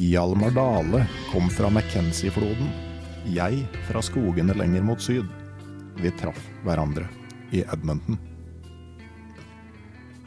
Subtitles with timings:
[0.00, 2.68] Hjalmar Dale kom fra Mackenzie-floden,
[3.36, 5.26] jeg fra skogene lenger mot syd.
[6.00, 7.02] Vi traff hverandre
[7.52, 8.16] i Edmonton.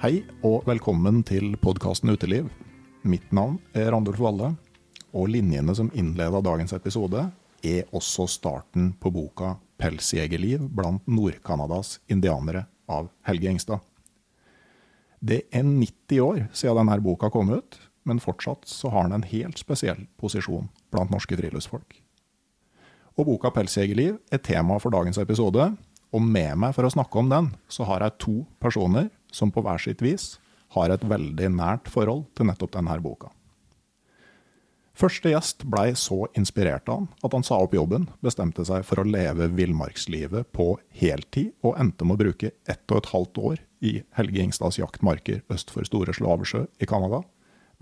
[0.04, 2.52] Hei og velkommen til podkasten Uteliv.
[3.02, 4.52] Mitt navn er Randulf Valle,
[5.10, 7.24] og linjene som innleda dagens episode,
[7.66, 13.82] er også starten på boka 'Pelsjegerliv blant Nord-Canadas indianere' av Helge Engstad.
[15.18, 19.28] Det er 90 år siden denne boka kom ut, men fortsatt så har han en
[19.28, 22.00] helt spesiell posisjon blant norske friluftsfolk.
[23.18, 25.78] Og boka 'Pelsjegerliv' er tema for dagens episode,
[26.14, 29.62] og med meg for å snakke om den, så har jeg to personer som på
[29.62, 30.38] hver sitt vis
[30.74, 33.30] har et veldig nært forhold til nettopp denne boka.
[34.94, 39.02] Første gjest blei så inspirert av han at han sa opp jobben, bestemte seg for
[39.02, 43.64] å leve villmarkslivet på heltid, og endte med å bruke ett og et halvt år
[43.82, 47.24] i Helge Ingstads jaktmarker øst for Store Slavesjø i Canada.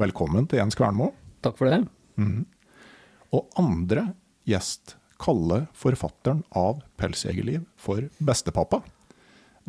[0.01, 1.11] Velkommen til Jens Kvernmo.
[1.45, 1.83] Takk for det.
[3.31, 4.07] Og andre
[4.49, 8.81] gjest kaller forfatteren av 'Pelsjegerliv' for bestepappa.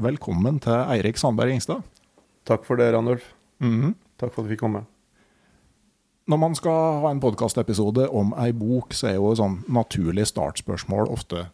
[0.00, 1.82] Velkommen til Eirik Sandberg Ingstad.
[2.48, 3.34] Takk for det, Randulf.
[3.60, 4.86] Takk for at vi fikk komme.
[6.28, 10.24] Når man skal ha en podkastepisode om ei bok, så er jo et sånn naturlig
[10.30, 11.50] startspørsmål ofte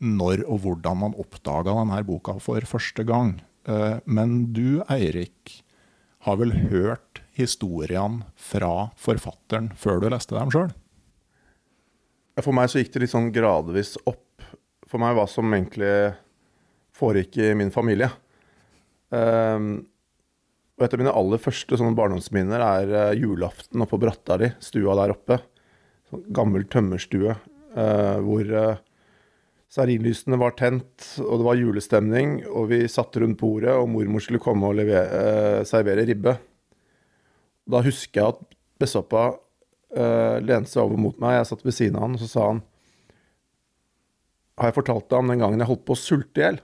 [0.00, 3.40] når og hvordan man oppdaga denne boka for første gang.
[3.66, 5.62] Eh, Men du, Eirik,
[6.20, 10.72] har vel hørt historiene fra forfatteren før du leste dem sjøl?
[12.40, 14.44] For meg så gikk det litt sånn gradvis opp
[14.90, 15.92] for meg hva som egentlig
[16.96, 18.08] foregikk i min familie.
[19.10, 19.72] Um,
[20.78, 24.94] og et av mine aller første sånne barndomsminner er eh, julaften oppe på Brattali, stua
[24.96, 25.36] der oppe.
[26.08, 28.78] Sånn gammel tømmerstue uh, hvor uh,
[29.70, 34.42] stearinlysene var tent, og det var julestemning, og vi satt rundt bordet, og mormor skulle
[34.42, 36.34] komme og levere, eh, servere ribbe.
[37.70, 41.98] Da husker jeg at bestepappa uh, lente seg over mot meg, jeg satt ved siden
[41.98, 42.62] av han, og så sa han
[44.60, 46.60] Har jeg fortalt deg om den gangen jeg holdt på å sulte i hjel?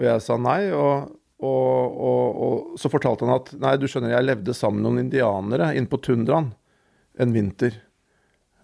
[0.00, 1.12] Og jeg sa nei, og,
[1.44, 5.04] og, og, og så fortalte han at nei, du skjønner, jeg levde sammen med noen
[5.04, 6.50] indianere inne på tundraen
[7.20, 7.76] en vinter.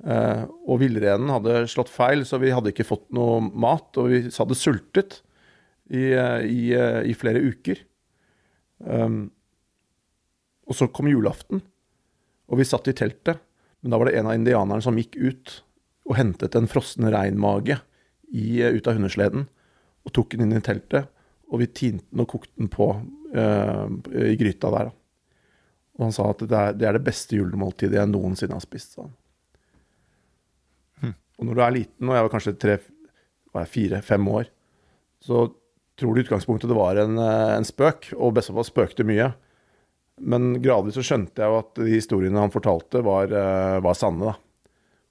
[0.06, 4.23] Eh, og villrenen hadde slått feil, så vi hadde ikke fått noe mat, og vi
[4.31, 5.20] hadde sultet
[5.90, 7.82] i, eh, i, eh, i flere uker.
[8.78, 9.31] Um,
[10.69, 11.62] og så kom julaften,
[12.49, 13.41] og vi satt i teltet.
[13.81, 15.53] Men da var det en av indianerne som gikk ut
[16.09, 17.79] og hentet en frossen reinmage
[18.32, 19.47] i, ut av hundesleden
[20.06, 21.11] og tok den inn i teltet.
[21.49, 22.88] Og vi tinte den og kokte den på
[23.32, 23.85] eh,
[24.32, 24.91] i gryta der.
[25.99, 28.97] Og han sa at det er, det er det beste julemåltidet jeg noensinne har spist.
[28.97, 29.17] sa han.
[31.38, 32.79] Og når du er liten, og jeg var kanskje tre,
[33.59, 34.49] fire-fem år,
[35.23, 35.49] så
[35.99, 39.32] tror du i utgangspunktet det var en, eh, en spøk, og bestefar spøkte mye.
[40.20, 44.32] Men gradvis så skjønte jeg jo at de historiene han fortalte, var, eh, var sanne.
[44.32, 44.37] da.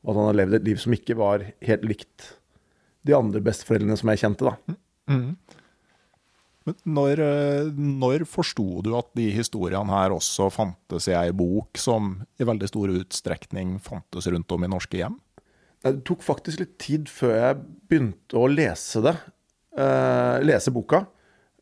[0.03, 2.33] Og at han hadde levd et liv som ikke var helt likt
[3.07, 4.57] de andre besteforeldrene som jeg kjente, da.
[6.67, 11.79] Men når, eh, når forsto du at de historiene her også fantes i ei bok
[11.79, 15.15] som i veldig stor utstrekning fantes rundt om i norske hjem?
[15.85, 19.15] Det tok faktisk litt tid før jeg begynte å lese det.
[19.77, 21.05] eh, lese boka.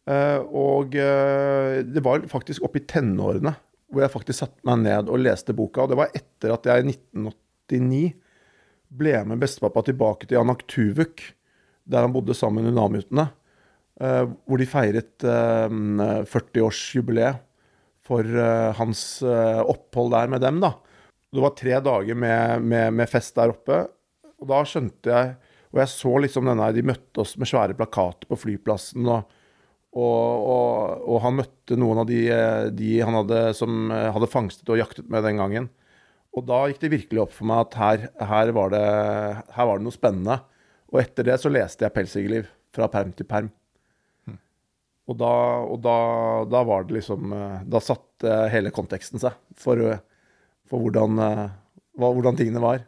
[0.05, 3.55] Eh, og eh, det var faktisk oppe i tenårene
[3.89, 5.85] hvor jeg faktisk satte meg ned og leste boka.
[5.85, 8.03] Og det var etter at jeg i 1989
[8.95, 11.23] ble med bestepappa tilbake til Anaktuvuk,
[11.85, 13.29] der han bodde sammen med unamutene.
[14.01, 15.71] eh, hvor de feiret uh,
[16.27, 17.39] 40-årsjubileet
[18.05, 18.27] for
[18.77, 20.59] hans opphold der med dem.
[20.61, 20.75] da.
[21.33, 23.79] Det var tre dager med, med, med fest der oppe.
[24.37, 25.31] Og da skjønte jeg
[25.71, 29.07] Og jeg så liksom denne De møtte oss med svære plakater på flyplassen.
[29.09, 29.25] Og,
[29.95, 34.31] og, og, og han møtte noen av de, eh, de han hadde, som eh, hadde
[34.31, 35.69] fangstet og jaktet med den gangen.
[36.35, 38.81] Og da gikk det virkelig opp for meg at her, her, var, det,
[39.55, 40.41] her var det noe spennende.
[40.91, 43.53] Og etter det så leste jeg 'Pelsjegerliv' fra perm til perm.
[45.05, 45.31] Og, da,
[45.69, 45.97] og da,
[46.49, 49.79] da var det liksom eh, Da satte hele konteksten seg for,
[50.65, 51.21] for hvordan,
[51.93, 52.81] hvordan tingene var.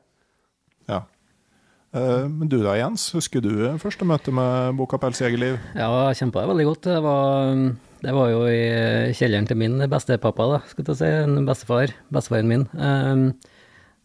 [0.90, 1.04] Ja.
[1.96, 3.52] Eh, Men du da, Jens, husker du
[3.82, 5.60] første møte med boka 'Pelsjegerliv'?
[5.76, 6.82] Ja, jeg kjempa veldig godt.
[6.84, 7.56] Det var,
[8.04, 11.06] det var jo i kjelleren til min bestepappa, da, skal jeg si.
[11.24, 11.94] En bestefar.
[12.12, 12.68] Bestefaren min.
[12.76, 13.34] Um,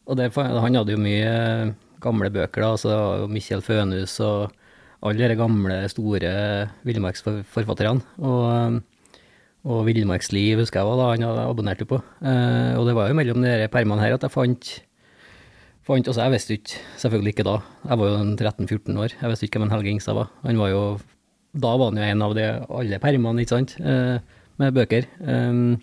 [0.06, 2.70] og det, han hadde jo mye gamle bøker, da.
[2.76, 4.52] Altså Mikkjel Fønhus og
[5.02, 8.02] alle de gamle, store villmarksforfatterne.
[8.23, 8.81] Og,
[9.67, 11.99] og Villmarksliv husker jeg òg, han hadde abonnert på.
[11.99, 14.70] Og det var jo mellom de permene her at jeg fant
[15.87, 17.56] fant, altså Jeg visste ikke, selvfølgelig ikke da,
[17.88, 20.31] jeg var jo 13-14 år, jeg visste ikke hvem Helge Ingstad var.
[20.44, 20.84] Han var jo,
[21.52, 22.46] Da var han jo en av de
[22.79, 24.19] alle permene, ikke sant, eh,
[24.61, 25.08] med bøker.
[25.20, 25.81] Um,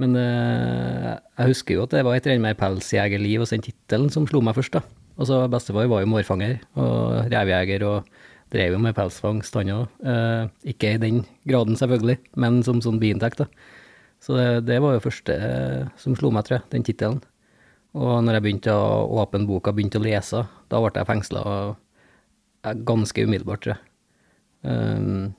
[0.00, 4.10] men eh, jeg husker jo at det var et annet med 'Pelsjegerliv' og den tittelen
[4.10, 4.74] som slo meg først.
[4.74, 4.82] da.
[5.18, 8.08] Altså Bestefar var jo mårfanger og revjeger og
[8.50, 9.86] drev jo med pelsfangst, han òg.
[10.04, 13.38] Eh, ikke i den graden, selvfølgelig, men som sånn biinntekt.
[13.38, 13.46] da.
[14.20, 15.38] Så det, det var jo første
[16.00, 17.22] som slo meg, tror jeg, den tittelen.
[17.94, 21.42] Og når jeg begynte å åpne boka begynte å lese, da ble jeg fengsla
[22.88, 23.82] ganske umiddelbart, tror jeg.
[24.64, 25.34] Um,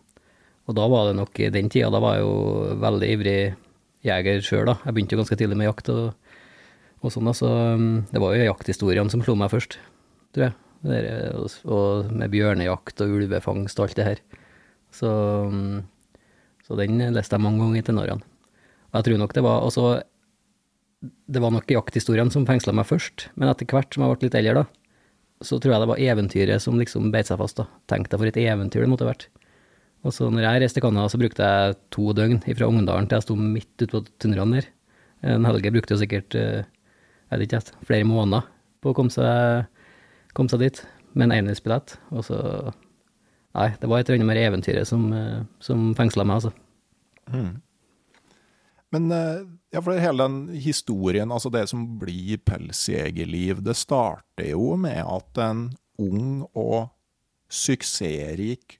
[0.69, 3.39] og da var det nok i den tida, da var jeg jo veldig ivrig
[4.05, 4.77] jeger sjøl, da.
[4.85, 6.37] Jeg begynte jo ganske tidlig med jakt og,
[7.01, 9.79] og sånn, da, så um, det var jo jakthistoriene som slo meg først,
[10.35, 10.59] tror jeg.
[10.85, 14.19] Der, og, med bjørnejakt og ulvefangst og alt det her.
[14.93, 15.09] Så,
[15.49, 15.79] um,
[16.65, 18.33] så den leste jeg mange ganger i tenårene.
[18.91, 19.87] Og jeg tror nok det var også
[21.05, 24.37] det var nok jakthistoriene som fengsla meg først, men etter hvert som jeg ble litt
[24.39, 24.85] eldre, da,
[25.45, 27.59] så tror jeg det var eventyret som liksom beit seg fast.
[27.59, 27.67] da.
[27.91, 29.27] Tenk deg for et eventyr det måtte ha vært.
[30.05, 33.17] Og så når jeg reiste til Canada, så brukte jeg to døgn fra Ungdalen til
[33.17, 34.69] jeg sto midt ute på tundraen der.
[35.25, 38.45] En Helge brukte jo sikkert jeg vet ikke, flere måneder
[38.85, 39.65] på å komme seg,
[40.37, 40.81] komme seg dit
[41.17, 41.97] med en enhetsbillett.
[42.13, 42.39] Og så
[43.55, 45.05] Nei, det var et eller annet med eventyret som,
[45.63, 46.49] som fengsla meg, altså.
[47.31, 47.53] Mm.
[48.91, 49.05] Men
[49.75, 55.41] ja, for hele den historien, altså det som blir pelsjegerliv, det starter jo med at
[55.43, 55.65] en
[55.99, 56.93] ung og
[57.51, 58.77] suksessrik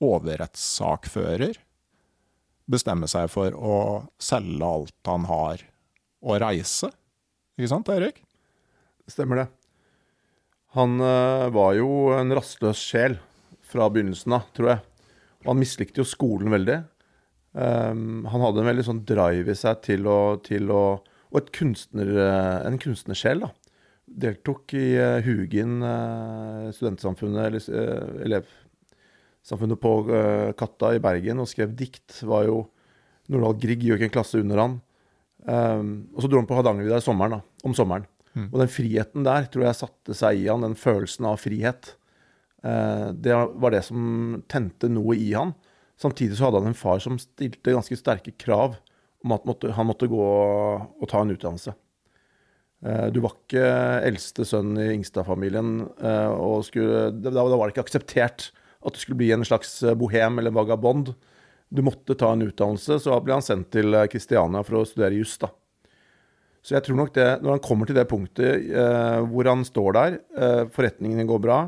[0.00, 1.58] overrettssakfører
[2.70, 3.76] bestemmer seg for å
[4.22, 5.64] selge alt han har,
[6.20, 6.88] og reise.
[7.58, 8.22] Ikke sant, Eirik?
[9.10, 9.48] Stemmer det.
[10.76, 13.18] Han uh, var jo en rastløs sjel
[13.66, 14.82] fra begynnelsen av, tror jeg.
[15.42, 16.78] Og han mislikte jo skolen veldig.
[17.50, 20.82] Um, han hadde en veldig sånn drive i seg til å, til å
[21.30, 22.08] Og et kunstner,
[22.66, 23.52] en kunstnersjel, da.
[24.10, 29.92] Deltok i uh, Hugin, uh, studentsamfunnet, eller uh, elevsamfunnet på
[30.58, 32.18] Katta i Bergen, og skrev dikt.
[32.26, 32.64] Var jo
[33.30, 34.76] Nordahl Grieg ikke en klasse under han.
[35.46, 38.08] Um, og så dro han på Hardangervidda sommeren, da, om sommeren.
[38.34, 38.48] Mm.
[38.50, 41.94] Og den friheten der tror jeg satte seg i han, den følelsen av frihet.
[42.60, 45.54] det var det som tente noe i han.
[46.00, 48.78] Samtidig så hadde han en far som stilte ganske sterke krav
[49.24, 51.74] om at måtte, han måtte gå og ta en utdannelse.
[53.12, 53.64] Du var ikke
[54.08, 55.82] eldste sønn i Ingstad-familien,
[56.40, 58.46] og skulle, da, var det ikke akseptert
[58.80, 61.12] at du skulle bli en slags bohem eller vagabond.
[61.68, 65.36] Du måtte ta en utdannelse, så ble han sendt til Kristiania for å studere juss.
[65.44, 65.52] da.
[66.60, 69.94] Så jeg tror nok det, når han kommer til det punktet eh, hvor han står
[69.96, 71.60] der, eh, forretningene går bra,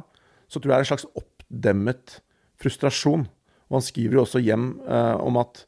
[0.52, 2.16] så tror jeg det er en slags oppdemmet
[2.60, 3.24] frustrasjon.
[3.72, 5.64] Og han skriver jo også hjem eh, om at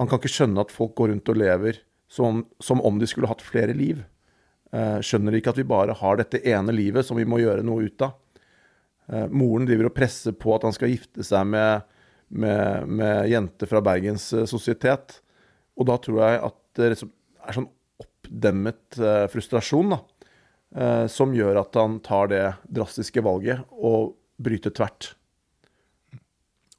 [0.00, 3.28] han kan ikke skjønne at folk går rundt og lever som, som om de skulle
[3.28, 4.00] hatt flere liv.
[4.72, 7.84] Eh, skjønner ikke at vi bare har dette ene livet som vi må gjøre noe
[7.84, 8.16] ut av.
[9.12, 11.84] Eh, moren driver og presser på at han skal gifte seg med,
[12.32, 15.18] med, med jenter fra Bergens eh, sosietet.
[15.76, 17.68] Og da tror jeg at det er sånn
[18.00, 20.02] oppdemmet eh, frustrasjon da,
[21.12, 25.10] som gjør at han tar det drastiske valget og bryter tvert.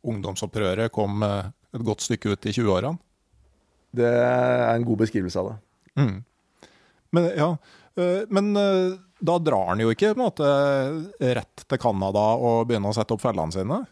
[0.03, 2.99] Ungdomsopprøret kom eh, et godt stykke ut i 20-årene.
[3.93, 5.57] Det er en god beskrivelse av det.
[6.01, 6.69] Mm.
[7.13, 7.49] Men ja,
[7.99, 10.47] eh, men eh, da drar han jo ikke måte
[11.37, 13.83] rett til Canada og begynner å sette opp fellene sine?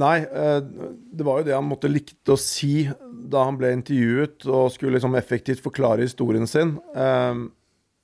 [0.00, 4.68] Nei, det var jo det han måtte likte å si da han ble intervjuet og
[4.70, 6.76] skulle liksom effektivt forklare historien sin.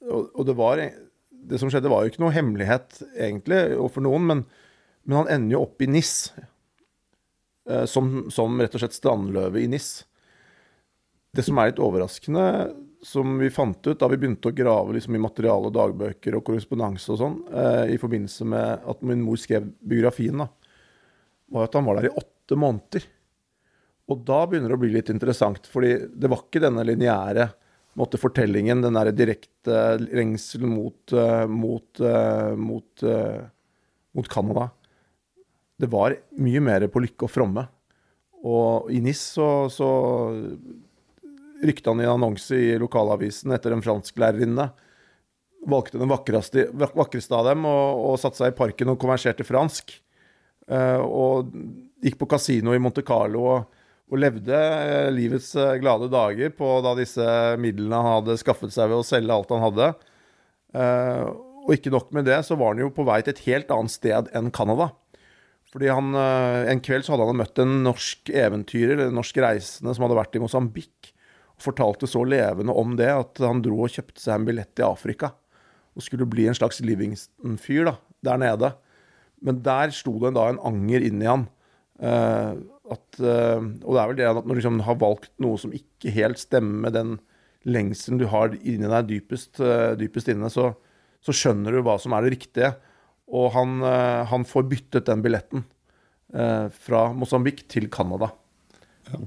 [0.02, 3.60] Og det var Det som skjedde, var jo ikke noe hemmelighet, egentlig,
[3.94, 4.42] for noen, men,
[5.06, 6.16] men han ender jo opp i NIS.
[7.90, 10.04] Som, som rett og slett strandløve i NIS.
[11.34, 12.44] Det som er litt overraskende,
[13.06, 17.12] som vi fant ut da vi begynte å grave liksom, i materiale, dagbøker og korrespondanse
[17.12, 20.48] og sånn, eh, i forbindelse med at min mor skrev biografien, da,
[21.52, 23.06] var at han var der i åtte måneder.
[24.10, 27.50] Og da begynner det å bli litt interessant, fordi det var ikke denne lineære
[27.96, 33.06] fortellingen, den derre direkte lengselen mot, uh, mot, uh, mot,
[34.12, 34.68] mot Canada.
[35.76, 37.66] Det var mye mer på lykke og fromme.
[38.46, 39.88] Og i NIS så, så
[41.64, 44.68] rykte han i en annonse i lokalavisen etter en fransklærerinne.
[45.66, 49.96] Valgte den vakreste, vakreste av dem og, og satte seg i parken og konverserte fransk.
[50.66, 51.52] Uh, og
[52.02, 56.70] gikk på kasino i Monte Carlo og, og levde uh, livets uh, glade dager på
[56.82, 57.26] da disse
[57.62, 59.92] midlene han hadde skaffet seg ved å selge alt han hadde.
[60.76, 63.94] og ikke nok med det, så var han jo på vei til et helt annet
[63.94, 64.90] sted enn Canada.
[65.76, 70.06] Fordi han, En kveld så hadde han møtt en norsk eventyrer, en norsk reisende som
[70.06, 71.10] hadde vært i Mosambik
[71.56, 74.88] og fortalte så levende om det at han dro og kjøpte seg en billett til
[74.88, 75.32] Afrika.
[75.96, 77.94] Og skulle bli en slags Livingston-fyr
[78.26, 78.74] der nede.
[79.40, 81.46] Men der sto det da en anger inni han.
[81.96, 82.60] Uh,
[82.92, 85.72] at, uh, og det er vel det at når du liksom har valgt noe som
[85.72, 87.14] ikke helt stemmer med den
[87.66, 90.74] lengselen du har inni deg dypest, uh, dypest inne, så,
[91.24, 92.74] så, skjønner du hva som er det riktige.
[93.26, 93.80] Og han,
[94.30, 95.64] han får byttet den billetten
[96.78, 98.28] fra Mosambik til Canada.
[99.10, 99.18] Ja.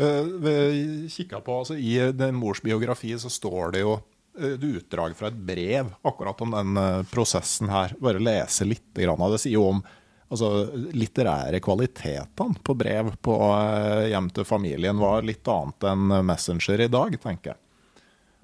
[0.00, 3.96] Eh, kikka på, altså I den mors biografi så står det jo
[4.32, 7.92] et utdrag fra et brev akkurat om den eh, prosessen her.
[8.00, 9.42] Bare lese litt av det.
[9.42, 9.82] sier jo om
[10.32, 16.86] altså, litterære kvalitetene på brev på eh, hjem til familien var litt annet enn Messenger
[16.86, 17.60] i dag, tenker jeg.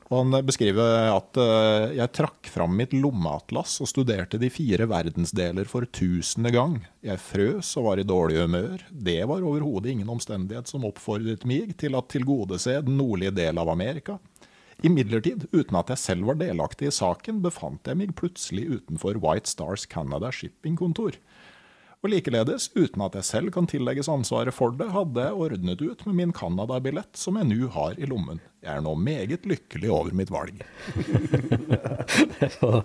[0.09, 5.69] Og Han beskriver at uh, jeg trakk fram mitt lommeatlas og studerte de fire verdensdeler
[5.69, 6.79] for tusende gang.
[7.05, 8.87] Jeg frøs og var i dårlig humør.
[8.89, 13.69] Det var overhodet ingen omstendighet som oppfordret meg til å tilgodese den nordlige del av
[13.69, 14.17] Amerika.
[14.87, 19.51] Imidlertid, uten at jeg selv var delaktig i saken, befant jeg meg plutselig utenfor White
[19.51, 21.19] Stars Canada shippingkontor.
[21.99, 26.05] Og likeledes, uten at jeg selv kan tillegges ansvaret for det, hadde jeg ordnet ut
[26.07, 28.39] med min Canada-billett, som jeg nå har i lommen.
[28.63, 30.61] Jeg er nå meget lykkelig over mitt valg.
[32.39, 32.85] det, var,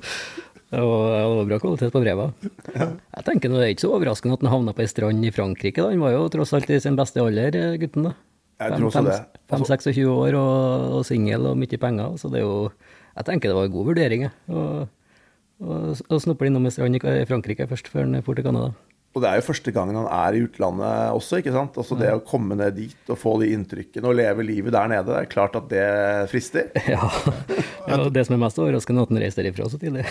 [0.74, 2.48] det var bra kvalitet på brevet.
[2.74, 5.32] Jeg tenker nå det er ikke så overraskende at han havna på ei strand i
[5.36, 5.77] Frankrike.
[5.77, 5.91] Da.
[5.93, 8.10] Han var jo tross alt i sin beste alder, gutten.
[8.10, 8.15] da.
[8.63, 9.20] Jeg tror også det.
[9.53, 12.17] 5-26 år og, og singel og mye penger.
[12.17, 12.72] Så det er jo
[13.13, 14.34] Jeg tenker det var en god vurdering, jeg.
[15.62, 18.74] Å snuppe innom ei strand i Frankrike først, før han dro til Canada.
[19.13, 21.77] Og det er jo første gangen han er i utlandet også, ikke sant.
[21.77, 25.05] Altså det å komme ned dit og få de inntrykkene og leve livet der nede,
[25.12, 25.86] det er klart at det
[26.34, 26.65] frister.
[26.93, 27.10] Ja,
[27.88, 30.03] ja og det som er mest overraskende, er at han reiser derifra så tidlig.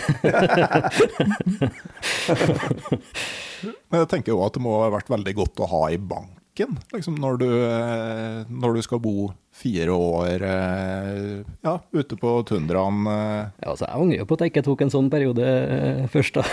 [3.91, 6.71] Men jeg tenker jo at det må ha vært veldig godt å ha i banken,
[6.95, 9.15] liksom, når, du, eh, når, du, skal bo
[9.53, 13.07] fire år eh, ja, ute på tundraen.
[13.07, 13.41] Eh.
[13.61, 15.47] Ja, altså, jeg angrer på at jeg ikke tok en sånn periode
[16.13, 16.45] først, da.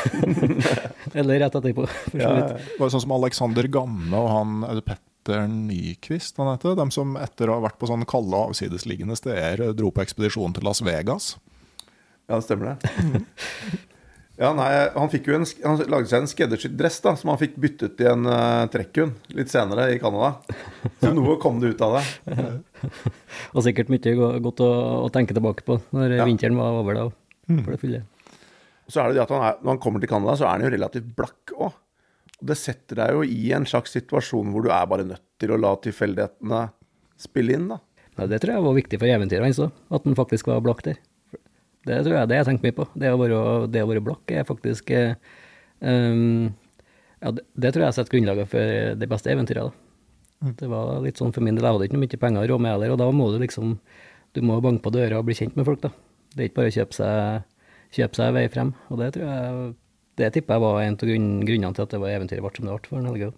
[1.19, 1.87] Eller rett etterpå.
[2.15, 6.89] Ja, det var sånn som Alexander Gamme og han er Petter Nyquist han heter, de
[6.95, 10.69] som etter å ha vært på sånne kalde og avsidesliggende steder dro på ekspedisjon til
[10.69, 11.35] Las Vegas.
[12.29, 13.25] Ja, det stemmer det.
[14.41, 17.41] Ja, nei, Han fikk jo en, han lagde seg en skreddersydd dress da, som han
[17.41, 20.31] fikk byttet i en uh, trekkhund litt senere i Canada.
[21.03, 22.47] Så noe kom det ut av det.
[23.53, 24.71] og sikkert mye godt å,
[25.05, 26.29] å, tenke tilbake på når ja.
[26.29, 27.05] vinteren var over da.
[27.53, 27.61] Mm.
[27.67, 28.01] For det fulle.
[28.91, 30.65] Så er det det at han er, Når han kommer til Canada, så er han
[30.65, 31.77] jo relativt blakk òg.
[32.41, 35.53] Og det setter deg jo i en slags situasjon hvor du er bare nødt til
[35.53, 36.65] å la tilfeldighetene
[37.21, 37.83] spille inn, da.
[38.17, 40.81] Ja, det tror jeg var viktig for eventyret hans òg, at han faktisk var blakk
[40.89, 40.97] der.
[41.89, 42.87] Det tror jeg det jeg tenker mye på.
[43.01, 46.51] Det å være, det å være blakk er faktisk um,
[47.21, 49.73] ja, det, det, tror jeg setter grunnlaget for de beste eventyrene.
[50.41, 50.55] Mm.
[50.57, 52.73] Det var litt sånn for min del, jeg hadde ikke mye penger å rå med
[52.73, 53.77] heller, og da må du liksom
[54.31, 55.91] Du må banke på døra og bli kjent med folk, da.
[56.31, 57.47] Det er ikke bare å kjøpe seg,
[57.97, 58.69] kjøpe seg vei frem.
[58.89, 59.73] Og det tror jeg
[60.21, 62.69] Det tipper jeg var en av grunn, grunnene til at det var eventyret ble som
[62.69, 63.33] det ble for Helge.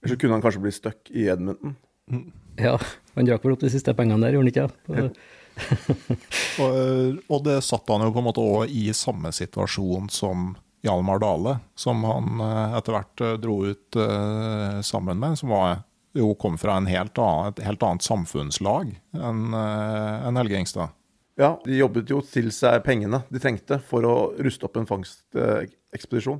[0.00, 1.76] Eller så kunne han kanskje bli stuck i Edmonton?
[2.08, 2.26] Mm.
[2.62, 2.78] Ja,
[3.16, 4.96] han drakk vel opp de siste pengene der, gjorde han ikke?
[4.96, 5.35] Ja?
[6.62, 10.52] og, og, det satte han jo på en måte òg i samme situasjon som
[10.86, 15.80] Hjalmar Dale, som han eh, etter hvert eh, dro ut eh, sammen med, som var,
[16.16, 20.94] jo kom fra helt annen, et helt annet samfunnslag enn en Helge Ingstad.
[21.36, 26.38] Ja, de jobbet jo til seg pengene de trengte for å ruste opp en fangstekspedisjon.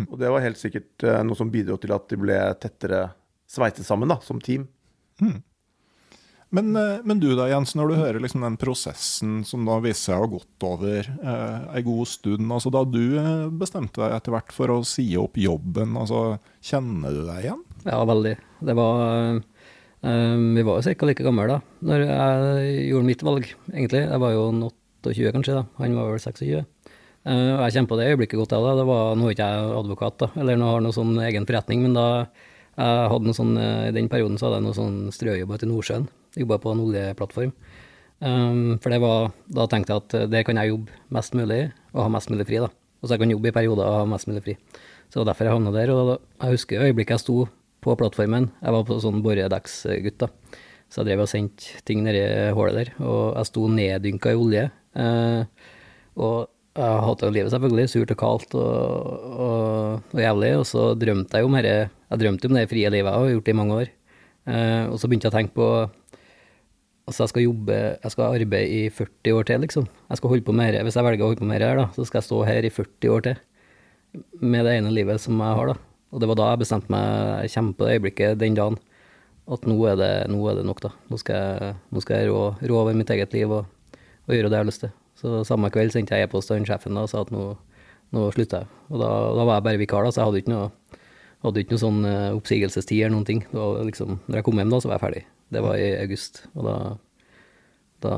[0.00, 0.06] Mm.
[0.06, 3.02] Og det var helt sikkert noe som bidro til at de ble tettere
[3.44, 4.64] sveitet sammen da, som team.
[5.20, 5.42] Mm.
[6.52, 10.10] Men, eh, men, du da, Jens, når du hører liksom den prosessen som da viser
[10.10, 14.18] seg å ha gått over eh, ei god stund, altså da du eh, bestemte deg
[14.18, 17.64] etter hvert for å si opp jobben, altså, kjenner du deg igjen?
[17.86, 18.34] Ja, veldig.
[18.68, 21.08] Det var eh, Vi var jo ca.
[21.08, 24.04] like gamle da når jeg gjorde mitt valg, egentlig.
[24.04, 25.66] Jeg var jo 28 kanskje, da.
[25.80, 26.54] Han var vel 26.
[26.60, 28.96] Eh, og jeg kjente på det øyeblikket godt, jeg òg.
[29.16, 32.08] Nå er ikke jeg advokat, da, eller nå har noe sånn egen forretning, men da
[32.76, 35.72] jeg hadde noe sånn, I den perioden så hadde jeg noe sånn strøjobb ute i
[35.72, 36.12] Nordsjøen.
[36.38, 37.52] Jobba på en oljeplattform.
[38.22, 42.04] Um, for var, da tenkte jeg at eh, der kan jeg jobbe mest mulig og
[42.04, 42.60] ha mest mulig fri.
[42.62, 42.70] da.
[43.02, 44.54] Og så jeg kan jobbe i perioder og ha mest mulig fri.
[45.10, 45.90] Så det var derfor jeg havna der.
[45.90, 47.36] Og jeg husker øyeblikket jeg sto
[47.82, 48.50] på plattformen.
[48.62, 50.30] Jeg var på sånn boredekksgutt, da.
[50.92, 52.22] Så jeg drev og sendte ting nedi
[52.54, 52.92] hullet der.
[53.02, 54.64] Og jeg sto neddynka i olje.
[54.94, 55.42] Uh,
[56.14, 56.36] og
[56.78, 57.90] jeg hata livet, selvfølgelig.
[57.90, 60.52] Surt og kaldt og, og, og, jævlig.
[60.60, 63.50] Og så drømte jeg om dette Jeg drømte om det frie livet jeg har gjort
[63.50, 63.90] det i mange år.
[64.46, 65.68] Uh, og så begynte jeg å tenke på
[67.02, 69.86] Altså, jeg skal jobbe Jeg skal arbeide i 40 år til, liksom.
[70.08, 70.84] Jeg skal holde på med dette.
[70.86, 72.68] Hvis jeg velger å holde på med dette her, da, så skal jeg stå her
[72.68, 73.40] i 40 år til.
[74.38, 75.76] Med det ene livet som jeg har, da.
[76.12, 78.78] Og det var da jeg bestemte meg Jeg på det øyeblikket den dagen
[79.50, 80.92] at nå er det, nå er det nok, da.
[81.10, 83.66] Nå skal jeg, nå skal jeg rå, rå, over mitt eget liv og,
[84.28, 84.92] og, gjøre det jeg har lyst til.
[85.18, 87.48] Så samme kveld sendte jeg e-post til sjefen da, og sa at nå,
[88.14, 88.70] nå slutter jeg.
[88.90, 91.00] Og da, da, var jeg bare vikar, da, så jeg hadde ikke noe,
[91.42, 93.44] hadde ikke noe sånn uh, oppsigelsestid eller noen ting.
[93.90, 95.24] Liksom, når jeg kom hjem, da, så var jeg ferdig.
[95.52, 96.44] Det var i august.
[96.56, 96.76] Og da,
[98.04, 98.12] da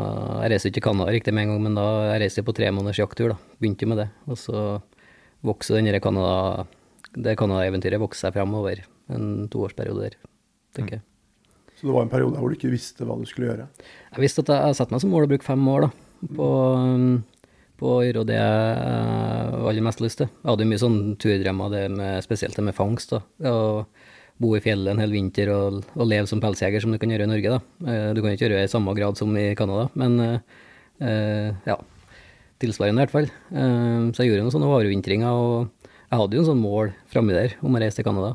[0.45, 2.55] Jeg reiste ikke til Canada riktig med en gang, men da jeg reiste jeg på
[2.57, 3.35] tre måneders jakttur.
[3.35, 4.09] da, Begynte med det.
[4.31, 4.64] Og så
[5.45, 6.67] vokste denne Canada,
[7.14, 8.85] det Canada-eventyret vokste seg framover.
[9.12, 10.15] en toårsperiode der,
[10.73, 11.02] tenker jeg.
[11.76, 13.67] Så det var en periode hvor du ikke visste hva du skulle gjøre?
[14.15, 15.91] Jeg visste at jeg satte meg som mål å bruke fem år da,
[16.39, 16.47] på,
[17.82, 20.30] på å gjøre det jeg har aller mest lyst til.
[20.30, 23.13] Jeg hadde mye sånn turdrømmer, det med, spesielt det med fangst.
[23.13, 23.85] da, og
[24.42, 27.28] bo i fjellet en hel vinter og, og, leve som pelsjeger, som du kan gjøre
[27.28, 27.54] i Norge.
[27.54, 27.90] da.
[27.90, 31.76] Eh, du kan ikke gjøre det i samme grad som i Canada, men uh, ja,
[32.62, 33.28] tilsvarende i hvert fall.
[34.14, 37.56] Så jeg gjorde noen sånne varevintringer, og jeg hadde jo en sånn mål framme der
[37.64, 38.34] om å reise til Canada.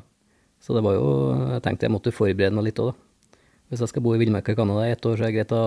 [0.59, 1.07] Så det var jo,
[1.55, 3.37] jeg tenkte jeg måtte forberede meg litt òg, da.
[3.69, 5.53] Hvis jeg skal bo i villmarka i Canada i ett år, så er det greit
[5.55, 5.63] å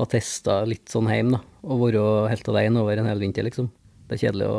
[0.00, 1.60] ha testa litt sånn hjemme, da.
[1.64, 2.02] Og være
[2.32, 3.70] helt alene over en hel vinter, liksom.
[4.08, 4.58] Det er kjedelig å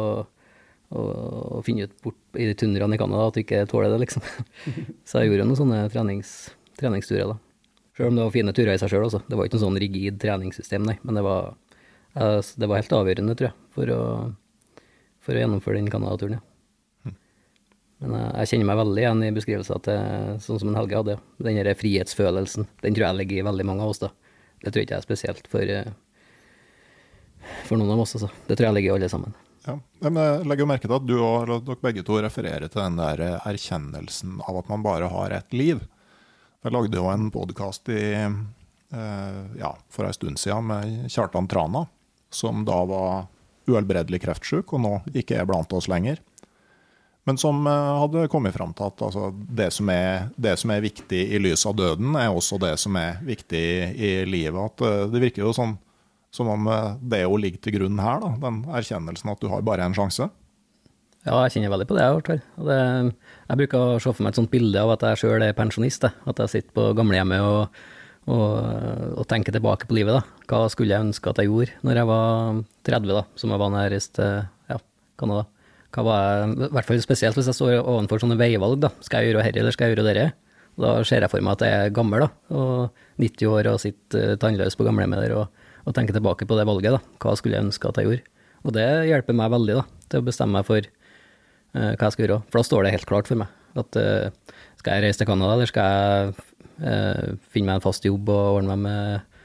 [0.94, 4.24] og, finne ut bort i de tundraene i Canada at du ikke tåler det, liksom.
[5.08, 6.34] Så jeg gjorde noen sånne trenings,
[6.80, 7.38] treningsturer, da.
[7.96, 9.22] Selv om det var fine turer i seg sjøl, altså.
[9.26, 10.98] Det var ikke noe sånn rigid treningssystem, nei.
[11.08, 11.56] Men det var,
[12.14, 14.02] det var helt avgjørende, tror jeg, for å,
[15.26, 16.44] for å gjennomføre den Canada-turen, ja.
[18.04, 21.16] Men jeg kjenner meg veldig igjen i beskrivelsen til sånn som en Helge hadde.
[21.42, 22.68] Den der frihetsfølelsen.
[22.84, 24.12] Den tror jeg ligger i veldig mange av oss, da.
[24.60, 25.72] Det tror jeg ikke er spesielt for,
[27.70, 28.30] for noen av oss, altså.
[28.50, 29.36] Det tror jeg ligger i alle sammen.
[29.66, 33.00] Ja, men Jeg legger merke til at du og dere begge to refererer til den
[33.00, 35.82] der erkjennelsen av at man bare har ett liv.
[36.66, 38.30] Jeg lagde jo en podkast eh,
[39.58, 41.86] ja, for en stund siden med Kjartan Trana,
[42.30, 43.28] som da var
[43.66, 46.22] uhelbredelig kreftsyk og nå ikke er blant oss lenger.
[47.26, 50.84] Men som eh, hadde kommet fram til at altså, det, som er, det, som er,
[50.86, 53.66] viktig i lys av døden, er også det som er viktig
[53.98, 54.62] i livet.
[54.62, 55.74] At eh, det virker jo sånn
[56.36, 56.68] som om
[57.00, 60.28] det å ligge til grunn her, da, den erkjennelsen at du har bare én sjanse.
[61.26, 62.06] Ja, jeg kjenner veldig på det.
[62.06, 62.80] Jeg, det,
[63.50, 66.06] jeg bruker å se for meg et sånt bilde av at jeg sjøl er pensjonist.
[66.06, 67.80] At jeg sitter på gamlehjemmet og,
[68.30, 68.46] og,
[69.16, 70.20] og, tenker tilbake på livet.
[70.20, 70.46] Da.
[70.52, 73.98] Hva skulle jeg ønske at jeg gjorde når jeg var 30, da, som jeg var
[74.06, 74.30] til
[74.70, 74.80] ja,
[75.18, 75.48] Canada.
[75.96, 78.78] Hva var jeg, I hvert fall spesielt hvis jeg står overfor sånne veivalg.
[78.86, 78.94] da.
[79.02, 80.32] Skal jeg gjøre dette, eller skal jeg gjøre dette?
[80.86, 84.36] Da ser jeg for meg at jeg er gammel, da, og 90 år og sitter
[84.38, 85.40] tannløs på gamlehjemmet der.
[85.40, 86.98] og og tenke tilbake på det valget.
[86.98, 87.18] da.
[87.22, 88.26] Hva skulle jeg ønske at jeg gjorde?
[88.66, 92.26] Og det hjelper meg veldig da, til å bestemme meg for uh, hva jeg skal
[92.26, 92.42] gjøre.
[92.50, 95.54] For da står det helt klart for meg at uh, skal jeg reise til Canada,
[95.54, 96.36] eller skal jeg
[96.82, 99.42] uh, finne meg en fast jobb og ordne meg med,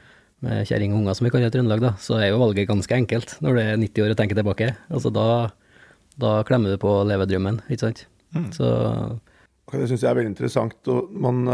[0.47, 2.69] med kjerring og unger, som vi kaller det i Trøndelag, da, så er jo valget
[2.69, 4.71] ganske enkelt når du er 90 år og tenker tilbake.
[4.89, 5.27] Altså da,
[6.23, 8.07] da klemmer du på levedrømmen, ikke sant.
[8.31, 8.49] Mm.
[8.55, 8.71] Så
[9.71, 10.89] det syns jeg er veldig interessant.
[11.23, 11.45] Man,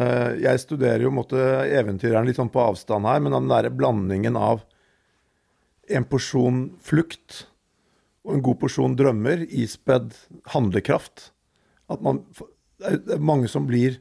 [0.42, 1.38] jeg studerer jo måtte,
[1.70, 4.64] eventyreren litt sånn på avstand her, men den derre blandingen av
[5.88, 7.46] en porsjon flukt
[8.28, 10.16] og en god porsjon drømmer ispedd
[10.54, 11.32] handlekraft.
[11.88, 12.26] At man
[12.78, 13.98] Det er mange som blir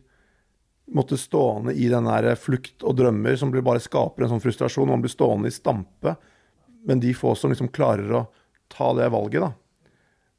[0.92, 4.90] måtte stående i den der flukt og drømmer som bare skaper en sånn frustrasjon.
[4.90, 6.16] Man blir stående i stampe.
[6.86, 8.26] Men de få som liksom klarer å
[8.68, 9.52] ta det valget, da.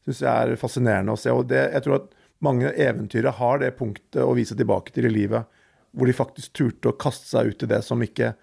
[0.06, 1.34] syns jeg er fascinerende å se.
[1.34, 5.12] Og det, jeg tror at mange eventyrere har det punktet å vise tilbake til i
[5.12, 5.48] livet,
[5.92, 8.36] hvor de faktisk turte å kaste seg ut i det som ikke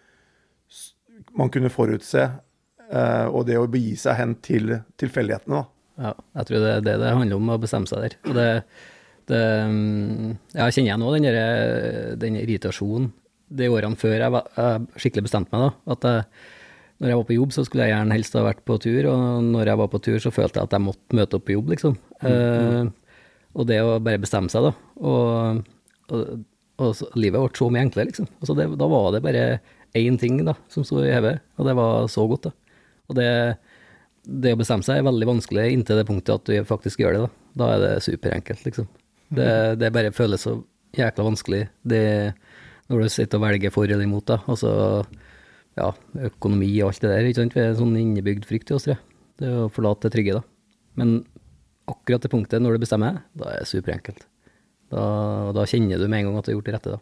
[1.39, 2.27] man kunne forutse,
[2.95, 5.61] og det å begi seg hen til tilfeldighetene.
[5.61, 5.65] da.
[6.05, 8.17] Ja, jeg tror det er det det handler om, å bestemme seg der.
[8.29, 8.49] Og det,
[9.31, 13.13] det mm, Jeg kjenner igjen òg den, den irritasjonen
[13.55, 15.95] de årene før jeg, var, jeg skikkelig bestemte meg, da.
[15.95, 16.25] At jeg,
[17.03, 19.47] når jeg var på jobb, så skulle jeg gjerne helst ha vært på tur, og
[19.51, 21.71] når jeg var på tur, så følte jeg at jeg måtte møte opp på jobb,
[21.75, 21.97] liksom.
[22.25, 22.83] Eh,
[23.55, 24.73] og det å bare bestemme seg, da.
[25.05, 25.63] Og,
[26.11, 26.45] og,
[26.83, 28.31] og så, livet ble så mye enklere, liksom.
[28.41, 29.47] Altså det, da var det bare
[29.95, 32.64] én ting da, som sto i hodet, og det var så godt, da.
[33.11, 33.31] Og det,
[34.25, 37.25] det å bestemme seg er veldig vanskelig inntil det punktet at du faktisk gjør det,
[37.25, 37.33] da.
[37.55, 38.89] Da er det superenkelt, liksom.
[39.35, 40.59] Det, det bare føles så
[40.95, 42.05] jækla vanskelig det,
[42.91, 44.41] når du sitter og velger for eller imot, da.
[44.51, 44.73] Altså,
[45.79, 45.91] ja,
[46.31, 47.57] økonomi og alt det der, ikke sant.
[47.57, 49.03] Vi er en sånn innebygd frykt i oss, tror jeg.
[49.43, 50.45] Det å forlate det trygge, da.
[51.01, 51.17] Men
[51.91, 54.27] akkurat det punktet når du bestemmer deg, da er det superenkelt.
[54.95, 55.05] Da,
[55.57, 57.01] da kjenner du med en gang at du har gjort det rette, da.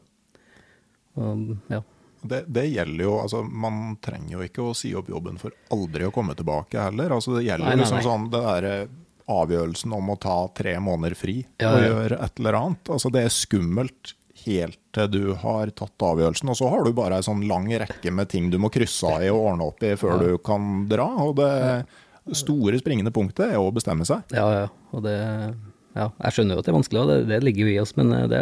[1.21, 1.83] Og, ja.
[2.23, 6.07] Det, det gjelder jo, altså Man trenger jo ikke å si opp jobben for aldri
[6.07, 7.11] å komme tilbake heller.
[7.17, 8.89] altså Det gjelder Nei, nei, liksom sånn det der,
[9.33, 12.91] avgjørelsen om å ta tre måneder fri Ja, og gjøre et eller annet.
[12.91, 17.21] altså Det er skummelt helt til du har tatt avgjørelsen, og så har du bare
[17.21, 19.93] ei sånn lang rekke med ting du må krysse av i og ordne opp i
[20.01, 21.07] før du kan dra.
[21.23, 21.53] og det
[22.39, 24.23] store springende punktet er å bestemme seg.
[24.35, 24.67] Ja, ja.
[24.95, 25.17] Og det
[25.95, 27.91] Ja, jeg skjønner jo at det er vanskelig, og det, det ligger jo i oss,
[27.99, 28.39] men det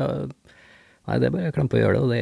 [1.08, 2.20] Nei, det er bare å klemme på det, og det,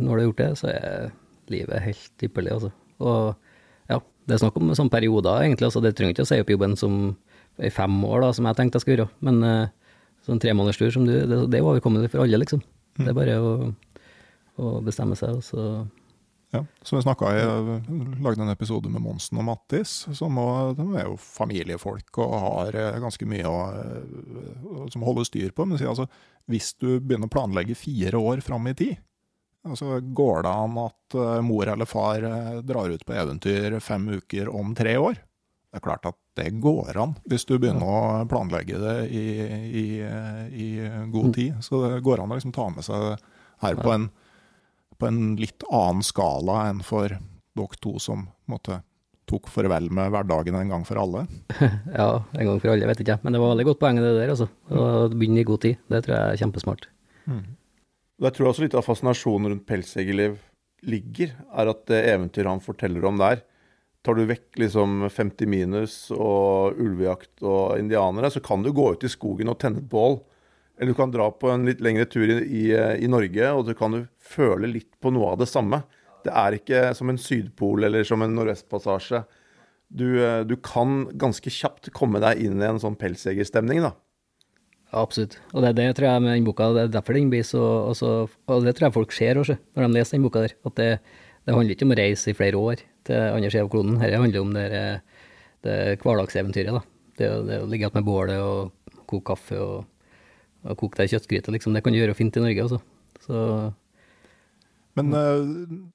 [0.00, 1.12] når du har gjort det, så er
[1.52, 2.70] livet helt ypperlig, altså.
[3.04, 5.68] Og ja, det er snakk om sånne perioder, egentlig.
[5.68, 7.00] altså Det trenger ikke å si opp jobben som
[7.62, 9.10] i fem år, da, som jeg tenkte jeg skulle gjøre.
[9.28, 9.74] Men eh,
[10.26, 12.64] sånn tremånederstur som du, det, det er overkommelig for alle, liksom.
[12.98, 13.52] Det er bare å,
[14.62, 15.68] å bestemme seg, og så
[16.54, 17.42] Ja, som vi snakka i,
[18.22, 22.78] lagde en episode med Monsen og Mattis, som også, de er jo familiefolk og har
[22.78, 25.66] eh, ganske mye å, eh, som holder styr på.
[25.66, 26.06] Men sier altså,
[26.46, 29.02] hvis du begynner å planlegge fire år fram i tid,
[29.66, 32.28] altså går det an at eh, mor eller far
[32.62, 35.18] drar ut på eventyr fem uker om tre år?
[35.18, 39.26] Det er klart at det går an, hvis du begynner å planlegge det i,
[39.74, 39.86] i,
[40.54, 40.68] i
[41.10, 41.58] god tid.
[41.66, 43.16] Så det går an å liksom ta med seg
[43.64, 44.12] her på en
[44.98, 47.14] på en litt annen skala enn for
[47.54, 48.80] dere to som måtte,
[49.30, 51.24] tok farvel med hverdagen en gang for alle.
[52.00, 53.24] Ja, en gang for alle, vet ikke jeg.
[53.24, 54.50] Men det var veldig godt poeng det der, altså.
[54.68, 55.80] Å begynne i god tid.
[55.88, 56.88] Det tror jeg er kjempesmart.
[57.30, 57.44] Mm.
[58.24, 60.36] Jeg tror også litt av fascinasjonen rundt pelsjegerliv
[60.84, 63.40] ligger, er at det eventyret han forteller om der
[64.04, 69.06] Tar du vekk liksom 50 minus og ulvejakt og indianere, så kan du gå ut
[69.06, 70.18] i skogen og tenne et bål.
[70.78, 73.76] Eller du kan dra på en litt lengre tur i, i, i Norge, og så
[73.78, 75.84] kan du føle litt på noe av det samme.
[76.24, 79.22] Det er ikke som en sydpol eller som en nordvestpassasje.
[79.94, 83.92] Du, eh, du kan ganske kjapt komme deg inn i en sånn pelsjegerstemning, da.
[84.94, 85.36] Absolutt.
[85.52, 88.10] Og det, det tror jeg med den boka, det er derfor den blir så også,
[88.50, 90.56] Og det tror jeg folk ser også, når de leser den boka der.
[90.66, 90.90] At det,
[91.44, 93.98] det handler ikke om å reise i flere år til andre siden av kloden.
[94.00, 94.68] Dette handler om det,
[95.66, 96.78] det hverdagseventyret.
[96.78, 96.84] da.
[97.18, 99.90] Det, det å ligge igjen med bålet og koke kaffe og,
[100.64, 101.74] og koke deg kjøttgryte, liksom.
[101.76, 102.80] Det kan du gjøre fint i Norge, altså.
[103.24, 103.40] Så
[104.94, 105.42] Men uh,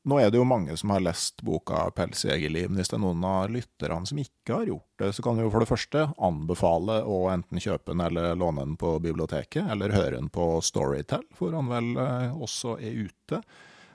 [0.04, 2.74] nå er det jo mange som har lest boka 'Pelsjegerliv'.
[2.76, 5.54] Hvis det er noen av lytterne som ikke har gjort det, så kan vi jo
[5.54, 10.18] for det første anbefale å enten kjøpe den eller låne den på biblioteket, eller høre
[10.18, 13.42] den på Storytel, hvor han vel uh, også er ute.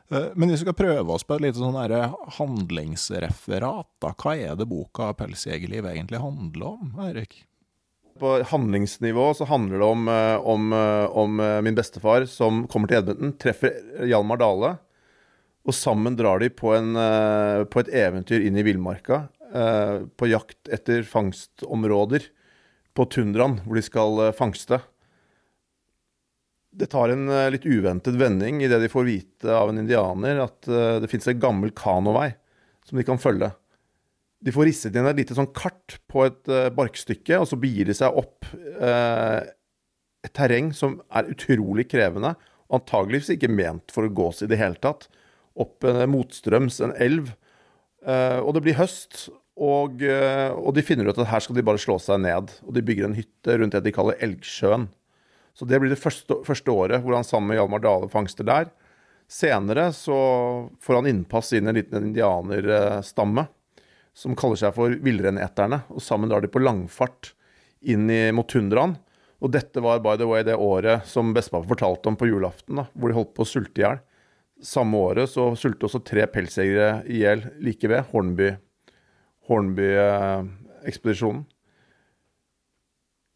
[0.09, 1.77] Uh, Men hvis vi skal prøve oss på et lite sånn
[2.41, 7.45] handlingsreferat, da, hva er det boka 'Pelsjegerliv' egentlig handler om, Eirik?
[8.19, 12.89] På handlingsnivå så handler det om, eh, om, eh, om eh, min bestefar som kommer
[12.89, 14.77] til Edmundton, treffer Hjalmar Dale,
[15.67, 16.93] og sammen drar de på, en,
[17.73, 19.23] på et eventyr inn i villmarka,
[20.21, 22.27] på jakt etter fangstområder
[22.93, 24.83] på tundraen, hvor de skal fangste.
[26.69, 30.69] Det tar en litt uventet vending idet de får vite av en indianer at
[31.01, 32.35] det fins en gammel kanovei
[32.85, 33.55] som de kan følge.
[34.45, 37.89] De får risset inn et lite sånn kart på et uh, barkstykke, og så begir
[37.89, 38.45] de seg opp
[38.77, 39.41] uh,
[40.25, 42.35] et terreng som er utrolig krevende,
[42.69, 45.09] og antageligvis ikke ment for å gås i det hele tatt.
[45.61, 47.35] Opp en motstrøms, en elv.
[48.05, 51.65] Eh, og det blir høst, og, eh, og de finner ut at her skal de
[51.67, 52.53] bare slå seg ned.
[52.65, 54.89] Og de bygger en hytte rundt det de kaller Elgsjøen.
[55.55, 58.73] Så det blir det første, første året hvor han sammen med Hjalmar Dale fangster der.
[59.31, 60.17] Senere så
[60.83, 63.47] får han innpass inn i en liten indianerstamme
[64.15, 65.83] som kaller seg for Villreineterne.
[65.91, 67.33] Og sammen drar de på langfart
[67.85, 68.97] inn i, mot tundraen.
[69.45, 72.85] Og dette var by the way det året som bestefar fortalte om på julaften, da,
[72.95, 73.99] hvor de holdt på å sulte i hjel.
[74.65, 78.57] Samme året så sulte også tre pelsjegere i hjel like ved Hornby-
[79.51, 81.45] Hornby-ekspedisjonen.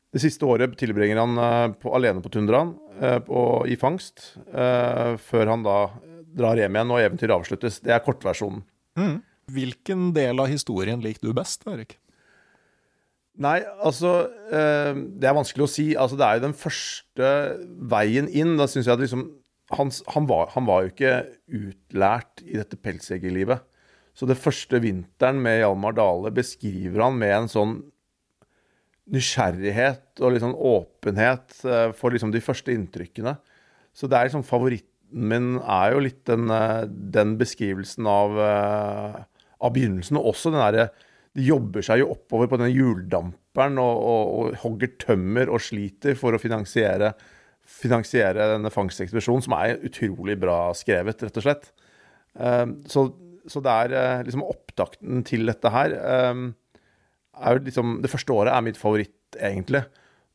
[0.09, 3.21] Det siste året tilbringer han eh, på, alene på tundraen eh,
[3.69, 5.91] i fangst, eh, før han da
[6.39, 7.81] drar hjem igjen og eventyret avsluttes.
[7.85, 8.63] Det er kortversjonen.
[8.97, 9.19] Mm.
[9.49, 11.97] Hvilken del av historien liker du best, Erik?
[13.39, 14.13] Nei, altså
[14.51, 15.89] eh, Det er vanskelig å si.
[15.95, 17.29] Altså, det er jo den første
[17.93, 18.57] veien inn.
[18.59, 19.29] Da syns jeg at liksom
[19.77, 21.15] han, han, var, han, var, jo ikke
[21.59, 23.65] utlært i dette pelsjegerlivet.
[24.17, 27.75] Så det første vinteren med Hjalmar Dale beskriver han med en sånn
[29.13, 33.37] nysgjerrighet og liksom åpenhet eh, for liksom de første inntrykkene.
[33.97, 38.35] Så det er liksom favoritten min er jo litt den, eh, den beskrivelsen av,
[39.59, 40.19] av, begynnelsen.
[40.21, 40.89] Og også den derre
[41.37, 46.17] De jobber seg jo oppover på den hjuldamperen og, og, og, hogger tømmer og sliter
[46.19, 47.13] for å finansiere,
[47.69, 51.69] finansiere denne fangstekspedisjonen, som er utrolig bra skrevet, rett og slett.
[52.89, 53.05] Så,
[53.47, 55.95] så det er liksom opptakten til dette her
[57.39, 59.85] er jo liksom, Det første året er mitt favoritt, egentlig.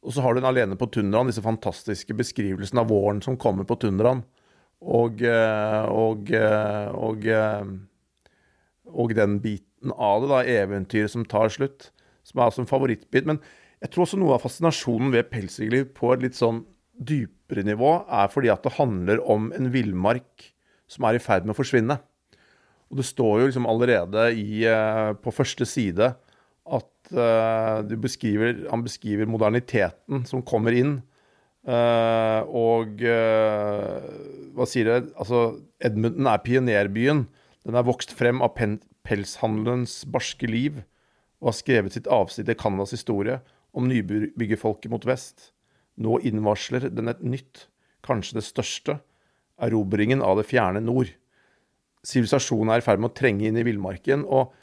[0.03, 3.67] Og så har du den alene på tundraen, disse fantastiske beskrivelsene av våren som kommer
[3.67, 4.23] på tundraen.
[4.83, 5.23] Og, og,
[5.95, 7.61] og, eh, og, eh,
[8.93, 11.89] og den biten av det, da, eventyret som tar slutt,
[12.23, 13.27] som er altså en favorittbit.
[13.29, 13.41] Men
[13.83, 18.29] jeg tror også noe av fascinasjonen ved pelsdyrliv på et litt sånn dypere nivå, er
[18.31, 20.51] fordi at det handler om en villmark
[20.91, 21.97] som er i ferd med å forsvinne.
[22.93, 24.61] Og det står jo liksom allerede i,
[25.23, 26.11] på første side
[26.63, 30.99] at uh, beskriver, han beskriver moderniteten som kommer inn.
[31.63, 34.03] Uh, og uh,
[34.55, 34.99] hva sier det?
[35.17, 35.43] Altså,
[35.83, 37.25] Edmundton er pionerbyen.
[37.63, 38.57] Den er vokst frem av
[39.07, 40.81] pelshandelens barske liv
[41.43, 43.39] og har skrevet sitt avsnitt i Canadas historie
[43.75, 45.51] om nybyggerfolket mot vest.
[45.99, 47.67] Nå innvarsler den et nytt,
[48.03, 48.97] kanskje det største,
[49.61, 51.11] erobringen av det fjerne nord.
[52.03, 54.25] Sivilisasjonen er i ferd med å trenge inn i villmarken.
[54.25, 54.53] og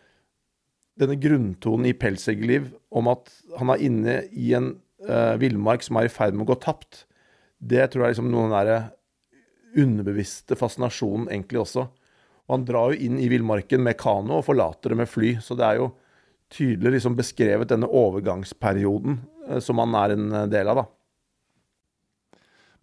[1.00, 4.74] denne grunntonen i Pelseggerliv om at han er inne i en
[5.06, 7.06] uh, villmark som er i ferd med å gå tapt,
[7.60, 8.90] det tror jeg er liksom noen den
[9.80, 11.86] underbevisste fascinasjonen egentlig også.
[12.50, 15.36] Og han drar jo inn i villmarken med kano og forlater det med fly.
[15.38, 15.92] Så det er jo
[16.50, 20.86] tydelig liksom beskrevet denne overgangsperioden uh, som han er en eh, del av, da.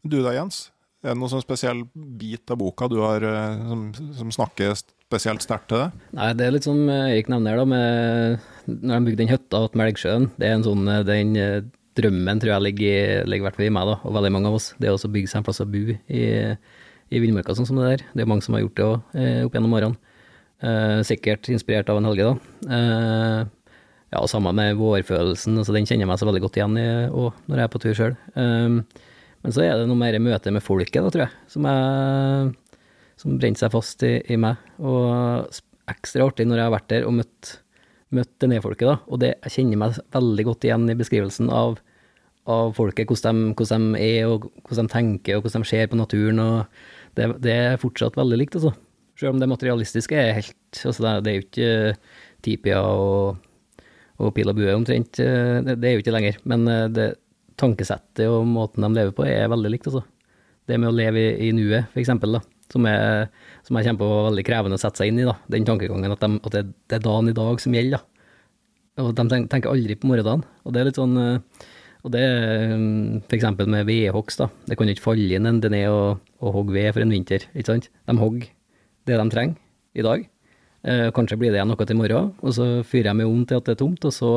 [0.07, 0.69] Du da, Jens?
[1.03, 3.21] Er det noen sånn spesiell bit av boka du har
[3.67, 3.83] som,
[4.17, 5.99] som snakker spesielt sterkt til deg?
[6.15, 9.77] Nei, det er litt som Erik nevner, da, med når de bygde den hytta ved
[9.79, 10.29] Melgsjøen.
[10.37, 11.61] Det er en sånn, eh, den eh,
[11.97, 14.57] drømmen tror jeg ligger, ligger i hvert fall i meg, da, og veldig mange av
[14.59, 14.67] oss.
[14.77, 16.25] Det er også å bygge seg en plass å bo i,
[17.09, 18.05] i villmarka sånn som det der.
[18.13, 19.97] Det er mange som har gjort det òg, eh, opp gjennom årene.
[20.61, 22.35] Eh, sikkert inspirert av en Helge, da.
[22.77, 23.41] Eh,
[24.13, 26.87] ja, og samme med vårfølelsen, altså den kjenner jeg meg så veldig godt igjen i
[27.11, 28.15] òg, når jeg er på tur sjøl.
[28.37, 32.55] Men så er det noe mer møte med folket, da, tror jeg, som jeg
[33.17, 34.61] som brente seg fast i, i, meg.
[34.79, 35.49] Og
[35.89, 37.53] ekstra artig når jeg har vært der og møtt,
[38.15, 38.97] møtt det nedfolket, da.
[39.09, 41.79] Og det, jeg kjenner meg veldig godt igjen i beskrivelsen av,
[42.47, 45.91] av folket, hvordan de, hvordan de, er, og hvordan de tenker, og hvordan de ser
[45.91, 46.43] på naturen.
[46.43, 46.85] og
[47.17, 48.73] Det, det er fortsatt veldig likt, altså.
[49.17, 51.69] Selv om det materialistiske er helt altså det, det er jo ikke
[52.45, 53.39] tipia og,
[54.21, 55.17] og pil og bue omtrent.
[55.17, 56.37] Det, det, er jo ikke lenger.
[56.49, 57.07] Men eh, det,
[57.57, 60.05] tankesettet og måten de lever på, er veldig likt, altså.
[60.67, 62.87] Det med å leve i, i nuet, for eksempel, da som,
[63.63, 65.27] som jeg kommer på veldig krevende å sette seg inn i.
[65.27, 66.65] da, Den tankegangen at, de, at det,
[66.97, 68.01] er dagen i dag som gjelder.
[68.01, 69.03] da.
[69.03, 70.45] Og De tenker aldri på morgendagen.
[70.65, 71.65] Og det er litt sånn eh,
[72.07, 73.47] og det mm, f.eks.
[73.67, 74.39] med vedhogst.
[74.39, 77.11] da, Det kan jo ikke falle inn en dené og, og hogge ved for en
[77.11, 77.43] vinter.
[77.53, 77.89] ikke sant?
[78.07, 78.47] De hogger
[79.07, 79.57] det de trenger
[79.97, 80.23] i dag.
[80.87, 83.75] Eh, kanskje blir det noe til morgen, og så fyrer de om til at det
[83.75, 84.31] er tomt, og så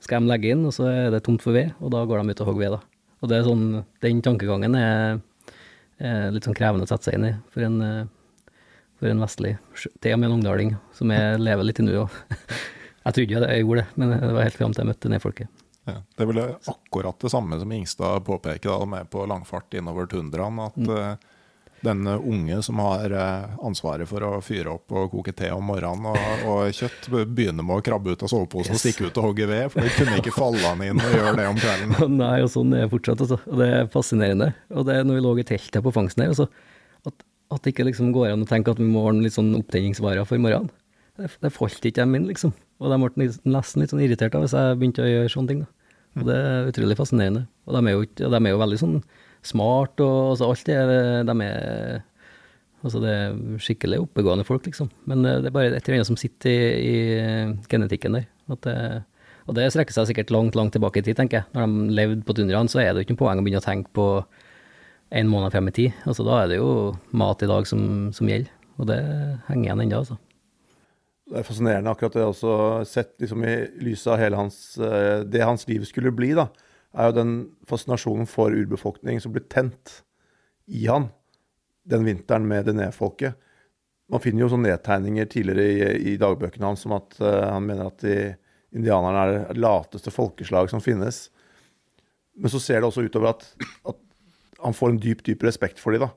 [0.00, 2.34] skal de legge inn, og så er det tomt for ved, og da går de
[2.34, 2.78] ut og hogger ved.
[2.78, 3.10] da.
[3.20, 3.66] Og det er sånn,
[4.00, 5.20] Den tankegangen er
[6.00, 8.54] er litt sånn krevende å sette seg inn i for en, eh,
[9.00, 9.56] for en vestlig,
[10.00, 12.06] til og med en ungdaling, som jeg lever litt i nå.
[13.04, 15.59] jeg trodde jeg gjorde det, men det var helt fram til jeg møtte nedfolket.
[15.90, 20.08] Ja, det er vel akkurat det samme som Ingstad påpeker da, med på langfart innover
[20.10, 20.62] tundraen.
[20.64, 20.90] At mm.
[20.94, 21.30] uh,
[21.80, 26.10] den unge som har eh, ansvaret for å fyre opp og koke te om morgenen
[26.10, 28.76] og, og kjøtt, begynner med å krabbe ut av soveposen yes.
[28.76, 31.32] og stikke ut og hogge ved, for det kunne ikke falle han inn og gjøre
[31.40, 31.96] det om kvelden.
[32.20, 33.40] Nei, og sånn er det fortsatt, altså.
[33.48, 34.50] Og det er fascinerende.
[34.74, 36.50] Og det er når vi lå i teltet på fangsten her, altså,
[37.08, 39.54] at, at, det ikke liksom går an å tenke at vi må ha litt sånn
[39.62, 40.68] opptenningsvarer for morgenen.
[41.16, 42.52] Det, det falt ikke dem inn, liksom.
[42.80, 45.64] Og de ble nesten litt sånn irritert da, hvis jeg begynte å gjøre sånne ting.
[45.64, 45.79] Da.
[46.18, 47.44] Og det er utrolig fascinerende.
[47.68, 48.96] Og de er jo, de er jo veldig sånn
[49.46, 50.80] smart og altså alt det
[51.28, 52.00] De er
[52.80, 54.88] Altså det er skikkelig oppegående folk, liksom.
[55.10, 58.24] Men eh, det er bare et eller annet som sitter i, i genetikken der.
[58.64, 58.76] Det,
[59.44, 61.48] og det strekker seg sikkert langt, langt tilbake i tid, tenker jeg.
[61.52, 63.66] Når de levde på tundraen, så er det jo ikke noe poeng å begynne å
[63.66, 64.06] tenke på
[65.20, 66.00] en måned frem i tid.
[66.08, 66.72] Altså da er det jo
[67.20, 67.84] mat i dag som,
[68.16, 68.48] som gjelder,
[68.80, 69.00] og det
[69.50, 70.16] henger igjen ennå, altså.
[71.30, 72.52] Det er fascinerende akkurat det også,
[72.90, 73.54] sett liksom i
[73.86, 76.48] lys av hele hans, eh, det hans liv skulle bli, da
[76.98, 77.34] er jo den
[77.70, 80.00] fascinasjonen for urbefolkning som ble tent
[80.70, 81.08] i han
[81.90, 83.36] den vinteren med det nedfolket.
[84.10, 87.90] Man finner jo sånne nedtegninger tidligere i, i dagbøkene hans som at uh, han mener
[87.90, 88.16] at de,
[88.74, 91.28] indianerne er det lateste folkeslag som finnes.
[92.38, 93.46] Men så ser det også utover at,
[93.90, 93.98] at
[94.60, 96.10] han får en dyp, dyp respekt for dem.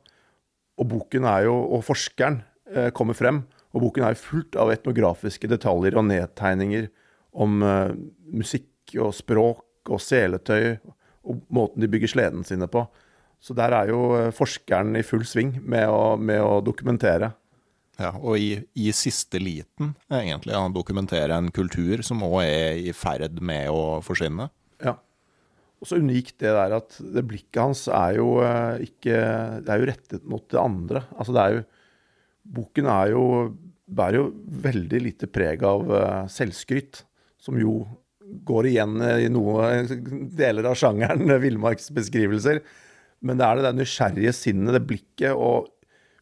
[0.82, 2.41] Og boken er jo, og forskeren
[2.73, 3.43] eh, kommer frem,
[3.74, 6.90] og boken er fullt av etnografiske detaljer og nedtegninger
[7.34, 7.94] om uh,
[8.30, 10.78] musikk og språk og seletøy
[11.24, 12.84] og måten de bygger sledene sine på.
[13.44, 17.34] Så der er jo eh, forskeren i full sving med å, med å dokumentere.
[18.00, 22.94] Ja, og i, i, siste liten, egentlig, han dokumenterer en kultur som òg er i
[22.96, 24.48] ferd med å forsvinne.
[24.82, 24.96] Ja.
[25.84, 29.20] Og så unikt det der at det blikket hans er jo eh, ikke
[29.66, 31.04] Det er jo rettet mot det andre.
[31.18, 31.64] Altså det er jo
[32.54, 33.26] Boken er jo
[33.86, 34.30] bærer jo
[34.63, 37.04] veldig lite preg av uh, selvskryt,
[37.41, 37.82] som jo
[38.48, 39.89] går igjen i noen
[40.41, 42.62] deler av sjangeren villmarksbeskrivelser.
[43.24, 45.69] Men det er det det nysgjerrige sinnet, det blikket, og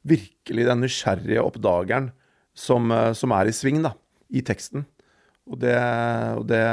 [0.08, 2.10] virkelig den nysgjerrige oppdageren
[2.58, 3.94] som, uh, som er i sving da,
[4.34, 4.88] i teksten.
[5.52, 5.78] Og det,
[6.38, 6.66] og det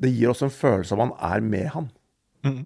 [0.00, 1.90] det gir oss en følelse av at man er med han.
[2.44, 2.62] Mm.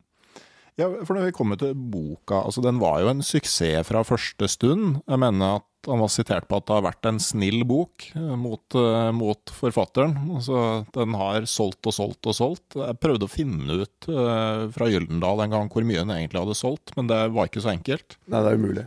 [0.79, 4.47] Ja, for når vi kommer til boka, altså den var jo en suksess fra første
[4.51, 5.01] stund.
[5.11, 8.35] Jeg mener at han var sitert på at det har vært en snill bok eh,
[8.38, 10.14] mot, uh, mot forfatteren.
[10.37, 10.61] Altså,
[10.95, 12.79] den har solgt og solgt og solgt.
[12.79, 16.59] Jeg prøvde å finne ut uh, fra Gyldendal en gang hvor mye den egentlig hadde
[16.59, 18.19] solgt, men det var ikke så enkelt.
[18.27, 18.87] Nei, det er umulig.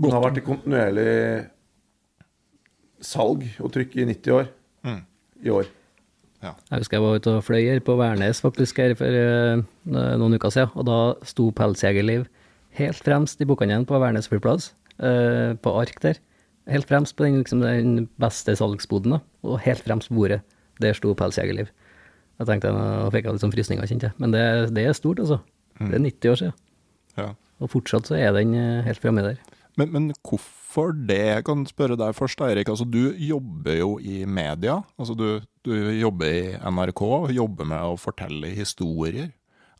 [0.00, 1.12] Den har vært i kontinuerlig
[3.02, 4.50] salg og trykk i 90 år
[4.88, 5.00] mm.
[5.44, 5.68] i år.
[6.42, 6.52] Ja.
[6.72, 10.34] Jeg husker jeg var ute og fløy her på Værnes faktisk her for uh, noen
[10.34, 12.26] uker siden, og da sto Pelsjegerliv
[12.78, 16.18] helt fremst i bokhandelen på Værnes flyplass, uh, på ark der.
[16.70, 20.40] Helt fremst på den, liksom, den beste salgsboden, da, og helt fremst på bordet.
[20.82, 21.70] Der sto Pelsjegerliv.
[22.40, 24.18] Jeg tenkte, Nå fikk jeg litt sånn frysninger, kjente jeg.
[24.22, 25.38] Men det, det, er stort, altså.
[25.78, 25.86] Mm.
[25.86, 26.58] Det er 90 år siden.
[27.18, 27.28] Ja.
[27.62, 29.38] Og fortsatt så er den uh, helt framme der.
[29.78, 31.20] Men, men hvorfor for det.
[31.28, 32.70] Jeg kan spørre deg først, Eirik.
[32.72, 34.78] Altså, du jobber jo i media.
[34.96, 35.26] Altså, du,
[35.66, 37.02] du, jobber i NRK,
[37.36, 39.30] jobber med å fortelle historier.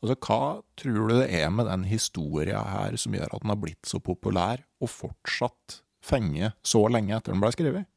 [0.03, 3.61] Altså, hva tror du det er med den historia her som gjør at den har
[3.61, 7.89] blitt så populær, og fortsatt fenger så lenge etter den ble skrevet?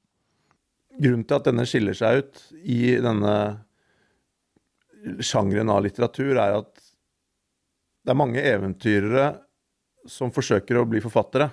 [0.96, 3.34] Grunnen til at denne skiller seg ut i denne
[5.20, 6.72] sjangeren av litteratur, er at
[8.06, 9.26] det er mange eventyrere
[10.08, 11.50] som forsøker å bli forfattere.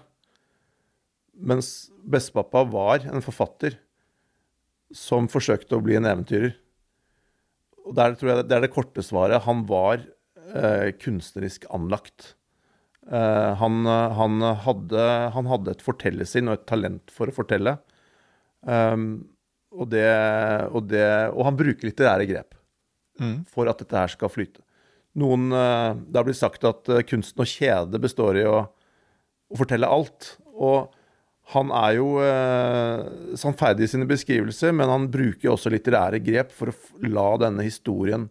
[1.34, 3.80] Mens bestepappa var en forfatter
[4.93, 6.54] som forsøkte å bli en eventyrer.
[7.84, 9.43] Og der tror jeg Det er det korte svaret.
[9.48, 10.04] Han var
[10.54, 12.36] eh, kunstnerisk anlagt.
[13.10, 17.78] Eh, han, han, hadde, han, hadde, et fortellersinn og et talent for å fortelle.
[18.63, 19.26] Um,
[19.74, 20.06] og, det,
[20.72, 22.54] og, det, og, han bruker litterære grep
[23.19, 23.41] mm.
[23.52, 24.63] for at dette her skal flyte.
[25.19, 29.60] Noen, eh, Det har blitt sagt at eh, kunsten å kjede består i å, å
[29.60, 30.36] fortelle alt.
[30.54, 30.93] Og
[31.51, 36.71] han er jo eh, sannferdig i sine beskrivelser, men han bruker også litterære grep for
[36.71, 36.75] å
[37.12, 38.29] la denne historien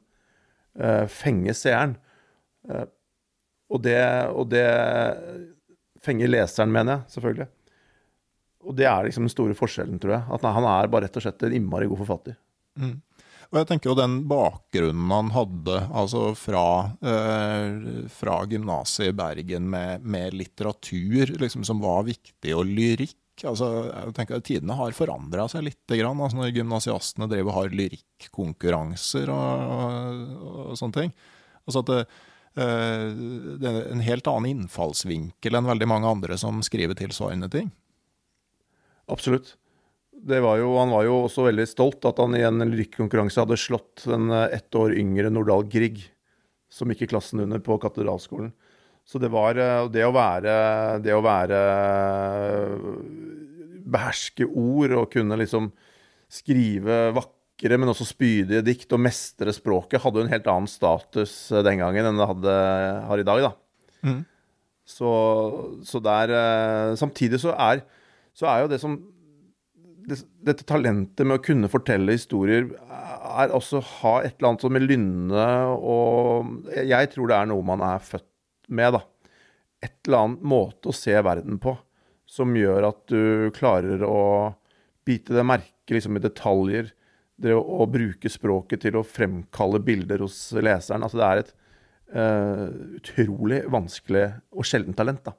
[0.79, 1.99] eh, fenge seeren.
[2.71, 2.87] Eh,
[3.73, 4.01] og, det,
[4.33, 4.65] og det
[6.03, 7.49] fenger leseren, mener jeg, selvfølgelig.
[8.63, 10.25] Og det er liksom den store forskjellen, tror jeg.
[10.39, 12.39] At han er bare rett og slett en innmari god forfatter.
[12.81, 12.97] Mm.
[13.53, 16.65] Og jeg tenker jo den bakgrunnen han hadde, altså fra,
[17.05, 23.45] eh, fra gymnaset i Bergen med, med litteratur liksom, som var viktig, og lyrikk.
[23.45, 25.85] Altså, jeg tenker at Tidene har forandra seg litt.
[25.85, 31.17] Grann, altså når gymnasiastene driver og har lyrikkonkurranser og, og, og, sånne ting.
[31.67, 32.03] Altså at det,
[32.57, 33.07] eh,
[33.61, 37.69] det, er en helt annen innfallsvinkel enn veldig mange andre som skriver tilsvarende ting.
[39.13, 39.59] Absolutt
[40.23, 44.05] var jo, han var jo også veldig stolt at han i en lyrikkonkurranse hadde slått
[44.07, 46.05] den eh, ett år yngre Nordahl Grieg,
[46.73, 48.53] som gikk i klassen under på katedralskolen.
[49.05, 50.53] Så det var eh, det å være
[51.03, 51.59] Det å være
[53.93, 55.73] Beherske ord og kunne liksom
[56.33, 61.35] skrive vakre, men også spydige dikt og mestre språket, hadde jo en helt annen status
[61.51, 62.55] eh, den gangen enn det hadde,
[63.11, 63.51] har i dag, da.
[64.07, 64.23] Mm.
[64.93, 65.11] Så,
[65.87, 66.33] så der
[66.99, 67.85] Samtidig så er,
[68.35, 68.97] så er jo det som
[70.03, 74.85] dette talentet med å kunne fortelle historier er også ha et eller annet som med
[74.85, 75.47] lynne
[75.77, 78.29] og Jeg tror det er noe man er født
[78.73, 79.03] med, da.
[79.83, 81.77] Et eller annet måte å se verden på
[82.33, 84.23] som gjør at du klarer å
[85.05, 86.93] bite det merke liksom, i detaljer.
[87.43, 91.03] Det å, å, bruke språket til å fremkalle bilder hos leseren.
[91.05, 91.53] Altså det er et
[92.15, 92.67] uh,
[93.01, 95.25] utrolig vanskelig og sjeldent talent.
[95.27, 95.35] da.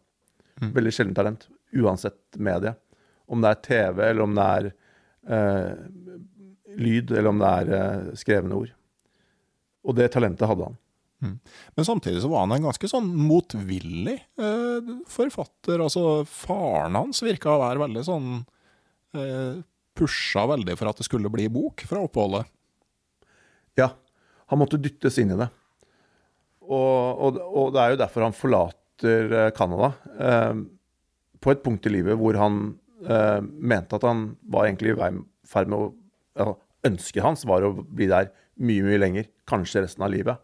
[0.62, 0.74] Mm.
[0.76, 1.48] Veldig sjeldent talent,
[1.80, 2.76] uansett medie.
[3.34, 4.70] Om det er TV, eller om det er
[5.34, 5.84] eh,
[6.78, 8.72] lyd, eller om det er eh, skrevne ord.
[9.84, 10.80] Og det talentet hadde han.
[11.76, 15.84] Men samtidig så var han en ganske sånn motvillig eh, forfatter.
[15.84, 18.28] Altså, faren hans virka å være veldig sånn
[19.16, 19.62] eh,
[19.94, 22.50] Pusha veldig for at det skulle bli bok fra oppholdet.
[23.78, 23.92] Ja,
[24.50, 25.50] han måtte dyttes inn i det.
[26.64, 29.94] Og, og, og det er jo derfor han forlater eh, Canada.
[30.18, 30.64] Eh,
[31.44, 32.64] på et punkt i livet hvor han
[33.10, 35.12] eh, mente at han var egentlig i
[35.50, 35.92] ferd med å
[36.40, 38.26] ja, Ønsket hans var å bli der
[38.60, 39.28] mye, mye lenger.
[39.48, 40.42] Kanskje resten av livet.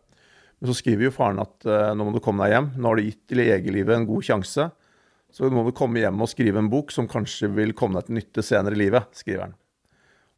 [0.59, 2.69] Men så skriver jo faren at uh, nå må du komme deg hjem.
[2.79, 4.69] Nå har du gitt legelivet en god sjanse.
[5.35, 8.17] Så må du komme hjem og skrive en bok som kanskje vil komme deg til
[8.21, 9.57] nytte senere i livet, skriver han.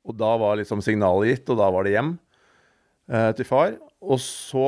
[0.10, 2.16] Og da var liksom signalet gitt, og da var det hjem
[3.14, 3.78] uh, til far.
[4.02, 4.66] Og så,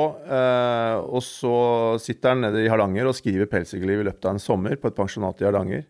[1.09, 1.53] og så
[1.97, 4.99] sitter han nede i Hardanger og skriver 'Pelsikerliv' i løpet av en sommer på et
[4.99, 5.87] pensjonat i Hardanger.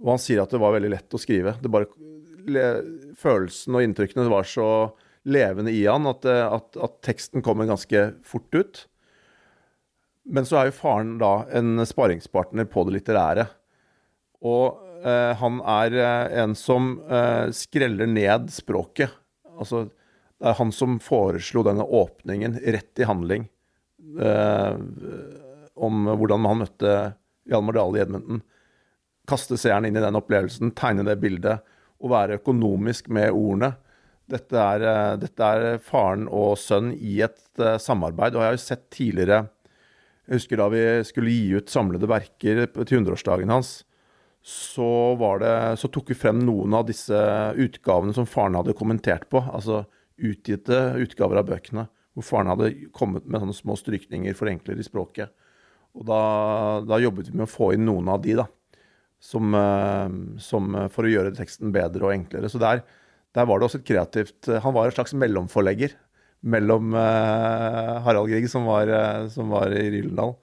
[0.00, 1.54] Og han sier at det var veldig lett å skrive.
[1.60, 1.88] Det bare,
[2.48, 2.66] le,
[3.20, 4.68] følelsen og inntrykkene var så
[5.28, 8.84] levende i han at, eh, at, at teksten kommer ganske fort ut.
[10.30, 13.46] Men så er jo faren da en sparingspartner på det litterære.
[14.46, 19.12] Og eh, han er eh, en som eh, skreller ned språket.
[19.60, 19.88] Altså,
[20.40, 23.44] det er han som foreslo denne åpningen rett i handling
[24.24, 24.76] eh,
[25.76, 26.94] om hvordan han møtte
[27.50, 28.40] Hjalmar Dale i Edmonton.
[29.30, 31.62] Kaste seeren inn i den opplevelsen, tegne det bildet
[32.00, 33.74] og være økonomisk med ordene.
[34.30, 38.34] Dette er, eh, dette er faren og sønn i et eh, samarbeid.
[38.34, 39.48] Og jeg har jo sett tidligere
[40.30, 43.70] Jeg husker da vi skulle gi ut samlede verker til 100-årsdagen hans.
[44.46, 47.18] Så, det, så tok vi frem noen av disse
[47.58, 49.42] utgavene som faren hadde kommentert på.
[49.42, 49.82] Altså
[50.22, 51.88] utgitte utgaver av bøkene.
[52.14, 55.34] Hvor faren hadde kommet med sånne små strykninger, forenkler i språket.
[55.98, 56.22] Og da,
[56.86, 58.46] da jobbet vi med å få inn noen av de, da.
[59.20, 62.48] Som, eh, som for å gjøre teksten bedre og enklere.
[62.48, 62.84] Så der,
[63.36, 65.92] der var det også et kreativt Han var en slags mellomforlegger
[66.40, 70.36] mellom uh, Harald Grieg, som var, uh, som var i Rylendal.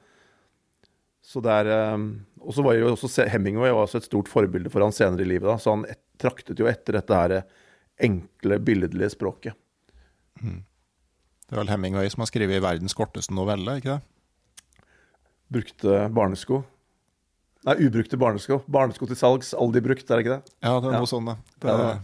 [1.28, 1.98] Så der, eh,
[2.40, 5.28] Og så var jo også Hemingway var også et stort forbilde for han senere i
[5.28, 5.44] livet.
[5.50, 7.44] da, Så han et, traktet jo etter dette her
[8.00, 9.54] enkle, billedlige språket.
[10.40, 14.86] Det er vel Hemingway som har skrevet verdens korteste novelle, ikke det?
[15.52, 16.64] Brukte barnesko.
[17.68, 18.62] Nei, ubrukte barnesko.
[18.72, 20.54] Barnesko til salgs, aldri brukt, er det ikke det?
[20.64, 21.00] Ja, det er Ja.
[21.04, 21.38] noe sånt, det.
[21.60, 22.00] det Ja, er,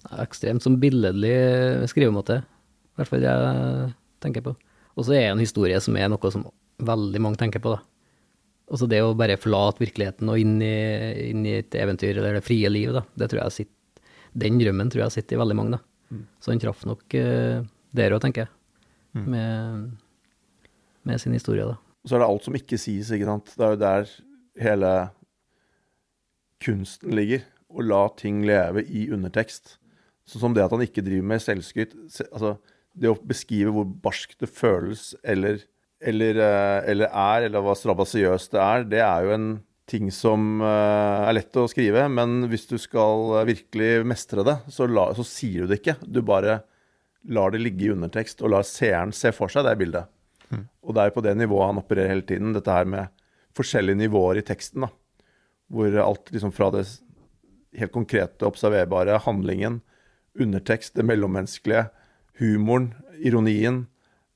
[0.00, 4.54] Det er Ekstremt som billedlig skrivemåte, i hvert fall det jeg tenker på.
[4.96, 6.44] Og så er det en historie som er noe som
[6.80, 7.80] veldig mange tenker på, da.
[8.70, 12.44] Også det å bare forlate virkeligheten og inn i, inn i et eventyr eller det
[12.44, 13.02] frie liv, da.
[13.16, 14.02] Det tror jeg sitter,
[14.36, 16.18] den drømmen tror jeg sitter i veldig mange, da.
[16.40, 17.64] Så han traff nok uh,
[17.96, 18.50] der òg, tenker jeg,
[19.26, 19.90] med,
[21.04, 21.76] med sin historie, da.
[22.04, 23.52] Og så er det alt som ikke sies, ikke sant.
[23.56, 24.10] Det er jo der
[24.58, 24.92] hele
[26.62, 27.44] kunsten ligger.
[27.70, 29.76] Å la ting leve i undertekst.
[30.28, 31.96] Sånn som det at han ikke driver med selvskryt.
[32.30, 32.56] Altså,
[32.94, 35.62] det å beskrive hvor barskt det føles, eller,
[36.02, 39.50] eller, eh, eller er, eller hva strabasiøst det er, det er jo en
[39.90, 42.06] ting som eh, er lett å skrive.
[42.12, 45.98] Men hvis du skal eh, virkelig mestre det, så, la, så sier du det ikke.
[46.02, 46.60] Du bare
[47.30, 50.10] lar det ligge i undertekst, og lar seeren se for seg det bildet.
[50.82, 53.12] Og det er jo på det nivået han opererer hele tiden, dette her med
[53.56, 54.86] forskjellige nivåer i teksten.
[54.86, 54.90] da,
[55.70, 56.84] Hvor alt liksom fra det
[57.78, 59.80] helt konkrete, observerbare, handlingen,
[60.38, 61.88] undertekst, det mellommenneskelige,
[62.40, 63.84] humoren, ironien,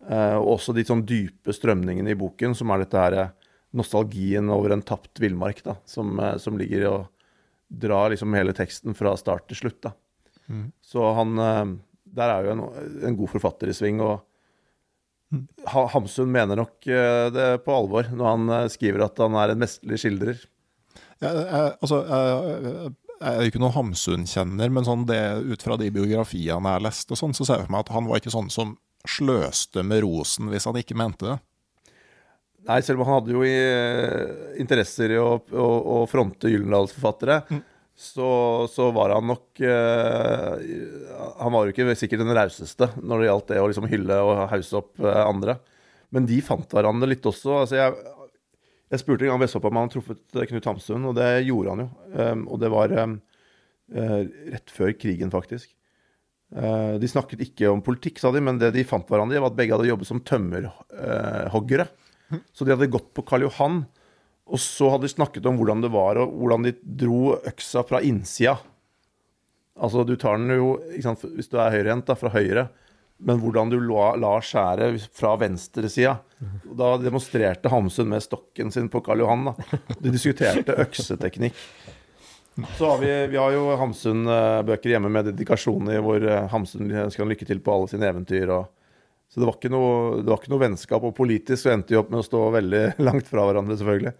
[0.09, 3.33] eh, og også de sånn dype strømningene i boken, som er dette her eh,
[3.75, 7.01] nostalgien over en tapt villmark, da, som, eh, som ligger og
[7.69, 9.81] drar liksom hele teksten fra start til slutt.
[9.89, 9.95] da.
[10.85, 11.35] Så han
[12.15, 12.61] Der er jo en,
[13.09, 14.01] en god forfatter i sving.
[14.05, 14.21] og
[15.95, 19.63] Hamsun mener nok eh, det på alvor når han eh, skriver at han er en
[19.63, 20.43] mesterlig skildrer.
[21.25, 25.91] jeg, jeg, altså, jeg, jeg er ikke noen Hamsun-kjenner, men sånn det, ut fra de
[25.95, 28.35] biografiene jeg har lest, og sånn, så ser jeg for meg at han var ikke
[28.35, 31.39] sånn som sløste med rosen hvis han ikke mente det.
[32.65, 37.43] Nei, selv om han hadde jo i, eh, interesser i å, å, å fronte Gyllendals-forfattere,
[37.95, 38.29] så,
[38.71, 40.55] så var han nok eh,
[41.39, 44.41] Han var jo ikke sikkert den rauseste når det gjaldt det å liksom hylle og
[44.51, 45.61] hause opp eh, andre.
[46.15, 47.61] Men de fant hverandre litt også.
[47.61, 47.95] Altså jeg,
[48.91, 51.75] jeg spurte en gang Vestfold om han hadde truffet eh, Knut Hamsun, og det gjorde
[51.77, 51.89] han jo.
[52.19, 53.17] Um, og det var um,
[53.95, 54.21] uh,
[54.55, 55.71] rett før krigen, faktisk.
[56.55, 59.57] De snakket ikke om politikk, sa de, men det de fant hverandre i, var at
[59.59, 61.89] begge hadde jobbet som tømmerhoggere.
[62.55, 63.81] Så de hadde gått på Karl Johan,
[64.45, 68.03] og så hadde de snakket om hvordan det var, og hvordan de dro øksa fra
[68.05, 68.59] innsida.
[69.75, 72.69] Altså, du tar den jo, sant, hvis du er høyrehendt, fra høyre,
[73.25, 76.19] men hvordan du la, la skjæret fra venstresida.
[76.77, 79.49] Da demonstrerte Hamsun med stokken sin på Karl Johan.
[79.49, 79.81] da.
[79.97, 81.57] De diskuterte økseteknikk.
[82.77, 87.31] Så har vi, vi har jo Hamsun-bøker hjemme med dedikasjon i hvor eh, Hamsun han
[87.33, 88.53] lykke til på alle sine eventyr.
[88.55, 88.69] og
[89.27, 91.07] Så det var, noe, det var ikke noe vennskap.
[91.07, 94.15] Og politisk så endte de opp med å stå veldig langt fra hverandre, selvfølgelig.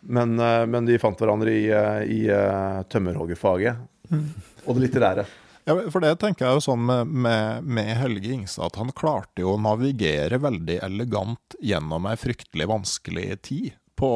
[0.00, 3.76] Men, eh, men de fant hverandre i, eh, i uh, tømmerhoggerfaget
[4.64, 5.26] og det litterære.
[5.68, 9.44] Ja, for det tenker jeg jo sånn med, med, med Helge Ingstad, at han klarte
[9.44, 13.68] jo å navigere veldig elegant gjennom ei fryktelig vanskelig tid
[14.00, 14.10] på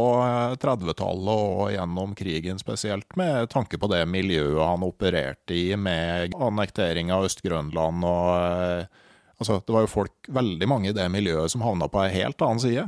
[0.58, 7.12] 30-tallet og gjennom krigen spesielt, med tanke på det miljøet han opererte i, med annektering
[7.12, 9.00] av Øst-Grønland og
[9.34, 12.42] Altså, det var jo folk, veldig mange i det miljøet, som havna på ei helt
[12.46, 12.84] annen side.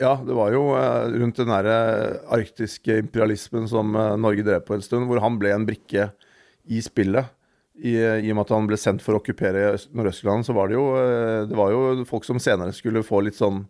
[0.00, 1.74] Ja, det var jo eh, rundt den derre
[2.32, 6.06] arktiske imperialismen som eh, Norge drev på en stund, hvor han ble en brikke
[6.72, 7.28] i spillet.
[7.80, 10.76] I, I, og med at han ble sendt for å okkupere Nordøstland, så var det
[10.76, 13.62] jo eh, Det var jo folk som senere skulle få litt sånn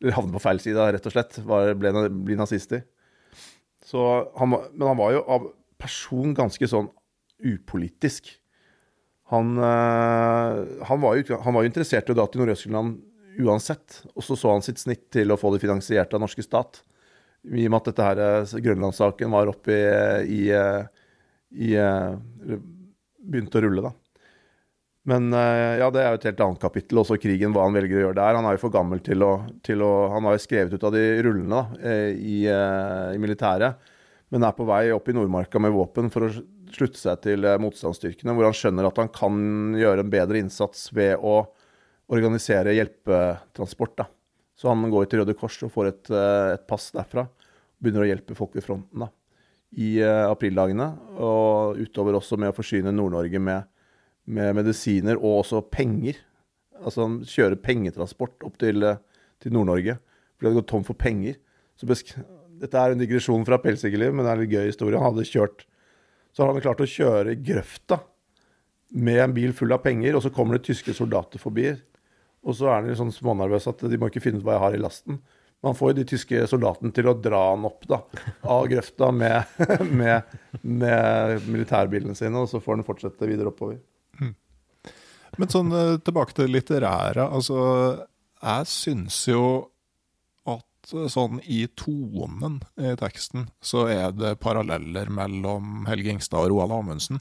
[0.00, 1.40] Eller havne på feil side, rett og slett.
[1.44, 1.92] Var, ble,
[2.24, 2.84] bli nazister.
[3.84, 4.04] Så
[4.36, 6.92] han, men han var jo av person ganske sånn
[7.48, 8.28] upolitisk.
[9.32, 12.96] Han, han, var, jo, han var jo interessert i å dra til Nordøstland
[13.38, 14.02] uansett.
[14.14, 16.82] Og så så han sitt snitt til å få det finansiert av norske stat.
[17.46, 20.84] I og med at dette her, eh, Grønlandssaken var oppe i, i, eh,
[21.54, 22.58] i, eh,
[23.28, 23.92] Begynte å rulle, da.
[25.08, 26.98] Men ja, det er jo et helt annet kapittel.
[27.00, 28.36] Også krigen, hva han velger å gjøre der.
[28.36, 29.30] Han er jo for gammel til å,
[29.64, 33.76] til å Han har jo skrevet ut av de rullene da, i, i militæret,
[34.32, 36.32] men er på vei opp i Nordmarka med våpen for å
[36.72, 39.40] slutte seg til motstandsstyrkene, hvor han skjønner at han kan
[39.76, 41.40] gjøre en bedre innsats ved å
[42.08, 43.96] organisere hjelpetransport.
[43.96, 44.08] da.
[44.58, 47.28] Så han går til Røde Kors og får et, eh, et pass derfra.
[47.78, 49.08] Begynner å hjelpe folk ved fronten da,
[49.78, 50.88] i uh, aprildagene.
[51.14, 53.68] Og utover også med å forsyne Nord-Norge med,
[54.26, 56.18] med, medisiner og også penger.
[56.82, 58.98] Altså han kjører pengetransport opp til, eh,
[59.38, 59.98] til Nord-Norge.
[60.34, 61.38] fordi han hadde gått tom for penger.
[62.58, 64.98] Dette er en digresjon fra Pelsjegerliv, men det er en gøy historie.
[64.98, 65.66] Han hadde kjørt
[66.34, 67.96] Så hadde han klart å kjøre i grøfta
[68.92, 71.72] med en bil full av penger, og så kommer det tyske soldater forbi
[72.46, 74.76] og så er han sånn smånervøs at de må ikke finne ut hva jeg har
[74.78, 75.20] i lasten.
[75.64, 77.98] Man får jo de tyske soldatene til å dra han opp da,
[78.46, 79.56] av grøfta med,
[80.00, 83.80] med, med militærbilene sine, og så får han fortsette videre oppover.
[84.20, 84.36] Mm.
[85.38, 87.26] Men sånn eh, tilbake til det litterære.
[87.26, 87.58] Altså,
[88.38, 89.42] jeg syns jo
[90.46, 96.78] at sånn i tonen i teksten så er det paralleller mellom Helge Ingstad og Roald
[96.78, 97.18] Amundsen.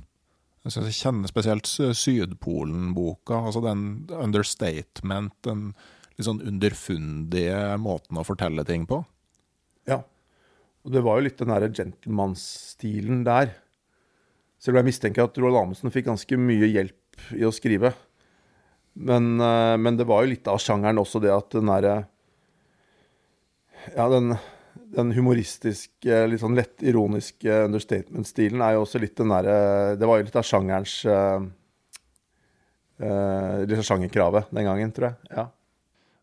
[0.65, 3.37] Jeg kjenner spesielt Sydpolen-boka.
[3.47, 5.69] altså Den understatement, den
[6.17, 9.03] litt sånn underfundige måten å fortelle ting på.
[9.87, 10.01] Ja.
[10.83, 13.53] Og det var jo litt den derre gentlemanstilen der.
[14.57, 17.93] Selv om jeg mistenker at Roald Amundsen fikk ganske mye hjelp i å skrive.
[18.97, 21.97] Men, eh, men det var jo litt av sjangeren også, det at den derre
[23.95, 24.33] Ja, den
[24.95, 29.59] den humoristiske, litt sånn lett ironiske understatement-stilen er jo også litt den derre
[29.99, 31.43] Det var jo litt av sjangerens uh,
[33.03, 35.31] uh, Litt av sjangerkravet den gangen, tror jeg.
[35.35, 35.49] Ja.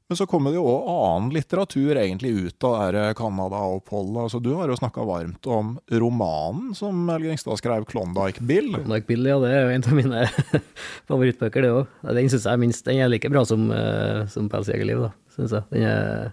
[0.08, 4.18] Men så kommer det jo òg annen litteratur egentlig ut av Canada-oppholdet.
[4.26, 8.76] Altså, du har jo snakka varmt om romanen som Helge Engstad skrev, 'Klondyke Bill'.
[8.76, 10.26] Klondyke Bill, ja, det er jo en av mine
[11.10, 11.98] favorittbøker, det òg.
[12.20, 15.64] Den syns jeg minst Den er like bra som, uh, som 'Pelsjegerliv', da, syns jeg.
[15.72, 16.32] Den, er,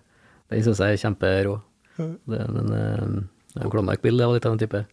[0.51, 1.55] den syns jeg er kjemperå.
[2.29, 3.25] Det er en,
[3.57, 4.85] en Klondyke-bil var litt av den type.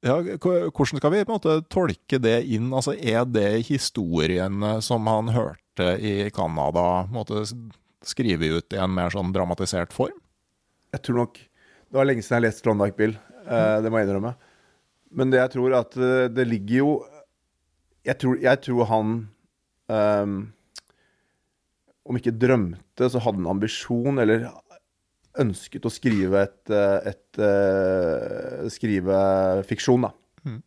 [0.00, 2.70] Ja, hvordan skal vi på en måte tolke det inn?
[2.72, 7.04] Altså, Er det historien som han hørte i Canada,
[8.00, 10.16] skrevet ut i en mer sånn dramatisert form?
[10.90, 11.36] Jeg tror nok
[11.90, 13.12] Det var lenge siden jeg har lest Klondyke Bill,
[13.44, 14.36] eh, det må jeg innrømme.
[15.10, 16.90] Men det jeg tror at eh, det ligger jo
[18.06, 19.08] Jeg tror, jeg tror han
[19.90, 20.36] um,
[22.06, 24.46] Om ikke drømte, så hadde han ambisjon, eller
[25.40, 29.20] ønsket å skrive et, eh, et, et eh, skrive
[29.68, 30.12] fiksjon, da.
[30.46, 30.60] Mm.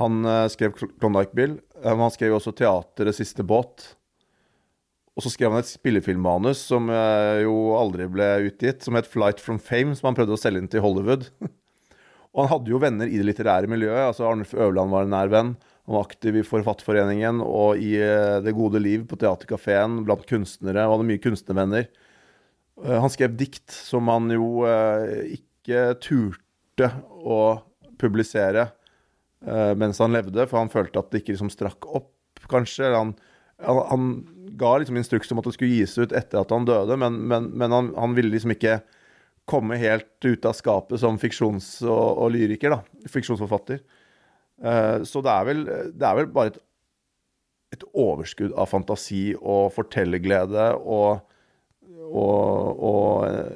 [0.00, 1.54] Han uh, skrev Klondyke Bill.
[1.82, 3.94] men han skrev også 'Teateret siste båt'.
[5.16, 6.90] Og så skrev han et spillefilmmanus som
[7.40, 10.68] jo aldri ble utgitt, som het 'Flight from Fame', som han prøvde å selge inn
[10.68, 11.30] til Hollywood.
[12.36, 14.10] og han hadde jo venner i det litterære miljøet.
[14.10, 15.56] altså Arnulf Øverland var en nær venn.
[15.86, 17.96] Han var aktiv i Forfatterforeningen og i
[18.44, 20.84] Det gode liv på Theatercaféen blant kunstnere.
[20.84, 21.88] Og hadde mye kunstnervenner.
[22.84, 26.90] Eh, han skrev dikt som han jo eh, ikke turte
[27.24, 27.40] å
[28.00, 28.68] publisere
[29.46, 32.12] eh, mens han levde, for han følte at det ikke liksom strakk opp,
[32.50, 32.92] kanskje.
[32.92, 33.14] Han,
[33.64, 34.10] han,
[34.56, 37.50] ga liksom instruks om at det skulle gis ut etter at han døde, men, men,
[37.58, 38.78] men han, han, ville liksom ikke
[39.48, 43.08] komme helt ut av skapet som fiksjons- og, og lyriker, da.
[43.10, 43.82] Fiksjonsforfatter.
[45.06, 45.60] så det er, vel,
[45.92, 46.56] det er vel bare et,
[47.76, 51.20] et overskudd av fantasi og fortellerglede og
[52.06, 53.54] og, og eh,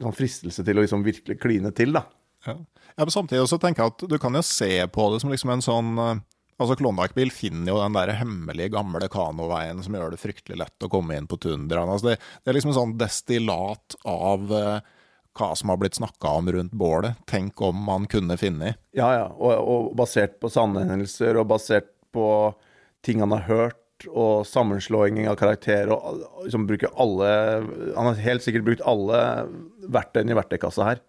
[0.00, 2.06] sånn fristelse til å liksom virkelig kline til, da.
[2.46, 2.56] Ja.
[2.56, 5.56] ja men samtidig så tenker jeg at du kan jo se på det som liksom
[5.56, 6.20] en sånn eh,
[6.60, 10.90] Altså Klondyke-bil finner jo den der hemmelige gamle kanoveien som gjør det fryktelig lett å
[10.92, 11.88] komme inn på tundraen.
[11.88, 14.82] Altså det, det, er liksom en sånn destillat av uh,
[15.40, 17.16] hva som har blitt snakka om rundt bålet.
[17.24, 18.76] Tenk om man kunne funnet.
[18.92, 19.24] Ja, ja.
[19.32, 22.28] Og, og, basert på sanne hendelser, og basert på
[23.08, 27.30] ting han har hørt, og sammenslåing av karakterer, og liksom bruker alle
[27.96, 29.20] Han har helt sikkert brukt alle
[29.90, 31.02] verktøyene i verktøykassa her.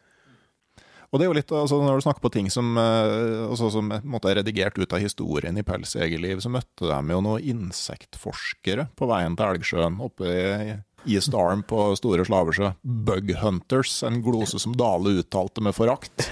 [1.11, 3.91] Og det er jo litt, altså Når du snakker på ting som, eh, altså, som
[4.07, 8.87] måtte er redigert ut av historien i Pels Egerliv, så møtte de jo noen insektforskere
[8.95, 12.72] på veien til Elgsjøen oppe i East Arm på Store Slavesjø.
[12.82, 16.28] Bug Hunters, en glose som Dale uttalte med forakt.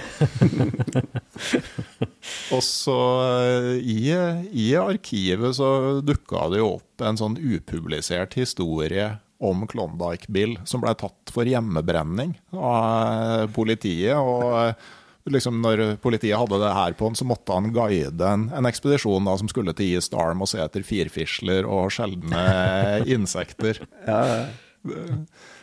[2.54, 3.98] og så eh, i,
[4.52, 5.72] i arkivet så
[6.04, 11.48] dukka det jo opp en sånn upublisert historie om Klondyke Bill, som ble tatt for
[11.48, 14.18] hjemmebrenning av politiet.
[14.20, 14.74] og
[15.28, 19.28] liksom når politiet hadde det her på han, så måtte han guide en, en ekspedisjon
[19.28, 22.44] da, som skulle til East Arm og se etter firfisler og sjeldne
[23.16, 23.82] insekter.
[24.06, 24.42] Ja, ja.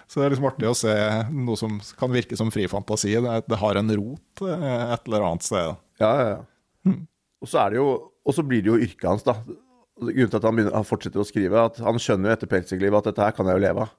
[0.07, 0.93] Så det er liksom artig å se
[1.35, 3.11] noe som kan virke som fri fantasi.
[3.19, 5.79] Det, det har en rot eh, et eller annet sted.
[5.99, 6.43] Ja, ja, ja.
[6.87, 7.01] Hmm.
[7.43, 7.87] Og så er det jo,
[8.23, 9.35] og så blir det jo yrket hans, da.
[9.97, 13.01] Grunnen til at han, begynner, han, fortsetter å skrive, at han skjønner jo etter pelsdyrbelivet
[13.01, 13.95] at dette her kan jeg jo leve av.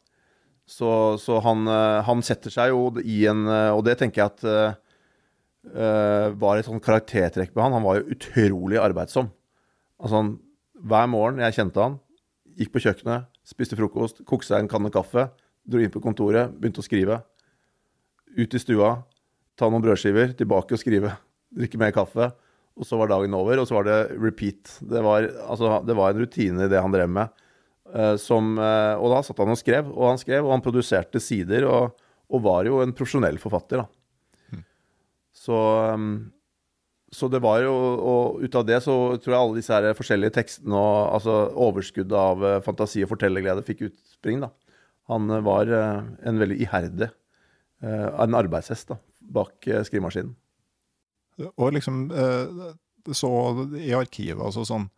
[0.69, 0.91] Så,
[1.21, 4.81] så han, eh, han, setter seg jo i en eh, Og det tenker jeg at
[5.69, 7.75] var et sånn karaktertrekk med han.
[7.77, 9.27] Han var jo utrolig arbeidsom.
[9.99, 10.31] Altså han,
[10.79, 11.97] Hver morgen jeg kjente han,
[12.57, 15.27] gikk på kjøkkenet, spiste frokost, kokte seg en kanne kaffe,
[15.67, 17.19] dro inn på kontoret, begynte å skrive.
[18.39, 18.93] Ut i stua,
[19.59, 21.17] ta noen brødskiver, tilbake og skrive.
[21.59, 22.31] Drikke mer kaffe
[22.79, 24.77] og så var dagen over, og så var det repeat.
[24.87, 27.45] Det var, altså, det var en rutine i det han drev med.
[27.89, 31.23] Uh, som, uh, og da satt han og skrev, og han skrev, og han produserte
[31.23, 31.97] sider, og,
[32.31, 33.89] og var jo en profesjonell forfatter, da.
[35.49, 35.57] Så,
[35.95, 36.11] um,
[37.15, 40.35] så det var jo Og ut av det så tror jeg alle disse her forskjellige
[40.37, 44.53] tekstene og altså overskuddet av uh, fantasi og fortellerglede fikk utspring, da.
[45.09, 47.07] Han var en veldig iherdig
[47.81, 50.35] En arbeidshest da, bak skrivemaskinen.
[51.57, 52.73] Og liksom eh,
[53.15, 53.31] Så
[53.79, 54.89] i arkivet, altså sånn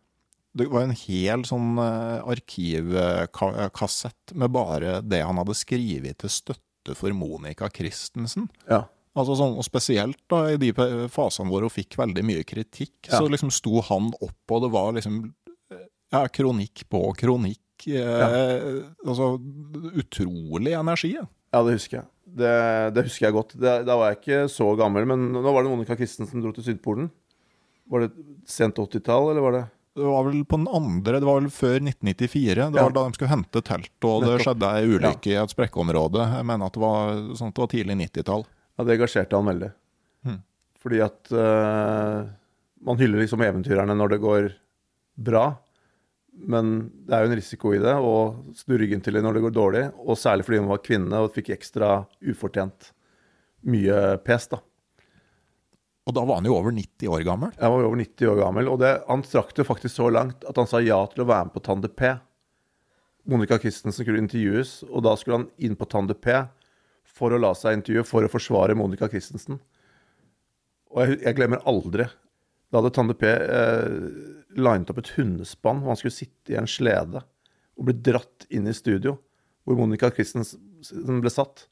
[0.57, 6.97] Det var en hel sånn eh, arkivkassett med bare det han hadde skrevet til støtte
[6.97, 8.49] for Monica Christensen.
[8.67, 8.83] Ja.
[9.11, 10.71] Altså sånn, og Spesielt da i de
[11.11, 13.17] fasene hvor hun fikk veldig mye kritikk, ja.
[13.17, 15.25] så liksom sto han opp, og det var liksom
[16.11, 17.87] ja, kronikk på kronikk.
[17.87, 18.29] Eh, ja.
[19.07, 19.33] Altså
[19.97, 21.15] utrolig energi.
[21.17, 22.07] Ja, det husker jeg.
[22.31, 22.53] Det,
[22.95, 23.57] det, husker jeg godt.
[23.59, 26.53] Det, da var jeg ikke så gammel, men nå var det Monica Christensen som dro
[26.55, 27.09] til Sydpolen.
[27.91, 28.11] Var det
[28.47, 29.63] sent 80-tall, eller var det
[29.99, 32.69] Det var vel på den andre, det var vel før 1994.
[32.71, 35.41] Det var da de skulle hente telt, og det skjedde ei ulykke ja.
[35.41, 36.23] i et sprekkområde.
[36.37, 38.47] Jeg mener at det var, sånn det var tidlig 90-tall.
[38.77, 39.71] Ja, det engasjerte han veldig.
[40.27, 40.39] Mm.
[40.81, 42.29] Fordi at uh,
[42.85, 44.49] man hyller liksom eventyrerne når det går
[45.21, 45.45] bra.
[46.31, 46.73] Men
[47.05, 48.15] det er jo en risiko i det å
[48.57, 49.85] snu ryggen til det når det går dårlig.
[50.01, 52.93] Og særlig fordi hun var kvinne og fikk ekstra ufortjent
[53.67, 54.47] mye pes.
[54.49, 54.61] da.
[56.09, 57.51] Og da var han jo over 90 år gammel?
[57.59, 58.71] Han var over 90 år gammel.
[58.71, 61.49] Og det, han strakk det faktisk så langt at han sa ja til å være
[61.49, 62.15] med på Tande P.
[63.29, 66.33] Monica Christensen skulle intervjues, og da skulle han inn på Tande P
[67.21, 69.61] for å la seg intervjue, for å forsvare Monica Christensen.
[70.91, 72.03] Og jeg, jeg glemmer aldri
[72.71, 73.93] Da hadde Tande P eh,
[74.59, 77.21] linet opp et hundespann, hvor han skulle sitte i en slede
[77.79, 79.15] og bli dratt inn i studio,
[79.63, 81.65] hvor Monica Christensen ble satt.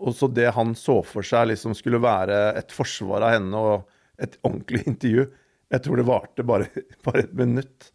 [0.00, 3.86] Og så det han så for seg liksom skulle være et forsvar av henne og
[4.20, 5.26] et ordentlig intervju,
[5.70, 6.66] jeg tror det varte bare,
[7.06, 7.90] bare et minutt.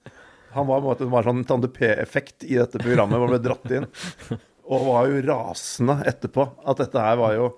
[0.55, 3.89] Han var, det var sånn Tande P-effekt i dette programmet, hvor han ble dratt inn.
[4.65, 6.47] Og var jo rasende etterpå.
[6.65, 7.53] At dette her var jo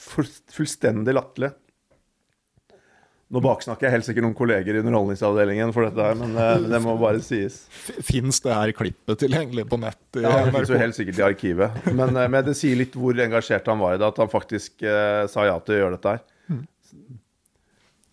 [0.00, 1.54] fullstendig latterlig.
[3.30, 6.80] Nå baksnakker jeg helt sikkert noen kolleger i Underholdningsavdelingen for dette her, men det, det
[6.82, 7.60] må bare sies.
[8.02, 10.00] Fins det her klippet tilgjengelig på nett?
[10.18, 11.76] ja, det finnes jo helt sikkert i arkivet.
[11.92, 14.82] Men, uh, men, det sier litt hvor engasjert han var i det, at han faktisk
[14.82, 16.24] eh, sa ja til å gjøre dette her.
[16.50, 16.66] Mm.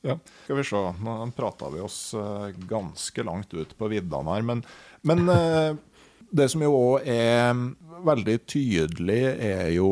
[0.05, 0.83] Ja, skal vi se.
[1.09, 1.99] Nå prata vi oss
[2.69, 4.61] ganske langt ut på viddene her, men,
[5.01, 5.25] men
[6.31, 7.53] det som jo òg er
[8.07, 9.91] veldig tydelig, er jo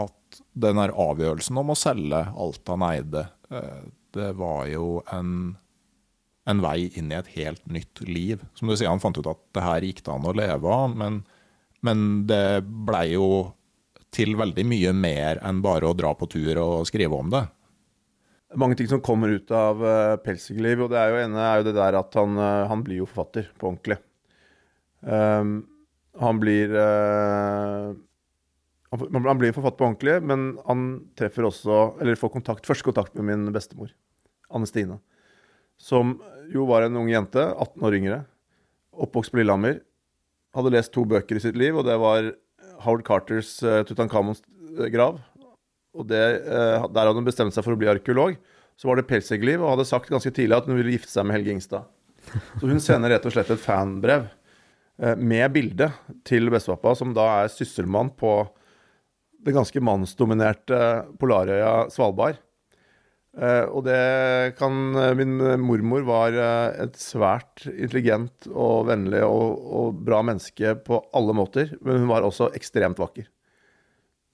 [0.00, 3.28] at den her avgjørelsen om å selge alt han eide
[4.14, 5.54] det var jo en,
[6.48, 8.42] en, vei inn i et helt nytt liv.
[8.58, 10.96] Som du sier, han fant ut at det her gikk det an å leve av,
[10.98, 11.22] men,
[11.86, 13.30] men det blei jo
[14.14, 17.44] til veldig mye mer enn bare å dra på tur og skrive om det.
[18.58, 21.74] Mange ting som kommer ut av uh, eh, Pelsdyrbeliv, og det ene er jo det
[21.76, 24.00] der at han, uh, han blir jo forfatter på ordentlig.
[25.00, 25.62] Um,
[26.20, 27.92] han blir uh,
[28.90, 30.86] han blir forfatter på ordentlig, men han
[31.18, 33.92] treffer også, eller får kontakt, første kontakt med min bestemor,
[34.50, 34.98] Anne Stine.
[35.80, 36.18] som
[36.52, 38.18] jo var en ung jente, 18 år yngre,
[38.92, 39.78] oppvokst på Lillehammer.
[40.52, 42.32] Hadde lest to bøker i sitt liv, og det var
[42.82, 44.42] Howard Carters uh, Tutankhamons
[44.90, 45.20] grav.
[45.94, 48.36] Og det, uh, Der hadde hun bestemt seg for å bli arkeolog.
[48.76, 51.38] Så var det pelsjegerliv, og hadde sagt ganske tidlig at hun ville gifte seg med
[51.38, 51.88] Helge Ingstad.
[52.58, 54.26] Så hun sender rett og slett et fanbrev
[55.00, 55.86] med bilde
[56.28, 58.34] til bestepappa, som da er sysselmann på
[59.44, 60.78] det ganske mannsdominerte
[61.20, 62.36] Polarøya Svalbard.
[63.30, 64.74] Uh, og det kan
[65.14, 71.76] Min mormor var et svært intelligent og vennlig og, og, bra menneske på alle måter,
[71.78, 73.28] men hun var også ekstremt vakker.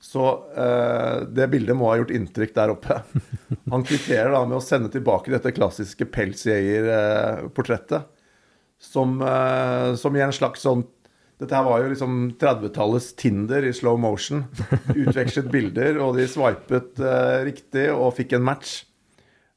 [0.00, 0.24] Så
[0.56, 2.98] uh, det bildet må ha gjort inntrykk der oppe.
[3.72, 8.00] Han kvitterer da med å sende tilbake dette klassiske pelsjegerportrettet,
[8.82, 9.18] som,
[9.96, 10.82] som i en slags sånn
[11.36, 14.46] dette her var jo liksom 30-tallets Tinder i slow motion.
[14.94, 18.78] Utvekslet bilder, og de swipet uh, riktig og fikk en match.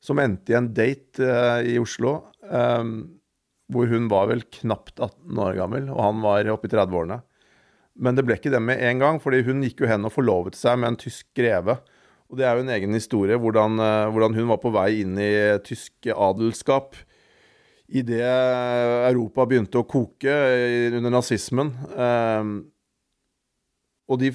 [0.03, 2.17] Som endte i en date uh, i Oslo,
[2.51, 2.97] um,
[3.71, 7.21] hvor hun var vel knapt 18 år gammel, og han var oppe i 30-årene.
[7.99, 10.59] Men det ble ikke det med en gang, fordi hun gikk jo hen og forlovet
[10.59, 11.77] seg med en tysk greve.
[12.27, 15.15] Og det er jo en egen historie, hvordan, uh, hvordan hun var på vei inn
[15.15, 15.31] i
[15.63, 16.99] tysk adelskap
[17.89, 18.21] idet
[19.09, 20.33] Europa begynte å koke
[20.97, 22.51] under nazismen, eh,
[24.09, 24.33] og de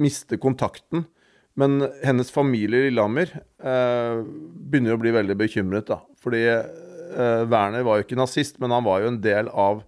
[0.00, 1.04] mister kontakten
[1.52, 3.28] Men hennes familie i Lillehammer
[3.60, 5.98] eh, begynner å bli veldig bekymret, da.
[6.16, 9.82] Fordi eh, Werner var jo ikke nazist, men han var jo en del av,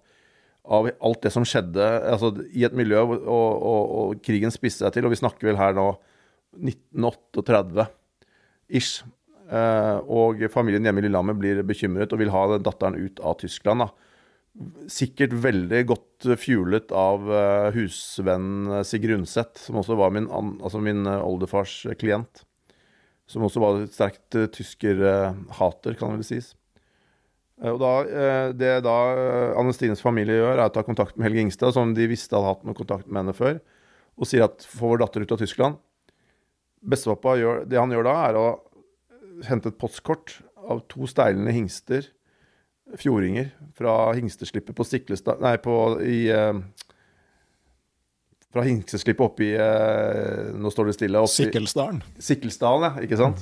[0.61, 4.93] av alt det som skjedde altså, i et miljø, og, og, og krigen spiste seg
[4.93, 5.09] til.
[5.09, 5.87] Og vi snakker vel her nå
[6.61, 7.87] 1938
[8.69, 9.01] ish.
[9.01, 13.85] Eh, og familien hjemme i Lillehammer blir bekymret og vil ha datteren ut av Tyskland.
[13.85, 13.89] da.
[14.89, 17.27] Sikkert veldig godt fjulet av
[17.75, 22.45] husvennen husvenn Sigrid Undset, som også var min, altså min uh, oldefars klient.
[23.27, 26.53] Som også var sterkt tyskerhater, kan det vel sies.
[27.61, 27.93] og da,
[28.53, 28.97] Det da
[29.57, 32.63] Anestines familie gjør, er å ta kontakt med Helge Ingstad, som de visste hadde hatt
[32.67, 33.57] noe kontakt med henne før,
[34.15, 35.81] og sier at få vår datter ut av Tyskland.
[36.85, 38.45] Bestepappa gjør, det han gjør da, er å
[39.43, 42.07] hentet postkort av to steilende hingster,
[43.01, 45.73] fjordinger, fra hingsteslippet på Stiklestad Nei, på
[46.05, 46.59] i eh,
[48.53, 51.23] Fra hingsteslippet oppe i uh, Nå står det stille.
[51.27, 52.03] Sikkelsdalen.
[52.21, 53.03] Sikkelsdalen, ja.
[53.03, 53.41] Ikke sant?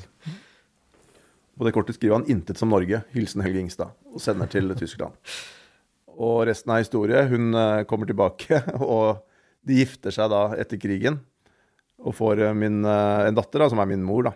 [1.53, 5.13] På det kortet skriver han 'intet som Norge', hilsen Helge Ingstad, og sender til Tyskland.
[6.17, 7.27] Og resten av historie.
[7.29, 9.21] Hun eh, kommer tilbake, og
[9.61, 11.19] de gifter seg da etter krigen.
[12.01, 14.33] Og får min, en datter, da, som er min mor, da.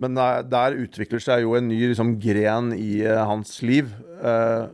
[0.00, 3.90] Men der, der, utvikler seg jo en ny liksom, gren i uh, hans liv.
[4.22, 4.70] Uh,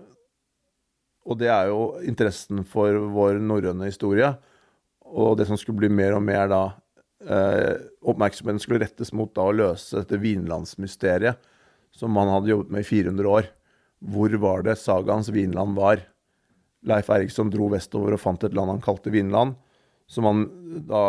[1.29, 4.31] og det er jo interessen for vår norrøne historie.
[5.09, 7.75] Og det som skulle bli mer og mer da uh,
[8.09, 11.41] Oppmerksomheten skulle rettes mot da å løse dette vinlandsmysteriet
[11.99, 13.51] som han hadde jobbet med i 400 år.
[13.99, 16.05] Hvor var det sagaens Vinland var?
[16.87, 19.57] Leif Eriksson dro vestover og fant et land han kalte Vinland,
[20.07, 20.45] som han
[20.89, 21.03] da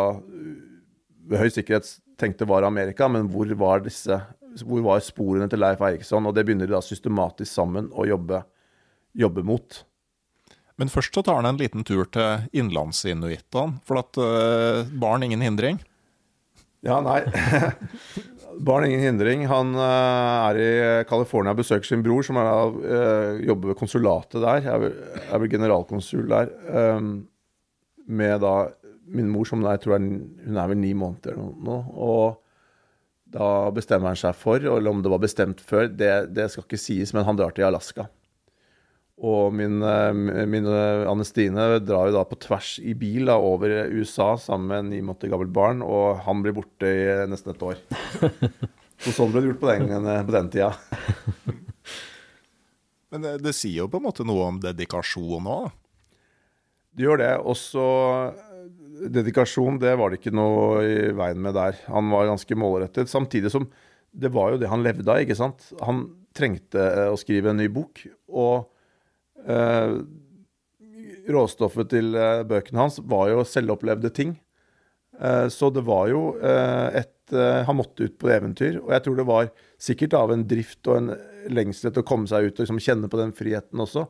[1.30, 1.86] ved høy sikkerhet
[2.20, 4.20] tenkte var Amerika, men hvor var, disse,
[4.62, 6.28] hvor var sporene til Leif Eriksson?
[6.28, 8.42] Og det begynner de da systematisk sammen å jobbe,
[9.18, 9.84] jobbe mot.
[10.80, 15.44] Men først så tar han en liten tur til innlandsinuittene, for at uh, barn ingen
[15.44, 15.80] hindring?
[16.86, 17.20] Ja, nei.
[18.68, 19.44] barn ingen hindring.
[19.50, 20.70] Han uh, er i
[21.10, 24.70] California og besøker sin bror, som er, uh, jobber ved konsulatet der.
[24.72, 24.96] Er vel,
[25.26, 26.54] er vel generalkonsul der.
[26.72, 27.12] Um,
[28.10, 28.54] med da
[29.10, 30.06] min mor, som jeg tror er,
[30.46, 31.76] hun er vel ni måneder nå.
[31.94, 32.38] Og
[33.30, 36.80] da bestemmer han seg for, eller om det var bestemt før, det, det skal ikke
[36.80, 38.08] sies, men han drar til Alaska.
[39.20, 43.36] Og min, eh, min eh, Anne Stine drar jo da på tvers i bil da,
[43.36, 47.52] over USA sammen med en ni måneder gammelt barn, og han blir borte i nesten
[47.52, 47.82] et år.
[49.04, 50.72] Så sånn ble det gjort på den, på den tida.
[53.10, 55.70] Men det, det, sier jo på en måte noe om dedikasjon òg?
[56.94, 57.32] Det gjør det.
[57.44, 57.86] Og så
[59.08, 61.78] dedikasjon, det var det ikke noe i veien med der.
[61.88, 63.10] Han var ganske målrettet.
[63.10, 63.68] Samtidig som
[64.10, 65.70] det var jo det han levde av, ikke sant.
[65.86, 68.70] Han trengte eh, å skrive en ny bok, og
[69.46, 69.96] eh,
[71.30, 74.34] råstoffet til eh, bøkene hans var jo selvopplevde ting.
[75.20, 79.04] Eh, så det var jo eh, et eh, Han måtte ut på eventyr, og jeg
[79.04, 81.14] tror det var sikkert av en drift og en
[81.52, 84.06] lengsel etter å komme seg ut og liksom kjenne på den friheten også.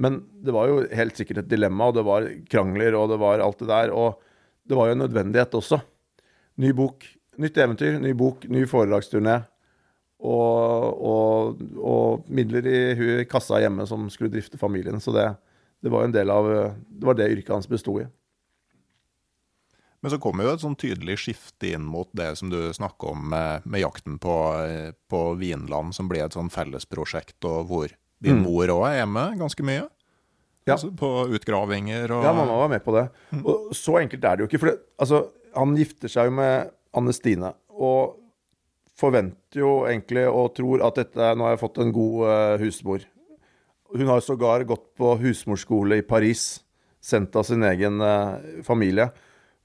[0.00, 3.42] Men det var jo helt sikkert et dilemma, og det var krangler, og det var
[3.42, 3.92] alt det der.
[3.92, 4.20] Og
[4.70, 5.80] det var jo en nødvendighet også.
[6.62, 7.02] Ny bok,
[7.42, 9.40] nytt eventyr, ny bok, ny foredragsturné.
[10.20, 12.80] Og, og, og, midler i,
[13.28, 15.00] kassa hjemme som skulle drifte familien.
[15.02, 15.26] Så det,
[15.82, 18.08] det var en del av Det var det yrket hans bestod i.
[20.00, 23.26] Men så kommer jo et sånn tydelig skifte inn mot det som du snakker om
[23.32, 24.36] med, med jakten på,
[25.12, 27.92] på, Vinland, som ble et sånn fellesprosjekt, og hvor
[28.24, 28.46] din mm.
[28.46, 29.84] mor òg er hjemme ganske mye?
[30.70, 30.78] Ja.
[30.78, 33.08] Altså på utgravinger og Ja, mamma var med på det.
[33.34, 33.44] Mm.
[33.44, 34.62] Og så enkelt er det jo ikke.
[34.62, 35.24] For det, altså,
[35.56, 38.16] han gifter seg jo med Anne Stine, og
[39.00, 43.06] forventer jo egentlig og tror at dette Nå har jeg fått en god uh, husmor.
[43.90, 46.60] Hun har sågar gått på husmorskole i Paris,
[47.02, 49.08] sendt av sin egen uh, familie.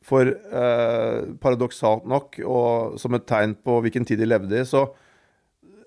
[0.05, 4.87] For uh, paradoksalt nok, og som et tegn på hvilken tid de levde i, så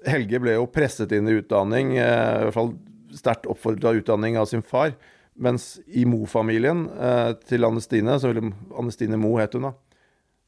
[0.07, 2.69] Helge ble jo presset inn i utdanning, i hvert fall
[3.17, 4.95] sterkt oppfordret av utdanning av sin far.
[5.39, 6.89] Mens i Mo-familien
[7.47, 9.71] til Anne Stine, så Anne Stine Mo het hun da,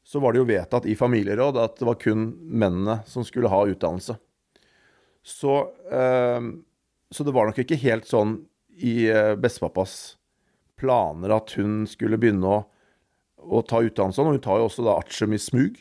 [0.03, 3.61] så var det jo vedtatt i familieråd at det var kun mennene som skulle ha
[3.71, 4.17] utdannelse.
[5.23, 5.55] Så
[7.11, 8.37] så det var nok ikke helt sånn
[8.79, 10.15] i eh, bestepappas
[10.79, 12.61] planer at hun skulle begynne å,
[13.35, 14.23] å ta utdannelse.
[14.23, 15.79] Og hun tar jo også da artium i smug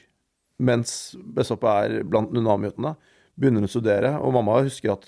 [0.61, 2.97] mens bestepappa er blant Nunamjøtene.
[3.39, 4.11] Begynner hun å studere.
[4.21, 5.07] Og mamma husker at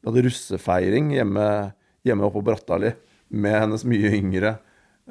[0.00, 1.46] vi hadde russefeiring hjemme,
[2.06, 2.92] hjemme oppe på Brattali
[3.28, 4.54] med hennes mye yngre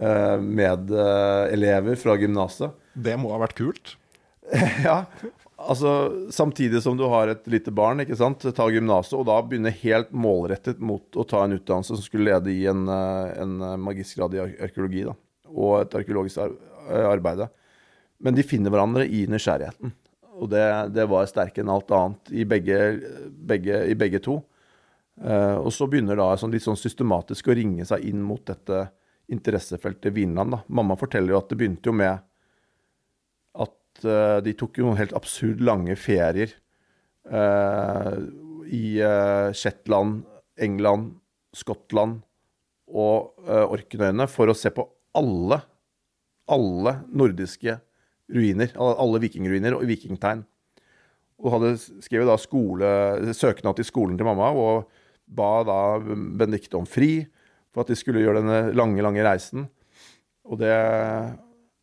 [0.01, 2.71] uh, medelever fra gymnaset.
[2.93, 3.97] Det må ha vært kult?
[4.87, 5.03] ja.
[5.57, 5.91] Altså,
[6.31, 10.11] Samtidig som du har et lite barn, ikke sant, ta gymnaset, og da begynne helt
[10.13, 14.43] målrettet mot å ta en utdannelse som skulle lede i en, eh, en magistergrad i
[14.67, 15.15] arkeologi da,
[15.49, 17.47] og et arkeologisk eh, arbeid.
[18.21, 19.95] Men de finner hverandre i nysgjerrigheten.
[20.37, 20.63] Og det,
[20.93, 22.77] det var sterkere enn alt annet i begge,
[23.49, 24.37] begge, i begge to.
[25.17, 28.87] Uh, og så begynner da sånn, litt sånn systematisk å ringe seg inn mot dette
[29.33, 30.53] interessefeltet Vinland.
[30.53, 30.59] Da.
[30.69, 32.21] Mamma forteller jo at det begynte jo med
[34.05, 36.53] uh, de tok jo noen helt absurd lange ferier
[37.31, 38.17] uh,
[38.67, 40.21] i uh, Shetland,
[40.59, 41.15] England,
[41.55, 42.21] Skottland
[42.87, 44.83] og Orknøyene for å se på
[45.17, 45.57] alle,
[46.47, 47.73] alle nordiske
[48.31, 50.45] ruiner, alle vikingruiner og vikingtegn.
[51.43, 51.73] Og hadde
[52.05, 52.91] skrevet da skole,
[53.35, 54.87] søknad til skolen til mamma og
[55.27, 57.25] ba da Benedicte om fri
[57.73, 59.67] for at de skulle gjøre denne lange, lange reisen.
[60.47, 60.73] Og det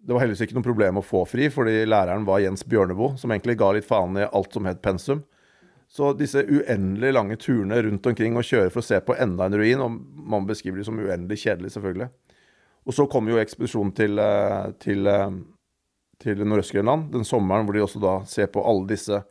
[0.04, 3.32] det var heldigvis ikke noe problem å få fri, fordi læreren var Jens Bjørneboe, som
[3.32, 5.22] egentlig ga litt faen i alt som het pensum.
[5.88, 9.56] Så disse uendelig lange turene rundt omkring og kjøre for å se på enda en
[9.56, 9.96] ruin, og
[10.28, 12.10] man beskriver det som uendelig kjedelig, selvfølgelig.
[12.84, 15.38] Og så kom jo ekspedisjonen til, eh, til, eh,
[16.20, 19.24] til Nordøst-Grønland den sommeren, hvor de også da ser på alle disse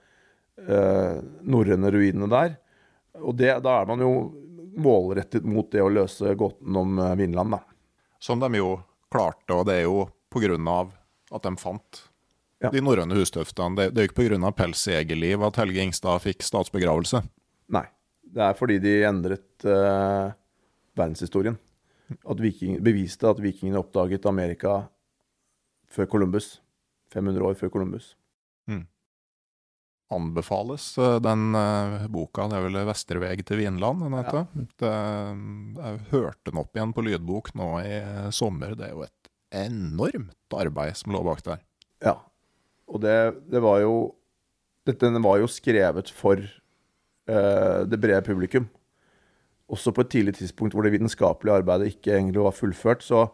[0.58, 2.58] eh, norrøne ruinene der.
[3.22, 4.14] Og det, da er man jo
[4.82, 7.62] målrettet mot det å løse gåten om eh, Vinland, da.
[8.24, 8.78] Som de jo
[9.14, 10.80] klarte, og det er jo pga.
[11.34, 12.00] at de fant
[12.64, 12.72] ja.
[12.72, 13.76] de norrøne hustøftene.
[13.78, 14.52] Det, det er jo ikke pga.
[14.58, 17.22] pelsjegerliv at Helge Ingstad fikk statsbegravelse.
[17.74, 17.86] Nei,
[18.24, 20.34] det er fordi de endret uh,
[20.98, 21.60] verdenshistorien.
[22.30, 24.84] At viking, beviste at vikingene oppdaget Amerika
[25.92, 26.58] før Columbus.
[27.14, 28.14] 500 år før Columbus.
[30.12, 34.04] Anbefales eh, den uh, boka, det er vel 'Vestre veg til Vinland'?
[34.04, 34.46] Den heter.
[34.46, 34.66] Ja.
[34.84, 34.94] Det,
[35.80, 38.02] jeg hørte den opp igjen på lydbok nå i
[38.36, 38.76] sommer.
[38.78, 39.32] Det er jo et
[39.64, 41.64] enormt arbeid som lå bak der.
[42.04, 42.18] Ja.
[42.92, 43.18] Og det,
[43.50, 43.96] det var jo
[44.84, 48.68] Dette var jo skrevet for uh, det brede publikum.
[49.72, 53.06] Også på et tidlig tidspunkt hvor det vitenskapelige arbeidet ikke egentlig var fullført.
[53.06, 53.30] Så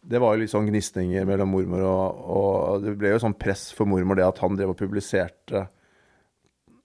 [0.00, 3.68] det var jo litt sånn gnisninger mellom mormor og, og Det ble jo sånn press
[3.76, 5.66] for mormor det at han drev og publiserte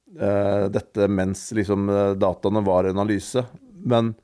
[0.10, 1.86] dette mens liksom
[2.18, 3.44] dataene var analyse.
[3.86, 4.16] Men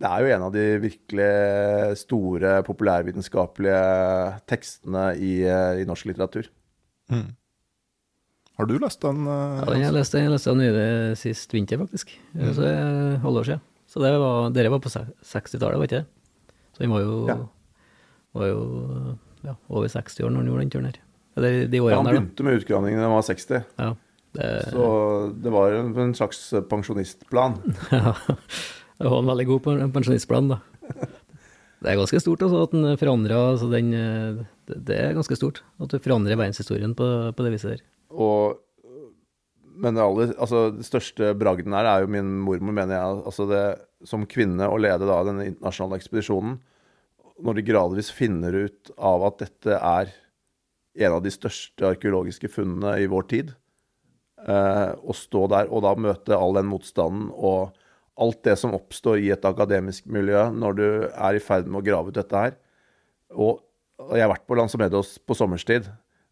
[0.00, 1.28] det er jo en av de virkelig
[2.00, 3.82] store populærvitenskapelige
[4.48, 6.48] tekstene i, i norsk litteratur.
[7.12, 7.26] Mm.
[8.58, 9.22] Har du lest den?
[9.22, 12.10] Uh, ja, jeg leste, jeg leste den nylig sist vinter, faktisk.
[12.34, 12.48] Mm.
[12.56, 12.70] Så
[13.22, 13.66] halvår siden.
[13.88, 16.06] Så det var, dere var på 60-tallet, var ikke det?
[16.74, 17.36] Så den var jo, ja.
[18.36, 18.64] var jo
[19.46, 20.98] ja, over 60 år når han gjorde den turen her.
[21.38, 23.62] Eller de årene ja, han begynte med utgravningen da han var 60.
[23.78, 23.92] Ja,
[24.38, 24.70] det...
[24.70, 24.88] Så
[25.34, 27.58] det var en slags pensjonistplan.
[27.90, 28.14] ja.
[28.98, 30.60] Det var en veldig god pensjonistplan, da.
[31.78, 33.92] Det er ganske stort altså, at den forandrer altså, den,
[34.66, 37.84] Det er ganske stort at du forandrer verdenshistorien på, på det viset der.
[38.10, 38.58] Og,
[39.78, 43.20] men det aller altså, det største bragden her er jo min mormor, mener jeg.
[43.30, 43.62] altså det,
[44.06, 46.58] Som kvinne å lede da denne internasjonale ekspedisjonen,
[47.38, 50.10] når de gradvis finner ut av at dette er
[50.98, 53.67] en av de største arkeologiske funnene i vår tid, eh,
[54.46, 57.74] å stå der og da møte all den motstanden og
[58.18, 61.86] alt det som oppstår i et akademisk miljø når du er i ferd med å
[61.86, 62.54] grave ut dette her.
[63.34, 63.60] Og,
[64.02, 65.88] og jeg har vært på Lanzamedos på sommerstid.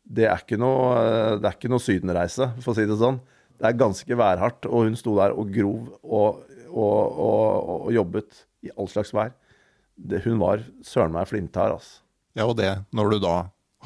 [0.07, 3.21] Det er ikke noe, det er ikke noe sydenreise, for å si det sånn.
[3.57, 7.21] Det er ganske værhardt, og hun sto der og grov og, og,
[7.87, 9.35] og jobbet i all slags vær.
[9.97, 12.03] Det, hun var søren meg flinthard, altså.
[12.37, 13.37] Ja, og det når du da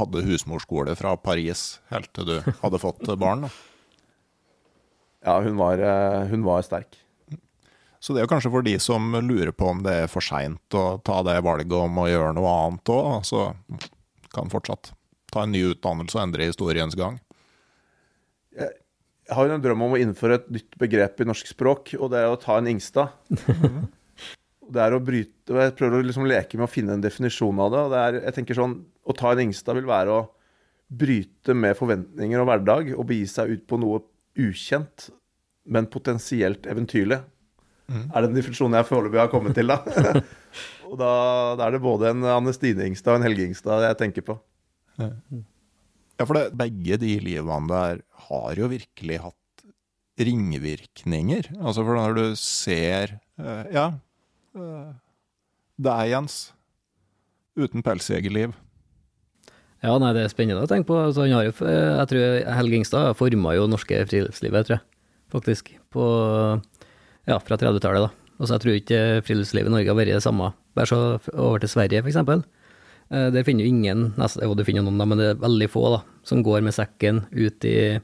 [0.01, 3.47] hadde husmorskole fra Paris helt til du hadde fått barn.
[3.47, 3.53] Da.
[5.25, 6.97] Ja, hun var, eh, hun var sterk.
[8.01, 10.77] Så det er jo kanskje for de som lurer på om det er for seint
[10.77, 13.51] å ta det valget om å gjøre noe annet òg, så
[14.33, 14.95] kan fortsatt
[15.31, 17.21] ta en ny utdannelse og endre historiens gang.
[18.57, 22.11] Jeg har jo en drøm om å innføre et nytt begrep i norsk språk, og
[22.15, 23.13] det er å ta en Ingstad.
[24.75, 27.71] det er å bryte Jeg prøver å liksom leke med å finne en definisjon av
[27.75, 27.85] det.
[27.85, 30.29] og det er, jeg tenker sånn, Å ta en Ingstad vil være å
[30.91, 34.01] bryte med forventninger og hverdag og begi seg ut på noe
[34.39, 35.11] ukjent,
[35.71, 37.21] men potensielt eventyrlig.
[37.91, 38.07] Mm.
[38.07, 39.81] Er det den definisjon jeg foreløpig har kommet til, da?
[40.89, 41.13] og da,
[41.59, 44.39] da, er det både en Anne Stine Ingstad og en Helge Ingstad jeg tenker på.
[45.01, 49.37] Ja, for det, begge de livene der har jo virkelig hatt
[50.21, 51.51] ringvirkninger.
[51.59, 53.87] Altså for når du ser uh, Ja,
[54.59, 54.91] uh,
[55.81, 56.41] det er Jens.
[57.57, 58.53] Uten pelsjegerliv.
[59.81, 60.99] Ja, nei, det er spennende å tenke på.
[61.01, 64.85] Altså, han har jo, eh, jeg tror Helge Ingstad forma jo norske friluftslivet, tror jeg,
[65.33, 65.73] faktisk.
[65.93, 66.05] På,
[67.29, 68.35] ja, fra 30-tallet, da.
[68.41, 70.53] Altså, jeg tror ikke friluftslivet i Norge har vært det samme.
[70.77, 71.01] Bare så
[71.33, 72.21] over til Sverige, f.eks.
[73.11, 75.71] Eh, der finner jo ingen, nesten, jo du finner noen da, men det er veldig
[75.73, 77.99] få da, som går med sekken ut i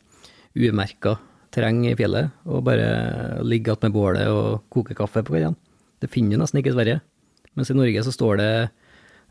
[0.56, 1.18] umerka
[1.54, 5.56] terreng i fjellet og bare ligger igjen med bålet og koker kaffe på kveldene.
[6.02, 7.00] Det finner du nesten ikke i Sverige.
[7.56, 8.50] Mens i Norge så står det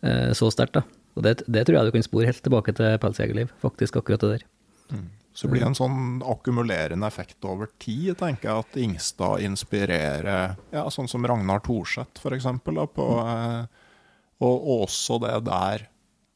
[0.01, 0.85] eh, så sterkt, da.
[1.15, 4.31] Og det, det, tror jeg du kan spore helt tilbake til pelsjegerliv, faktisk akkurat det
[4.33, 4.43] der.
[4.91, 5.07] Mm.
[5.35, 11.09] Så blir en sånn akkumulerende effekt over tid, tenker jeg, at Ingstad inspirerer ja, sånn
[11.11, 12.47] som Ragnar Thorseth, f.eks.
[12.47, 13.89] Eh,
[14.45, 15.89] og også det der,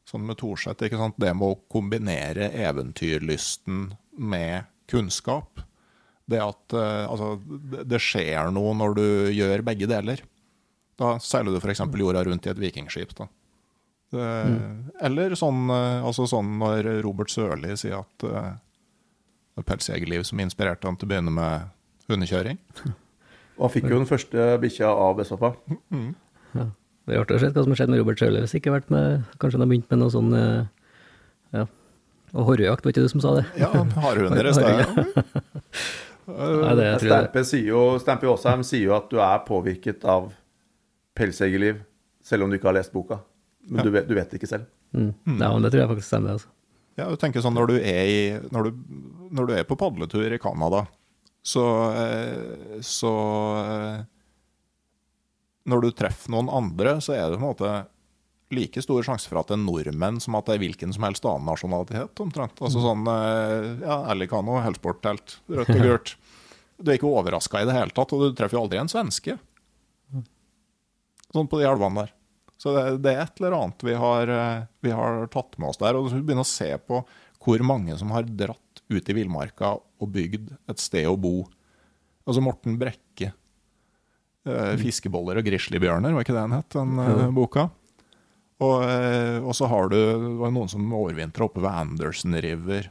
[0.08, 1.16] sånn med Thorseth, ikke sant?
[1.20, 3.88] det med å kombinere eventyrlysten
[4.20, 5.64] med kunnskap.
[6.28, 7.38] Det at eh, altså,
[7.80, 10.20] det skjer noe når du gjør begge deler.
[11.00, 11.86] Da seiler du f.eks.
[11.88, 13.16] jorda rundt i et vikingskip.
[13.16, 13.32] da.
[14.12, 14.90] Mm.
[15.06, 20.42] Eller sånn, eh, altså sånn, når Robert Sørli sier at uh, det var pelsjegerliv som
[20.42, 21.70] inspirerte ham til å begynne med
[22.10, 22.58] hundekjøring.
[23.60, 25.54] Og han fikk jo den første bikkja av bestefar.
[25.92, 26.14] Mm.
[26.56, 26.66] Ja.
[27.06, 28.90] Det er artig å se hva som har skjedd med Robert Sørli hvis ikke vært
[28.92, 30.68] med Kanskje han har begynt med noe sånn uh,
[31.56, 31.64] ja.
[32.30, 33.44] Og horrejakt, var ikke du som sa det?
[33.58, 33.70] Ja,
[34.04, 34.86] hardhunder i stedet.
[37.48, 40.30] Sier jo, Stampe Aasheim sier jo at du er påvirket av
[41.18, 41.80] pelsjegerliv,
[42.22, 43.18] selv om du ikke har lest boka.
[43.70, 44.66] Men du vet, du, vet, det ikke selv.
[44.96, 45.12] Mm.
[45.38, 46.38] Ja, men det tror jeg faktisk stemmer.
[46.38, 46.50] altså.
[46.98, 48.80] Ja, du tenker sånn Når du er, i, når du,
[49.30, 50.82] når du er på padletur i Canada,
[51.46, 51.64] så,
[51.96, 53.12] eh, så
[53.62, 54.02] eh,
[55.70, 57.72] Når du treffer noen andre, så er det på en måte
[58.50, 61.26] like stor sjanse for at det er nordmenn som at det er hvilken som helst
[61.28, 62.18] annen nasjonalitet.
[62.18, 62.58] omtrent.
[62.58, 62.84] Altså mm.
[62.88, 66.16] sånn eh, ja, Alicano, helsporttelt, rødt og gult.
[66.80, 69.36] Du er ikke overraska i det hele tatt, og du treffer jo aldri en svenske.
[70.10, 70.24] Mm.
[71.36, 72.14] Sånn på de elvene der.
[72.60, 75.80] Så det, det, er et eller annet vi har, eh, vi har, tatt med oss
[75.80, 75.96] der.
[75.96, 77.00] Og så begynner å se på
[77.40, 81.46] hvor mange som har dratt ut i villmarka og bygd et sted å bo.
[82.28, 83.32] Altså Morten Brekke.
[84.44, 87.70] Eh, 'Fiskeboller og grizzlybjørner', var ikke det den het, den eh, boka?
[88.60, 88.82] Og,
[89.40, 92.90] og, så har du det var noen som overvintra oppe ved Anderson River.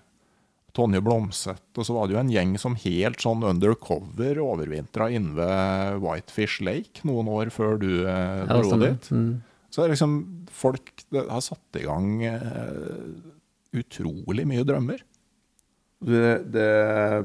[0.74, 1.68] Tonje Blomseth.
[1.78, 6.58] Og så var det jo en gjeng som helt sånn undercover overvintra inne ved Whitefish
[6.66, 9.12] Lake noen år før du dro dit.
[9.14, 9.30] Mm.
[9.70, 10.20] Så er liksom
[10.52, 13.10] folk har satt i gang uh,
[13.78, 15.04] utrolig mye drømmer.
[16.00, 16.70] Det, det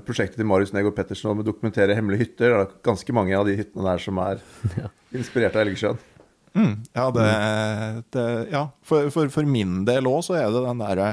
[0.06, 3.46] prosjektet til Marius Negård Pettersen om å dokumentere hemmelige hytter, det er ganske mange av
[3.46, 4.42] de hyttene der som er
[5.18, 6.00] inspirert av Elgesjøen.
[6.54, 7.28] Mm, ja, det,
[8.14, 8.64] det, ja.
[8.86, 11.08] For, for, for, min del òg så er det den derre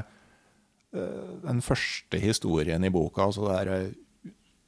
[0.94, 3.80] uh, Den første historien i boka, altså det derre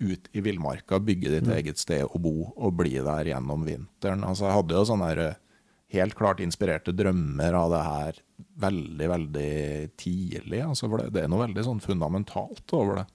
[0.03, 1.53] ut i villmarka, bygge ditt mm.
[1.57, 4.25] eget sted å bo og bli der gjennom vinteren.
[4.27, 5.29] Altså, jeg hadde jo sånn derre
[5.93, 8.21] helt klart inspirerte drømmer av det her
[8.63, 9.55] veldig, veldig
[9.99, 10.61] tidlig.
[10.65, 13.05] Altså, for det, det, er noe veldig sånn fundamentalt over det.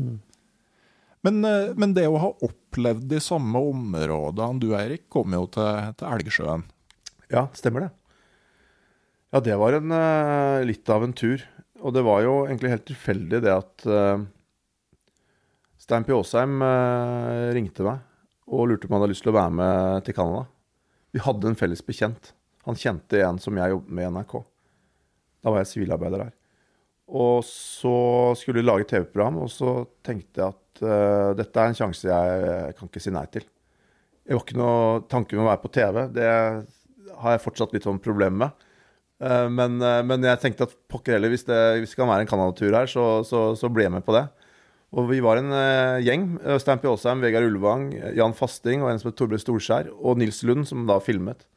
[0.00, 0.14] Mm.
[1.24, 5.92] Men, eh, men, det å ha opplevd de samme områdene Du, Eirik, kom jo til,
[6.00, 6.64] til Elgsjøen.
[7.32, 7.92] Ja, stemmer det.
[9.34, 11.42] Ja, det var en, uh, litt av en tur.
[11.82, 14.22] Og det var jo egentlig helt tilfeldig det at uh,
[15.80, 16.14] Stein P.
[16.14, 18.04] Aasheim uh, ringte meg
[18.44, 20.44] og lurte på om han hadde lyst til å være med til Canada.
[21.14, 22.32] Vi hadde en felles bekjent.
[22.66, 24.34] Han kjente en som jeg jobbet med i NRK.
[25.44, 26.32] Da var jeg sivilarbeider der.
[27.14, 27.96] Og så
[28.40, 32.76] skulle vi lage TV-program, og så tenkte jeg at uh, dette er en sjanse jeg
[32.78, 33.44] kan ikke si nei til.
[34.24, 35.98] Jeg var ikke noe tanke med å være på TV.
[36.16, 36.30] Det
[37.20, 38.70] har jeg fortsatt litt sånn problemer med.
[39.22, 42.24] Uh, men, uh, men, jeg tenkte at pokker heller, hvis det, hvis det kan være
[42.24, 44.24] en Canada-tur her, så, så, så blir jeg med på det.
[44.94, 46.28] Og vi var en uh, gjeng.
[46.62, 46.86] Stein P.
[46.86, 50.84] Aasheim, Vegard Ulvang, Jan Fasting og en som het Torbjørn Storskjær, og Nils Lund, som
[50.86, 51.48] da filmet.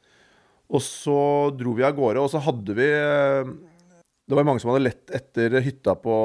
[0.74, 1.20] Og så
[1.56, 3.48] dro vi av gårde, og så hadde vi uh,
[4.28, 6.16] Det var mange som hadde lett etter hytta på,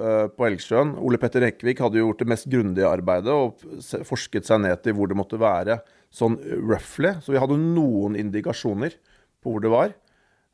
[0.00, 0.96] uh, på Elgsjøen.
[1.04, 3.60] Ole Petter Rekvik hadde jo gjort det mest grundige arbeidet og
[4.08, 5.78] forsket seg ned til hvor det måtte være,
[6.14, 7.18] sånn roughly.
[7.20, 8.96] Så vi hadde noen indikasjoner
[9.44, 9.94] på hvor det var.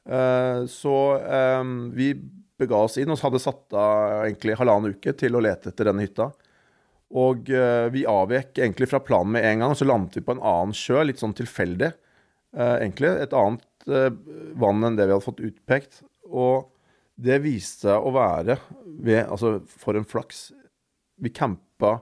[0.09, 1.65] Eh, Så eh,
[1.95, 2.15] vi
[2.61, 6.05] bega oss inn og hadde satt av egentlig halvannen uke til å lete etter denne
[6.05, 6.31] hytta.
[7.21, 10.37] Og eh, vi avvek egentlig fra planen med en gang, og så landet vi på
[10.37, 11.91] en annen sjø, litt sånn tilfeldig.
[12.57, 13.11] eh, egentlig.
[13.25, 14.13] Et annet eh,
[14.61, 16.05] vann enn det vi hadde fått utpekt.
[16.31, 16.71] Og
[17.21, 18.61] det viste seg å være
[19.01, 20.51] ved Altså, for en flaks.
[21.21, 21.99] Vi campa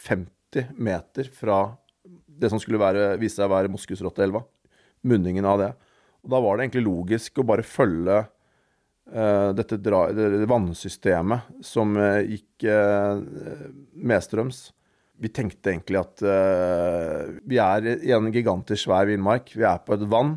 [0.00, 4.42] 50 meter fra det som skulle være, vise seg å være Moskusrotteelva.
[5.06, 5.72] Munningen av det.
[6.22, 8.22] Og da var det egentlig logisk å bare følge
[9.56, 13.18] dette dra, det, vannsystemet som eh, gikk eh,
[13.98, 14.70] medstrøms.
[15.22, 19.52] Vi tenkte egentlig at eh, vi er i en gigantisk svær villmark.
[19.54, 20.36] Vi er på et vann.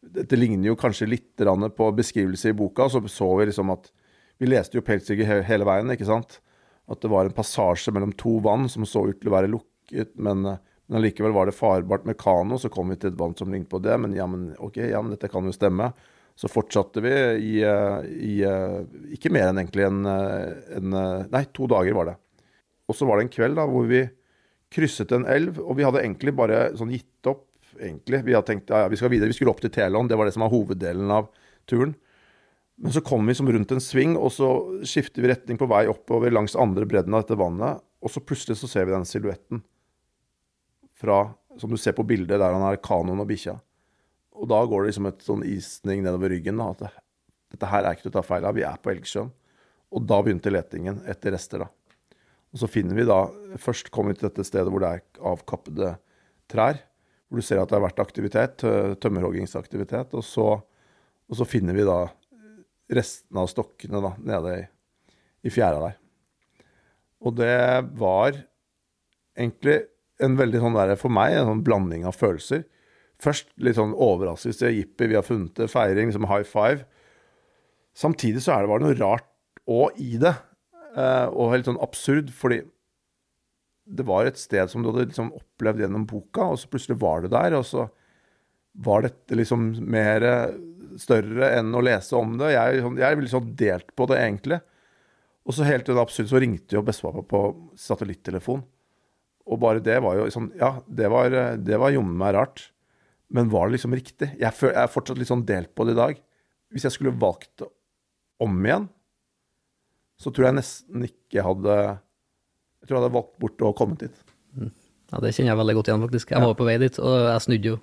[0.00, 1.44] Dette ligner jo kanskje litt
[1.76, 2.88] på beskrivelse i boka.
[2.90, 3.92] Så så vi liksom at
[4.38, 6.40] Vi leste jo Pelsiger hele veien, ikke sant?
[6.92, 10.12] At det var en passasje mellom to vann som så ut til å være lukket,
[10.20, 12.58] men, eh, men allikevel var det farbart med kano.
[12.58, 15.00] Så kom vi til et vann som lignet på det, men ja, men ok, ja,
[15.02, 15.92] dette kan jo stemme.
[16.36, 18.80] Så fortsatte vi i, eh, i eh,
[19.16, 20.96] ikke mer enn egentlig en, eh, en
[21.32, 22.16] Nei, to dager var det.
[22.86, 24.02] Og så var det en kveld da, hvor vi
[24.72, 27.44] krysset en elv, og vi hadde egentlig bare sånn gitt opp.
[27.76, 28.22] egentlig.
[28.24, 29.28] Vi hadde tenkt ja, ja, vi skal videre.
[29.28, 31.26] Vi skulle opp til Telon, det var det som var hoveddelen av
[31.68, 31.92] turen.
[32.80, 34.48] Men så kom vi som rundt en sving, og så
[34.84, 38.56] skifter vi retning på vei oppover langs andre bredden av dette vannet, og så plutselig
[38.60, 39.62] så ser vi den silhuetten
[40.96, 41.22] fra,
[41.60, 43.56] som du ser på bildet der han har kanoen og bikkja.
[44.36, 46.60] Og da går det liksom et sånn isning nedover ryggen.
[46.60, 46.92] at det,
[47.54, 49.32] Dette her er ikke til å ta feil av, vi er på Elgsjøen.
[49.96, 51.70] Og da begynte letingen etter rester, da.
[52.52, 53.26] Og så finner vi da
[53.60, 55.94] Først kommer vi til dette stedet hvor det er avkappede
[56.52, 56.80] trær.
[57.26, 58.64] Hvor du ser at det har vært aktivitet,
[59.02, 60.12] tømmerhoggingsaktivitet.
[60.14, 60.46] Og så,
[61.26, 62.04] og så finner vi da
[62.92, 64.66] restene av stokkene da, nede i,
[65.48, 65.96] i fjæra der.
[67.24, 67.56] Og det
[67.98, 68.36] var
[69.36, 69.80] egentlig
[70.22, 72.64] en veldig sånn der, for meg, en sånn blanding av følelser.
[73.22, 76.84] Først litt sånn overraskelse, jippi, vi har funnet det, feiring, som high five.
[77.96, 79.30] Samtidig så er det, var det noe rart
[79.72, 80.34] òg i det,
[80.96, 82.60] eh, og helt sånn absurd, fordi
[83.86, 87.22] det var et sted som du hadde liksom opplevd gjennom boka, og så plutselig var
[87.24, 87.86] du der, og så
[88.84, 90.56] var dette liksom mer eh,
[91.00, 92.52] større enn å lese om det.
[92.52, 94.60] Jeg, sånn- jeg ville sånn delt på det, egentlig.
[95.46, 97.40] Og så helt sånn absurd så ringte jo bestefar på
[97.78, 98.64] satellittelefon.
[99.46, 101.30] Og bare det var jo sånn Ja, det var,
[101.62, 102.64] det var jommen meg rart.
[103.34, 104.30] Men var det liksom riktig?
[104.38, 106.20] Jeg, er fortsatt litt sånn delt på det i dag.
[106.72, 107.68] Hvis jeg skulle valgt det
[108.42, 108.86] om igjen,
[110.20, 114.22] så tror jeg nesten ikke hadde Jeg tror jeg hadde valgt bort å komme dit.
[114.56, 116.32] Ja, det kjenner jeg veldig godt igjen, faktisk.
[116.34, 117.76] Jeg var på vei dit, og jeg snudde jo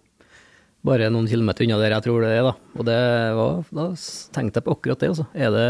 [0.84, 2.54] bare noen kilometer unna der jeg tror det er, da.
[2.76, 3.00] Og det
[3.40, 3.86] var, da
[4.36, 5.28] tenkte jeg på akkurat det, altså.
[5.32, 5.68] Er det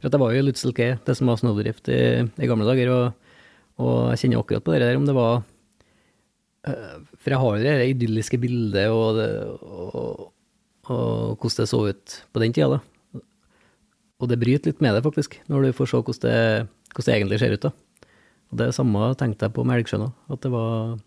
[0.00, 2.92] For at jeg var jo i Lutzelke, det som var snowdrift i, i gamle dager,
[2.94, 3.34] og,
[3.84, 5.42] og jeg kjenner akkurat på det der, om det var
[6.64, 9.18] eh, For jeg har jo det idylliske bildet og,
[9.60, 10.22] og,
[10.88, 13.20] og hvordan det så ut på den tida, da.
[14.20, 17.16] Og det bryter litt med det, faktisk, når du får se hvordan det, hvordan det
[17.16, 18.06] egentlig ser ut, da.
[18.50, 20.98] Og det samme tenkte jeg på med Elgsjøen at det var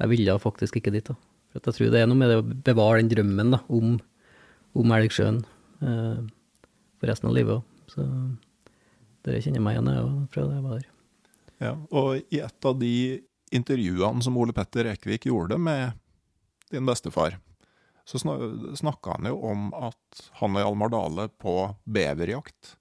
[0.00, 1.16] Jeg ville faktisk ikke dit, da.
[1.50, 3.98] For jeg tror det er noe med det å bevare den drømmen da, om,
[4.78, 5.42] om Elgsjøen
[5.82, 6.20] eh,
[7.00, 7.66] for resten av livet òg.
[7.90, 8.06] Så
[9.26, 10.86] det kjenner meg igjen jeg òg, fra da jeg var der.
[11.60, 12.94] Ja, og i et av de
[13.50, 15.92] intervjuene som Ole Petter Ekvik gjorde med
[16.70, 17.38] din bestefar,
[18.04, 18.18] så
[18.76, 21.54] snakka han jo om at han og Hjalmar Dale på
[21.84, 22.76] beverjakt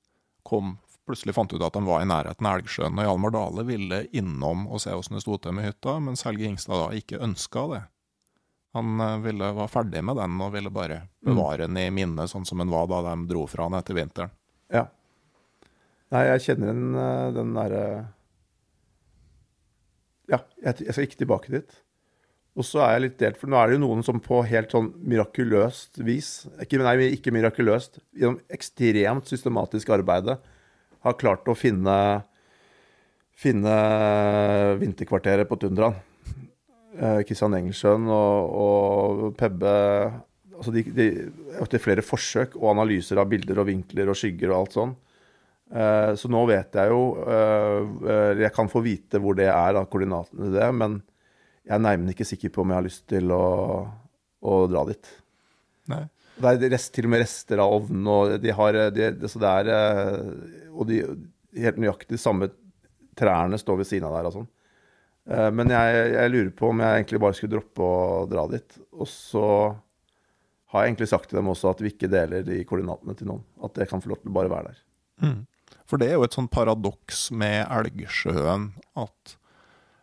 [0.45, 0.77] kom
[1.09, 4.67] plutselig fant ut at de var i nærheten av Elgsjøen, og Hjalmar Dale ville innom
[4.69, 7.81] og se åssen det sto til med hytta, mens Helge Ingstad da ikke ønska det.
[8.77, 12.45] Han eh, ville var ferdig med den og ville bare bevare den i minnet, sånn
[12.45, 14.33] som den var da de dro fra den etter vinteren.
[14.69, 14.85] Ja.
[16.13, 17.83] Nei, jeg kjenner den, eh, den derre
[20.29, 21.79] Ja, jeg, jeg skal ikke tilbake dit.
[22.59, 24.73] Og så er jeg litt delt, for nå er det jo noen som på helt
[24.73, 28.01] sånn mirakuløst vis ikke, Nei, ikke mirakuløst.
[28.17, 30.39] Gjennom ekstremt systematisk arbeide
[31.05, 31.95] har klart å finne
[33.39, 33.75] finne
[34.81, 35.95] vinterkvarteret på tundraen.
[36.99, 39.75] Eh, Kristian Engelsjøen og, og Pebbe
[40.59, 41.05] altså de, de,
[41.61, 44.91] Etter flere forsøk og analyser av bilder og vinkler og skygger og alt sånn.
[45.69, 49.83] Eh, så nå vet jeg jo eh, Jeg kan få vite hvor det er, da,
[49.85, 50.95] koordinatene til det, men
[51.61, 53.43] jeg er nærmere ikke sikker på om jeg har lyst til å,
[54.41, 55.11] å dra dit.
[55.91, 56.07] Nei.
[56.39, 59.41] Det er rest, til og med rester av ovnen, og de har de, det, Så
[59.43, 61.01] det er eh, Og de
[61.59, 62.49] helt nøyaktig samme
[63.19, 64.49] trærne står ved siden av der og sånn.
[65.29, 68.79] Eh, Men jeg, jeg lurer på om jeg egentlig bare skulle droppe å dra dit.
[68.95, 69.45] Og så
[70.69, 73.45] har jeg egentlig sagt til dem også at vi ikke deler de koordinatene til noen.
[73.65, 74.83] At det kan få lov til å bare være der.
[75.25, 75.39] Mm.
[75.89, 79.35] For det er jo et sånn paradoks med Elgsjøen at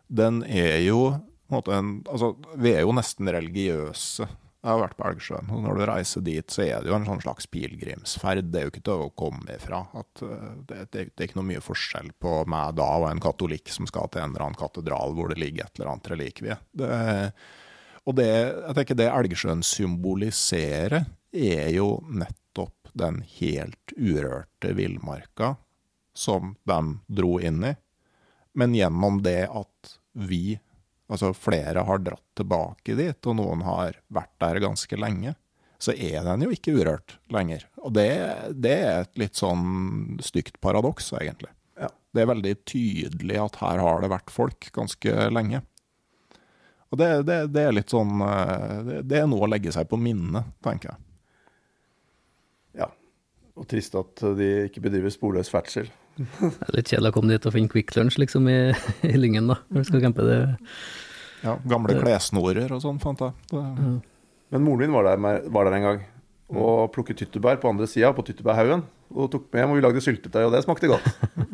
[0.07, 4.25] den er jo en en, altså, Vi er jo nesten religiøse.
[4.27, 7.05] Jeg har vært på Elgsjøen, og når du reiser dit, så er det jo en
[7.07, 8.49] sånn slags pilegrimsferd.
[8.51, 9.79] Det er jo ikke til å komme ifra.
[9.95, 13.23] At, uh, det, det, det, er ikke noe mye forskjell på meg da og en
[13.23, 16.57] katolikk som skal til en eller annen katedral hvor det ligger et eller annet relikvie.
[16.81, 16.89] Det,
[18.03, 20.99] og det, jeg tenker det Elgsjøen symboliserer,
[21.31, 25.53] er jo nettopp den helt urørte villmarka
[26.17, 26.79] som de
[27.19, 27.73] dro inn i.
[28.57, 30.57] Men gjennom det at vi
[31.07, 35.35] altså flere har dratt tilbake dit, og noen har vært der ganske lenge,
[35.77, 37.67] så er den jo ikke urørt lenger.
[37.85, 38.09] Og det,
[38.57, 41.51] det er et litt sånn stygt paradoks, egentlig.
[41.77, 41.91] Ja.
[42.13, 45.61] Det er veldig tydelig at her har det vært folk ganske lenge.
[46.87, 48.21] Og det, det, det er litt sånn
[48.87, 51.03] det, det er noe å legge seg på minnet, tenker jeg.
[52.81, 52.89] Ja.
[53.59, 55.91] Og trist at de ikke bedriver sporløs ferdsel.
[56.17, 58.57] Det er litt kjedelig å komme dit og finne Quick Lunch liksom i,
[59.05, 60.25] i Lyngen, da, når du skal campe.
[60.27, 60.39] det.
[61.43, 63.35] Ja, gamle klessnorer og sånn, fant jeg.
[63.51, 63.63] Det,
[64.55, 66.05] Men moren min var der, med- var der en gang
[66.47, 68.81] og plukket tyttebær på andre sida, på tyttebærhaugen.
[69.13, 71.07] Og tok med hjem, og vi lagde syltetøy, og det smakte godt.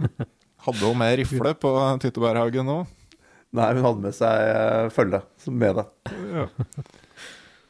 [0.67, 1.71] hadde hun med rifle på
[2.03, 2.91] Tyttebærhaugen òg?
[3.53, 5.19] Nei, hun hadde med seg eh, følge
[5.51, 5.85] med det.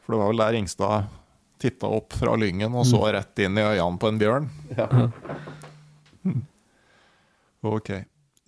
[0.04, 1.10] For det var vel der Ingstad
[1.64, 4.48] titta opp fra lyngen og så rett inn i øynene på en bjørn.
[4.76, 4.88] Ja.
[7.64, 7.90] Ok.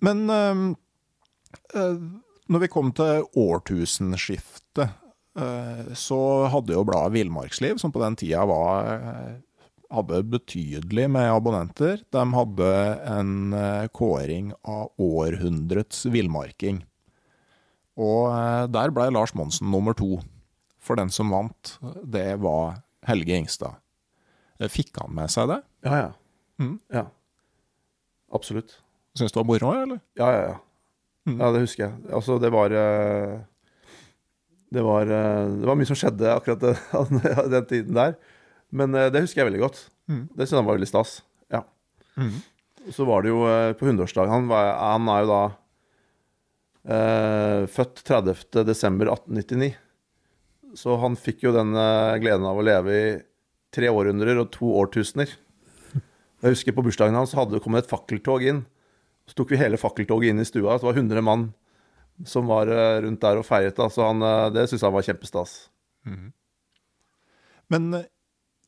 [0.05, 1.97] Men eh,
[2.47, 4.93] når vi kom til årtusenskiftet,
[5.39, 6.21] øh, så
[6.53, 9.35] hadde jo bladet Villmarksliv, som på den tida var eh,
[9.93, 12.03] hadde betydelig med abonnenter.
[12.13, 12.71] De hadde
[13.07, 13.55] en
[13.95, 16.81] kåring av århundrets villmarking.
[17.95, 18.27] Og
[18.67, 20.17] der ble Lars Monsen nummer to.
[20.83, 23.79] For den som vant, det var Helge Ingstad.
[24.75, 25.61] Fikk han med seg det?
[25.87, 26.11] Ja, ja.
[26.59, 26.75] Mm.
[26.91, 27.05] ja.
[28.35, 28.75] Absolutt.
[29.17, 30.01] Syns du det var moro, eller?
[30.19, 30.57] Ja, ja, ja.
[31.27, 31.95] Ja, det husker jeg.
[32.15, 33.37] Altså, det var eh,
[34.73, 36.63] Det var, eh, det var mye som skjedde akkurat
[37.11, 37.21] den,
[37.51, 38.17] den tiden der.
[38.71, 39.81] Men eh, det husker jeg veldig godt.
[40.07, 40.27] Mm.
[40.31, 41.17] Det synes jeg var veldig stas.
[41.53, 41.63] Ja.
[42.19, 42.37] Mm.
[42.95, 43.41] Så var det jo
[43.75, 45.41] på 100-årsdagen han, han er jo da
[46.95, 48.63] eh, født 30.
[48.67, 49.73] desember 1899.
[50.77, 51.73] Så han fikk jo den
[52.21, 53.05] gleden av å leve i
[53.75, 55.31] tre århundrer og to årtusener.
[56.43, 58.63] Jeg husker på bursdagen hans hadde det kommet et fakkeltog inn.
[59.27, 60.77] Så tok vi hele fakkeltoget inn i stua.
[60.77, 61.49] Det var 100 mann
[62.25, 63.75] som var eh, rundt der og feiret.
[63.77, 63.89] Da.
[63.91, 65.57] Så han, eh, det syntes han var kjempestas.
[67.73, 68.07] Men eh,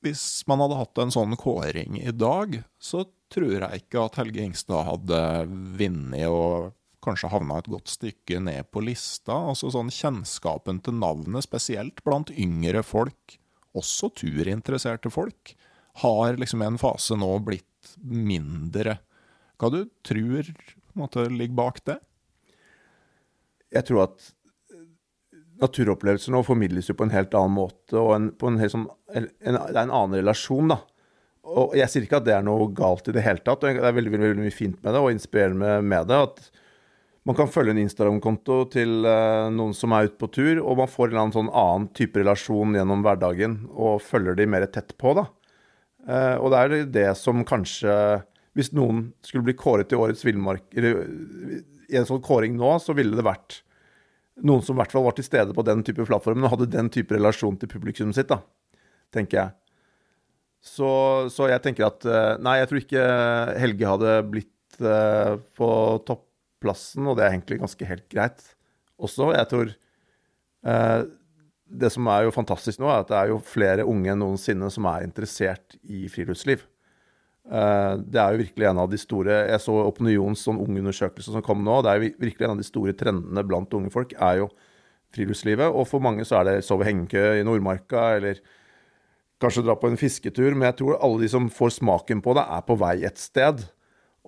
[0.06, 4.44] hvis man hadde hatt en sånn kåring i dag, så tror jeg ikke at Helge
[4.46, 5.24] Ingstad hadde
[5.80, 9.36] vunnet og kanskje havna et godt stykke ned på lista.
[9.52, 13.38] Altså sånn kjennskapen til navnet, spesielt blant yngre folk,
[13.78, 15.54] også turinteresserte folk,
[16.04, 18.98] har liksom i en fase nå blitt mindre.
[19.60, 20.52] Hva du tror
[20.98, 21.98] måte, ligger bak det?
[23.70, 24.30] Jeg tror at
[25.60, 29.28] naturopplevelsen naturopplevelser nå formidles jo på en helt annen måte, og en, en sånn, en,
[29.44, 30.80] det er en annen relasjon, da.
[31.50, 33.84] Og jeg sier ikke at det er noe galt i det hele tatt, og det
[33.84, 36.20] er veldig, veldig, veldig mye fint med det, og inspirerende med det.
[36.30, 36.66] at
[37.28, 40.90] man kan følge en Instagram-konto til uh, noen som er ute på tur, og man
[40.90, 45.14] får en annen sånn annen type relasjon gjennom hverdagen, og følger de mer tett på,
[45.20, 45.28] da.
[46.08, 47.94] Uh, og det er det som kanskje
[48.60, 50.84] Hvis noen skulle bli kåret til årets villmark I
[51.96, 53.62] en sånn kåring nå, så ville det vært
[54.44, 56.92] noen som i hvert fall var til stede på den type plattformen og hadde den
[56.94, 58.42] type relasjon til publikum sitt, da,
[59.16, 59.56] tenker jeg.
[60.60, 60.90] Så,
[61.32, 63.04] så jeg tenker at eh, Nei, jeg tror ikke
[63.64, 65.70] Helge hadde blitt eh, på
[66.08, 68.44] topplassen, og det er egentlig ganske helt greit
[69.00, 69.32] også.
[69.38, 70.98] Jeg tror eh,
[71.84, 74.72] Det som er jo fantastisk nå, er at det er jo flere unge enn noensinne
[74.74, 76.68] som er interessert i friluftsliv.
[77.50, 81.46] Eh, det er jo virkelig en av de store Jeg så Opinions sånn ungeundersøkelse som
[81.46, 81.80] kom nå.
[81.82, 84.50] Det er jo virkelig en av de store trendene blant unge folk er jo
[85.16, 85.74] friluftslivet.
[85.74, 88.44] Og for mange så er det sove i hengekøye i Nordmarka, eller
[89.42, 90.54] kanskje dra på en fisketur.
[90.54, 93.66] Men jeg tror alle de som får smaken på det, er på vei et sted.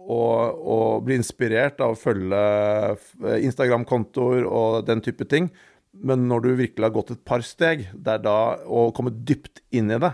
[0.01, 5.51] Og, og blir inspirert av å følge eh, Instagram-kontoer og den type ting.
[5.91, 9.61] Men når du virkelig har gått et par steg, det er da, å komme dypt
[9.75, 10.13] inn i det,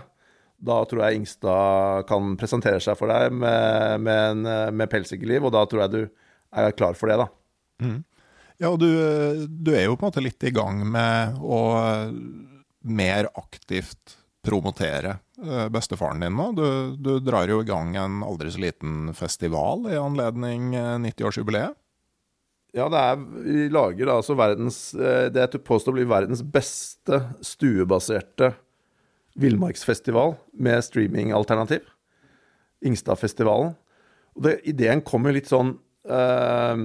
[0.58, 5.54] da tror jeg Ingstad kan presentere seg for deg med, med, en, med pelsegeliv, og
[5.54, 6.00] da tror jeg du
[6.58, 7.28] er klar for det, da.
[8.58, 8.88] Ja, og du,
[9.46, 11.60] du er jo på en måte litt i gang med å
[12.88, 16.52] mer aktivt promotere eh, bestefaren din nå.
[16.52, 21.76] Du, du drar jo i gang en aldri så liten festival i anledning eh, 90-årsjubileet.
[22.76, 28.52] Ja, det er, vi lager altså verdens eh, Det jeg påstår blir verdens beste stuebaserte
[29.38, 31.84] villmarksfestival med streamingalternativ.
[32.86, 33.74] Ingstadfestivalen.
[34.36, 35.72] Og det, ideen kom jo litt sånn
[36.10, 36.76] uh,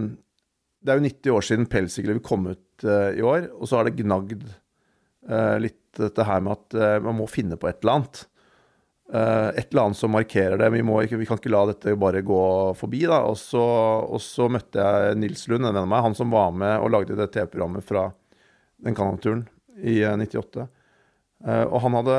[0.82, 3.88] Det er jo 90 år siden Pelsdyrlivet kom ut uh, i år, og så har
[3.88, 4.48] det gnagd
[5.30, 8.24] uh, litt dette her med at eh, man må finne på et eller annet.
[9.14, 10.72] Et eller annet som markerer det.
[10.74, 12.40] Vi, må vi kan ikke la dette bare gå
[12.80, 13.04] forbi.
[13.06, 13.20] da.
[13.30, 16.56] Og så, og så møtte jeg Nils Lund, en venn av meg, han som var
[16.58, 18.08] med og lagde det TV-programmet fra
[18.82, 19.46] den Canada-turen
[19.84, 20.66] i eh, 98.
[21.44, 22.16] Eh, og han hadde,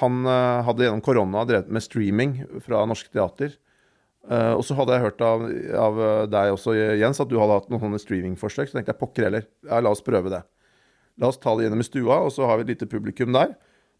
[0.00, 2.34] han eh, hadde gjennom korona drevet med streaming
[2.64, 3.54] fra Norsk Teater.
[4.26, 5.44] Eh, og så hadde jeg hørt av,
[5.78, 6.00] av
[6.32, 8.70] deg også, Jens, at du hadde hatt noen sånne streamingforsøk.
[8.70, 10.42] Så tenkte jeg pokker heller, ja, la oss prøve det.
[11.22, 13.54] La oss ta det gjennom i stua, og så har vi et lite publikum der.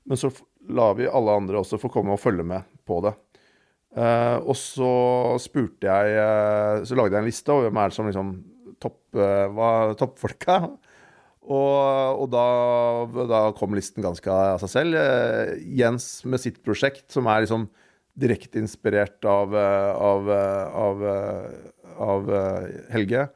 [0.06, 0.32] Men så
[0.70, 3.14] lar vi alle andre også få komme og følge med på det.
[3.96, 4.88] Og så
[5.40, 8.32] spurte jeg Så lagde jeg en liste over hvem er det som liksom
[8.84, 9.00] topp,
[9.56, 10.58] var toppfolka.
[11.46, 12.46] Og, og da,
[13.30, 14.98] da kom listen ganske av seg selv.
[14.98, 17.68] Eh, Jens med sitt prosjekt, som er liksom
[18.18, 21.04] direkte inspirert av, eh, av, eh, av,
[22.06, 22.32] av
[22.94, 23.28] Helge.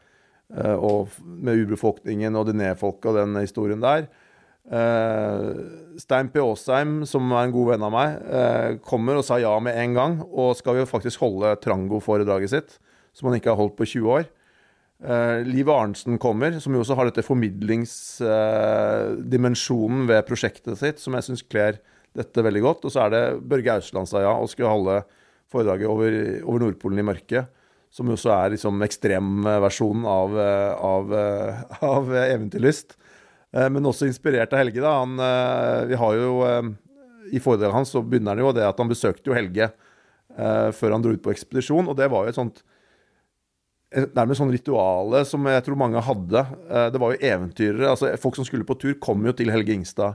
[0.51, 4.09] Og med urbefolkningen og Diné-folket og den historien der.
[6.01, 6.41] Stein P.
[6.43, 10.16] Aasheim, som er en god venn av meg, kommer og sa ja med en gang.
[10.27, 12.74] Og skal jo faktisk holde Trango-foredraget sitt,
[13.15, 14.27] som han ikke har holdt på 20 år.
[15.01, 21.25] Uh, Liv Arntzen kommer, som jo også har dette formidlingsdimensjonen ved prosjektet sitt, som jeg
[21.25, 21.75] syns kler
[22.17, 22.85] dette veldig godt.
[22.85, 24.97] Og så er det Børge Ausland sa ja, og skulle holde
[25.51, 26.11] foredraget over,
[26.45, 27.45] over Nordpolen i mørket.
[27.91, 31.63] Som jo også er liksom ekstremversjonen av, eh, av, eh,
[31.95, 32.95] av eventyrlyst.
[33.51, 34.81] Uh, Men også inspirert av Helge.
[34.85, 34.93] da.
[35.01, 36.67] Han, eh, vi har jo, eh,
[37.35, 40.91] I foredraget hans så begynner han jo det at han besøkte jo Helge eh, før
[40.95, 41.89] han dro ut på ekspedisjon.
[41.91, 42.63] Og det var jo et sånt
[43.91, 46.43] nærmest sånn rituale som jeg tror mange hadde.
[46.71, 47.91] Eh, Det var jo eventyrere.
[47.91, 50.15] altså Folk som skulle på tur, kom jo til Helge Ingstad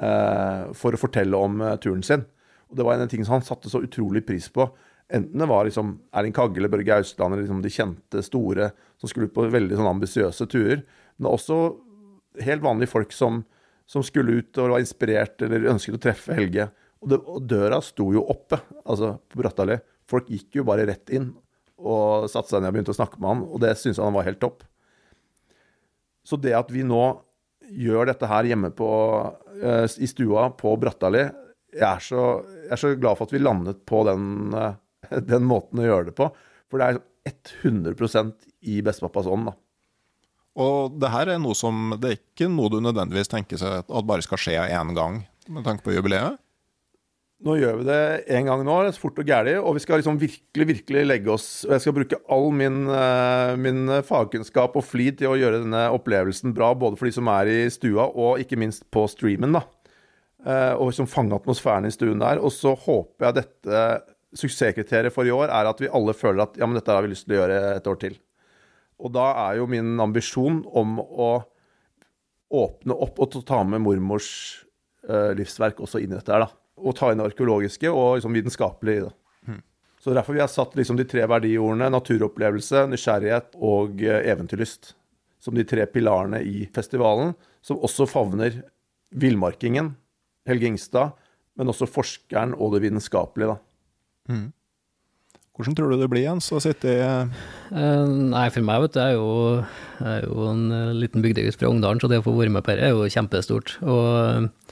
[0.00, 2.24] eh, for å fortelle om eh, turen sin.
[2.70, 4.66] Og Det var en av de tingene han satte så utrolig pris på.
[5.12, 9.10] Enten det var liksom Erling Kagge eller Børge Austland eller liksom de kjente store som
[9.10, 10.82] skulle på veldig sånn ambisiøse turer.
[11.18, 11.76] Men også
[12.40, 13.42] helt vanlige folk som,
[13.86, 16.70] som skulle ut og var inspirert eller ønsket å treffe Helge.
[17.02, 19.76] Og, det, og døra sto jo oppe altså på Brattali.
[20.08, 21.34] Folk gikk jo bare rett inn
[21.80, 24.26] og satte seg ned og begynte å snakke med han, og det syntes han var
[24.28, 24.64] helt topp.
[26.26, 27.02] Så det at vi nå
[27.72, 28.90] gjør dette her hjemme på,
[29.62, 31.24] eh, i stua på Brattali,
[31.72, 35.48] jeg er, så, jeg er så glad for at vi landet på den, eh, den
[35.48, 36.28] måten å gjøre det på.
[36.70, 37.02] For det er
[37.64, 39.56] 100% i bestepappas ånd, da.
[40.62, 44.04] Og det her er noe som Det er ikke noe du nødvendigvis tenker seg at
[44.04, 46.36] bare skal skje én gang med tanke på jubileet?
[47.42, 48.00] Nå gjør vi det
[48.36, 51.46] en gang nå, er fort og gæli, og vi skal liksom virkelig, virkelig legge oss
[51.66, 55.88] Og jeg skal bruke all min, eh, min fagkunnskap og flid til å gjøre denne
[55.96, 59.64] opplevelsen bra, både for de som er i stua, og ikke minst på streamen, da.
[60.46, 62.38] Eh, Og liksom fange atmosfæren i stuen der.
[62.38, 63.82] Og så håper jeg dette
[64.38, 67.10] suksesskriteriet for i år er at vi alle føler at ja, men dette har vi
[67.12, 68.18] lyst til å gjøre et år til.
[69.02, 71.32] Og da er jo min ambisjon om å
[72.52, 74.30] åpne opp og ta med mormors
[75.08, 76.61] eh, livsverk også inn i dette her, da.
[76.82, 79.12] Og ta inn arkeologiske og liksom vitenskapelige i det.
[80.02, 84.96] Så derfor vi har satt liksom de tre verdiordene naturopplevelse, nysgjerrighet og eh, eventyrlyst
[85.42, 88.64] som de tre pilarene i festivalen, som også favner
[89.14, 89.92] villmarkingen,
[90.48, 91.14] Helge Ingstad,
[91.58, 94.32] men også forskeren og det vitenskapelige, da.
[95.52, 97.00] Hvordan tror du det blir, Jens, å sitte i
[97.70, 99.64] Eh, nei, for meg, vet du, jeg er jo,
[99.98, 102.64] jeg er jo en eh, liten bygdegutt fra Ungdalen, så det å få være med
[102.64, 103.76] på dette er jo kjempestort.
[103.84, 104.71] Og eh,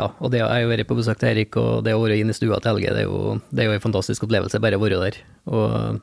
[0.00, 2.20] ja, og det jeg har jo vært på besøk til Erik, og det å være
[2.20, 4.78] inne i stua til Helge, det er jo, det er jo en fantastisk opplevelse, bare
[4.80, 5.18] å være der.
[5.52, 6.00] Og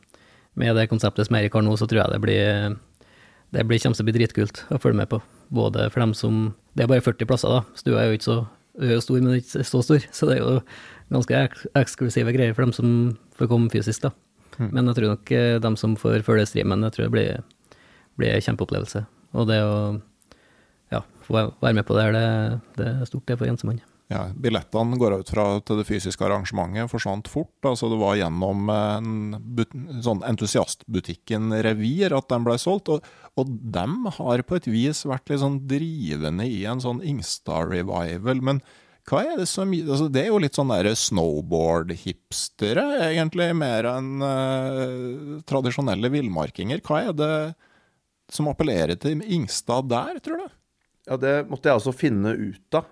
[0.57, 2.77] med det konseptet som Erik har nå, så tror jeg det blir
[3.55, 5.21] det blir, kommer til å bli dritkult å følge med på.
[5.55, 7.63] Både for dem som Det er bare 40 plasser, da.
[7.79, 8.37] Stua er jo ikke så
[8.85, 10.03] jo stor, men ikke så stor.
[10.13, 10.59] Så det er jo
[11.13, 12.89] ganske ek eksklusive greier for dem som
[13.39, 14.11] får komme fysisk, da.
[14.57, 17.81] Men jeg tror nok eh, dem som får følge streamen, jeg tror det blir,
[18.17, 19.03] blir en kjempeopplevelse.
[19.37, 19.75] Og det å
[21.27, 22.25] få være med på det her, det,
[22.79, 23.81] det er stort, det for Jens Mann.
[24.11, 27.59] ja, Billettene går ut fra til det fysiske arrangementet forsvant fort.
[27.67, 29.09] altså Det var gjennom en
[30.05, 32.87] sånn entusiastbutikken Revir at de ble solgt.
[32.93, 32.99] Og,
[33.35, 33.45] og
[33.75, 38.39] dem har på et vis vært litt sånn drivende i en sånn Ingstad-revival.
[38.51, 38.57] Men
[39.07, 45.41] hva er det som altså Det er jo litt sånn snowboard-hipstere, egentlig, mer enn eh,
[45.47, 46.81] tradisjonelle villmarkinger.
[46.83, 47.35] Hva er det
[48.31, 50.47] som appellerer til Ingstad der, tror du?
[51.07, 52.87] Ja, det måtte jeg altså finne ut av.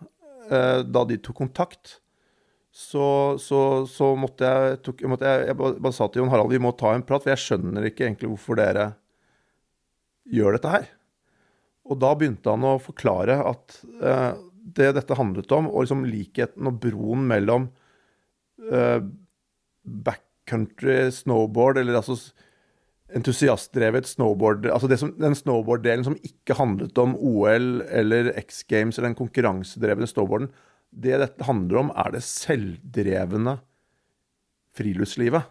[0.50, 1.98] Eh, da de tok kontakt,
[2.76, 6.52] så, så, så måtte jeg tok, måtte jeg, jeg bare, bare sa til Jon Harald
[6.52, 8.90] vi må ta en prat, for jeg skjønner ikke egentlig hvorfor dere
[10.32, 10.90] gjør dette her.
[11.86, 14.32] Og da begynte han å forklare at eh,
[14.76, 17.70] det dette handlet om, og liksom likheten og broen mellom
[18.72, 19.00] eh,
[20.08, 22.18] backcountry snowboard, eller altså
[23.14, 29.12] entusiastdrevet snowboard Altså som, den snowboard-delen som ikke handlet om OL eller X Games eller
[29.12, 30.50] den konkurransedrevne snowboarden.
[30.90, 33.60] Det dette handler om, er det selvdrevne
[34.76, 35.46] friluftslivet.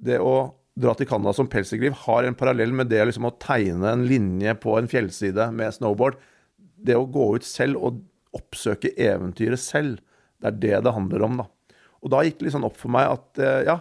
[0.00, 3.90] Det å dra til Canada som pelsdyrgriv har en parallell med det liksom å tegne
[3.90, 6.16] en linje på en fjellside med snowboard.
[6.56, 8.00] Det å gå ut selv og
[8.36, 9.98] oppsøke eventyret selv,
[10.40, 11.76] det er det det handler om, da.
[12.00, 13.80] Og da gikk det liksom opp for meg at eh, ja,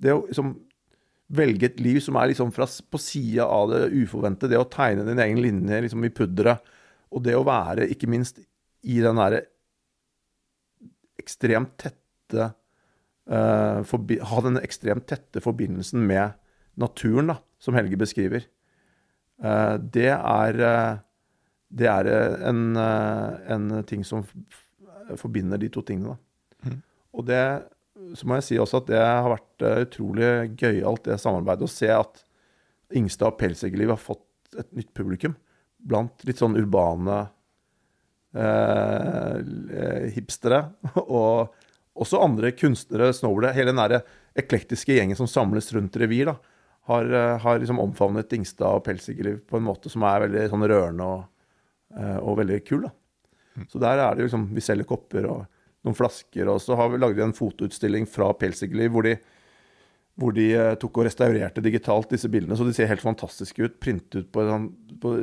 [0.00, 0.54] det å liksom
[1.30, 4.48] velge et liv som er liksom fra, på sida av det uforvente.
[4.50, 6.62] det å tegne din egen linje liksom i pudderet,
[7.10, 8.40] og det å være ikke minst
[8.86, 9.44] i den derre
[11.20, 12.52] ekstremt tette
[13.30, 16.38] uh, Ha den ekstremt tette forbindelsen med
[16.80, 18.46] naturen, da, som Helge beskriver.
[19.42, 20.98] Uh, det er uh,
[21.70, 22.08] det er
[22.48, 24.24] en, en ting som
[25.20, 26.16] forbinder de to tingene.
[26.16, 26.70] Da.
[26.70, 26.80] Mm.
[27.14, 27.42] Og det
[28.16, 31.66] så må jeg si også at det har vært uh, utrolig gøyalt, det samarbeidet.
[31.66, 32.22] Å se at
[32.96, 35.36] Ingstad og Pelsegerliv har fått et nytt publikum
[35.86, 37.20] blant litt sånn urbane
[38.34, 39.36] eh,
[40.12, 40.58] hipstere.
[41.06, 41.54] Og
[42.02, 43.54] også andre kunstnere, snowboardere.
[43.56, 44.02] Hele den der
[44.42, 46.34] eklektiske gjengen som samles rundt revir, da,
[46.90, 50.66] har, uh, har liksom omfavnet Ingstad og Pelsegerliv på en måte som er veldig sånn
[50.66, 51.22] rørende og,
[52.26, 52.84] og veldig kul.
[52.88, 52.92] da.
[53.54, 53.70] Mm.
[53.70, 55.40] Så der er det jo liksom Vi selger kopper og
[55.86, 56.48] noen flasker.
[56.50, 59.16] Og så har vi lagd en fotoutstilling fra Pelsikerliv hvor de,
[60.20, 62.58] hvor de eh, tok og restaurerte digitalt disse bildene.
[62.58, 63.78] Så de ser helt fantastiske ut.
[63.82, 64.70] Printet ut på, sånn,
[65.00, 65.14] på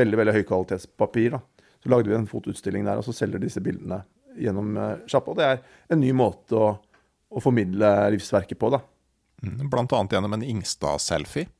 [0.00, 1.36] veldig veldig høykvalitetspapir.
[1.36, 1.70] Da.
[1.84, 4.02] Så lagde vi en fotoutstilling der, og så selger disse bildene
[4.40, 5.32] gjennom uh, sjappa.
[5.32, 5.60] Og det er
[5.94, 6.72] en ny måte å,
[7.30, 8.80] å formidle livsverket på, da.
[9.44, 11.50] Mm, blant annet gjennom en Ingstad-selfie.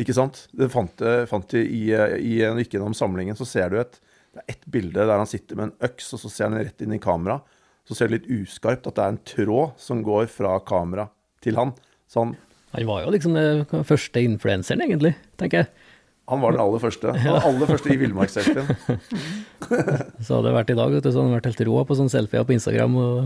[0.00, 0.46] Ikke sant.
[0.56, 3.98] Det fant, fant de i, i, gikk gjennom samlingen, så ser du et,
[4.30, 6.86] det er ett bilde der han sitter med en øks, og så ser han rett
[6.86, 7.40] inn i kamera
[7.90, 11.08] så ser det litt uskarpt at det er en tråd som går fra kamera
[11.42, 11.74] til han.
[12.06, 12.36] Så han
[12.70, 15.70] Han var jo liksom den første influenseren, egentlig, tenker jeg.
[16.30, 17.10] Han var den aller første.
[17.10, 18.68] Han var aller første i villmarksselfien.
[20.22, 21.96] så hadde det vært i dag, vet du, så hadde han vært helt rå på
[21.98, 22.94] sånne selfier på Instagram.
[22.94, 23.18] og...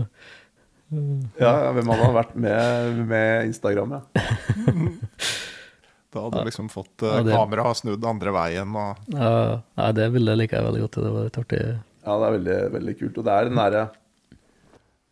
[1.37, 4.25] Ja, hvem hadde han vært med, med Instagram, ja.
[6.15, 7.33] Da hadde du liksom fått uh, ja, det...
[7.35, 9.31] kamera snudd andre veien og ja,
[9.75, 10.99] ja, det bildet liker jeg veldig godt.
[11.03, 11.57] Det var litt artig.
[12.05, 13.17] Ja, det er veldig, veldig kult.
[13.19, 13.81] Og det er den derre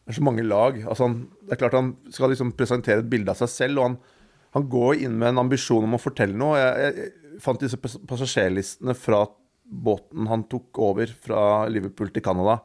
[0.03, 0.81] det er så mange lag.
[0.83, 3.87] Altså han, det er klart Han skal liksom presentere et bilde av seg selv, og
[3.87, 3.97] han,
[4.57, 6.59] han går inn med en ambisjon om å fortelle noe.
[6.59, 9.23] Jeg, jeg fant disse passasjerlistene fra
[9.63, 12.59] båten han tok over fra Liverpool til Canada.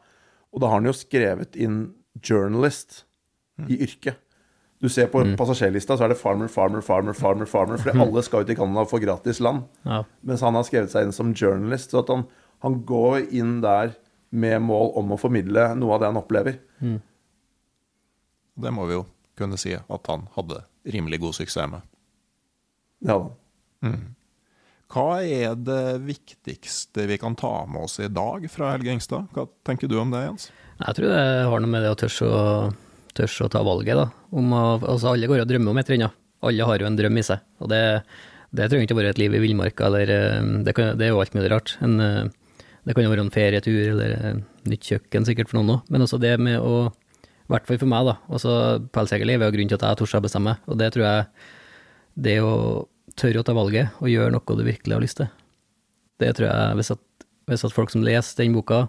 [0.53, 3.05] Og da har han jo skrevet inn 'journalist'
[3.69, 4.19] i yrket.
[4.79, 5.37] Du ser på mm.
[5.39, 8.85] passasjerlista, så er det 'farmer, farmer, farmer', farmer, farmer, fordi alle skal ut i Canada
[8.85, 9.65] og få gratis land.
[9.85, 10.05] Ja.
[10.23, 11.95] Mens han har skrevet seg inn som 'journalist'.
[11.95, 12.27] Så at han,
[12.63, 13.95] han går inn der
[14.31, 16.59] med mål om å formidle noe av det han opplever.
[16.81, 16.99] Mm.
[18.59, 19.07] Det må vi jo
[19.39, 21.85] kunne si at han hadde rimelig god suksess med.
[23.07, 23.19] Ja.
[23.85, 24.15] Mm.
[24.89, 29.29] Hva er det viktigste vi kan ta med oss i dag fra Helge Ingstad?
[29.37, 30.49] Hva tenker du om det, Jens?
[30.79, 32.47] Jeg tror det har noe med det å tørre å,
[33.19, 34.09] tørre å ta valget, da.
[34.33, 36.25] Om å, altså alle går og drømmer om et eller annet.
[36.49, 37.45] Alle har jo en drøm i seg.
[37.61, 37.83] Og det,
[38.55, 41.13] det trenger ikke å være et liv i villmarka, eller eh, det, kan, det, er
[41.13, 41.75] jo alt mulig rart.
[41.85, 44.41] En, eh, det kan jo være en ferietur eller
[44.71, 46.89] nytt kjøkken sikkert for noen òg, men også det med å
[47.49, 48.15] i hvert fall for meg, da.
[48.29, 48.53] Også
[48.93, 50.55] pelsjegerliv er jo grunnen til at jeg torde å bestemme.
[50.69, 51.29] Og det tror jeg
[52.19, 55.29] Det å tørre å ta valget og gjøre noe du virkelig har lyst til,
[56.19, 57.03] det tror jeg Hvis at,
[57.47, 58.89] hvis at folk som leser den boka,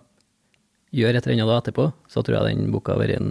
[0.92, 3.30] gjør et eller annet da etterpå, så tror jeg den boka har vært en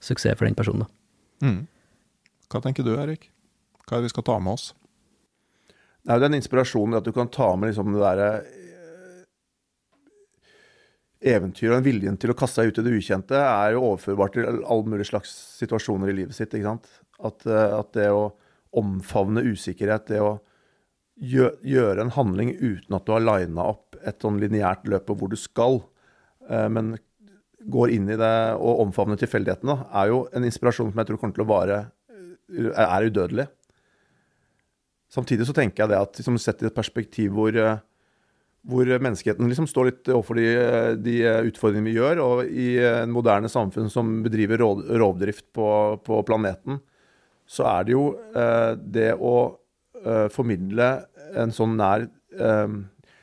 [0.00, 0.86] suksess for den personen.
[0.86, 1.46] da.
[1.46, 1.66] Mm.
[2.48, 3.28] Hva tenker du, Erik?
[3.82, 4.70] Hva er det vi skal ta med oss?
[6.02, 8.30] Det er jo den inspirasjonen at du kan ta med liksom det derre
[11.22, 14.34] eventyr og den viljen til å kaste seg ut i det ukjente er jo overførbart
[14.36, 16.54] til alle mulige slags situasjoner i livet sitt.
[16.54, 16.88] ikke sant?
[17.22, 18.32] At, eh, at det å
[18.78, 20.40] omfavne usikkerhet, det å
[21.22, 25.30] gjøre en handling uten at du har lina opp et sånn lineært løp på hvor
[25.30, 25.82] du skal,
[26.48, 26.96] eh, men
[27.70, 31.36] går inn i det og omfavner tilfeldighetene, er jo en inspirasjon som jeg tror kommer
[31.36, 31.78] til å vare
[32.50, 33.46] eh, er udødelig.
[35.12, 37.52] Samtidig så tenker jeg det at liksom, sett i et perspektiv hvor
[38.68, 40.46] hvor menneskeheten liksom står litt overfor de,
[41.02, 41.16] de,
[41.48, 42.20] utfordringene vi gjør.
[42.22, 45.68] Og i en moderne samfunn som bedriver rovdrift på,
[46.06, 46.78] på planeten,
[47.48, 48.04] så er det jo
[48.38, 49.34] eh, det å
[50.04, 50.92] eh, formidle
[51.42, 52.78] en sånn nær eh,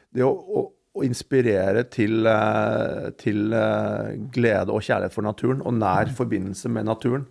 [0.10, 0.66] Det å, å,
[1.00, 6.90] å inspirere til, eh, til eh, glede og kjærlighet for naturen, og nær forbindelse med
[6.90, 7.28] naturen,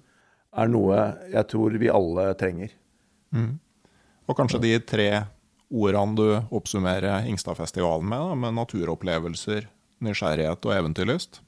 [0.58, 2.72] er noe jeg tror vi alle trenger.
[3.36, 3.58] Mm.
[4.28, 5.10] Og kanskje de tre
[5.68, 9.68] ordene du oppsummerer Ingstadfestivalen med, da, med naturopplevelser,
[10.04, 11.42] nysgjerrighet og eventyrlyst?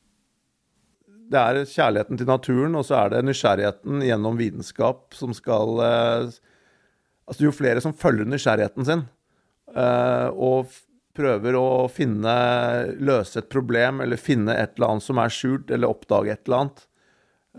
[1.30, 6.38] Det er kjærligheten til naturen, og så er det nysgjerrigheten gjennom vitenskap som skal eh,
[7.30, 9.02] Altså, jo flere som følger nysgjerrigheten sin,
[9.78, 10.72] eh, og
[11.14, 12.32] prøver å finne
[12.98, 16.64] Løse et problem, eller finne et eller annet som er skjult, eller oppdage et eller
[16.64, 16.82] annet,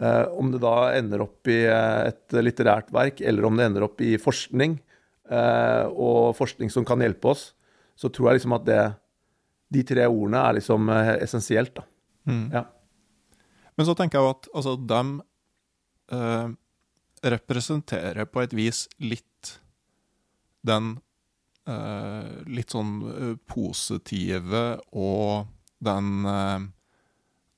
[0.04, 4.04] eh, om det da ender opp i et litterært verk, eller om det ender opp
[4.04, 4.76] i forskning,
[5.32, 7.44] og forskning som kan hjelpe oss,
[7.96, 8.82] så tror jeg liksom at det
[9.72, 11.86] De tre ordene er liksom eh, essensielt, da.
[12.52, 12.66] Ja.
[13.80, 15.22] Men så tenker jeg jo at altså, de
[16.12, 16.50] eh,
[17.32, 19.54] representerer på et vis litt
[20.68, 20.98] den
[21.70, 25.48] eh, litt sånn eh, positive og
[25.82, 26.60] den, eh,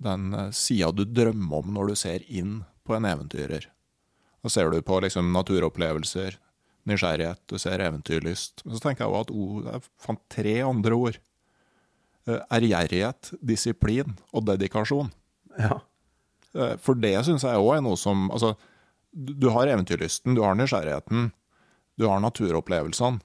[0.06, 3.68] den eh, sida du drømmer om når du ser inn på en eventyrer.
[4.44, 6.38] Da ser du på liksom naturopplevelser,
[6.90, 8.64] nysgjerrighet, du ser eventyrlyst.
[8.66, 11.20] Men så tenker jeg også at jeg fant tre andre ord.
[12.28, 15.12] Eh, Ærgjerrighet, disiplin og dedikasjon.
[15.60, 15.80] ja.
[16.54, 18.54] Eh, For det syns jeg òg er noe som Altså,
[19.14, 21.32] du du har eventyrlysten, du har nysgjerrigheten,
[21.98, 23.22] du har naturopplevelsene,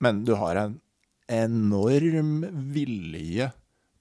[0.00, 0.80] men du har en
[1.28, 3.50] enorm vilje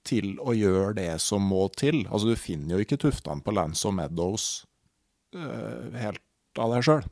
[0.07, 2.05] til å gjøre det som må til.
[2.07, 4.65] Altså, du finner jo ikke tuftene på Lance og Meadows
[5.35, 6.23] uh, helt
[6.57, 7.03] av deg sjøl.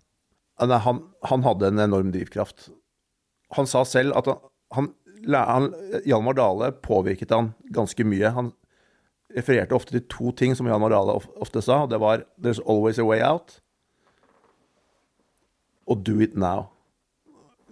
[0.57, 2.69] Nei, han, han hadde en enorm drivkraft.
[3.55, 4.29] Han sa selv at
[4.73, 4.91] han,
[5.31, 5.73] han
[6.05, 8.31] Hjalmar Dale påvirket han ganske mye.
[8.33, 8.51] Han
[9.35, 11.83] refererte ofte til to ting som Hjalmar Dale ofte sa.
[11.83, 13.59] og Det var 'There's always a way out'
[15.87, 16.67] og 'do it now'.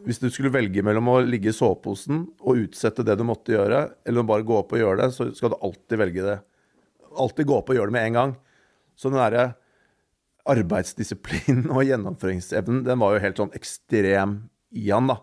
[0.05, 3.95] Hvis du skulle velge mellom å ligge i soveposen og utsette det du måtte gjøre,
[4.05, 6.39] eller bare gå opp og gjøre det, så skal du alltid velge det.
[7.17, 8.35] Alltid gå opp og gjøre det med en gang.
[8.95, 9.55] Så den derre
[10.49, 14.37] arbeidsdisiplinen og gjennomføringsevnen, den var jo helt sånn ekstrem
[14.75, 15.21] i han, da.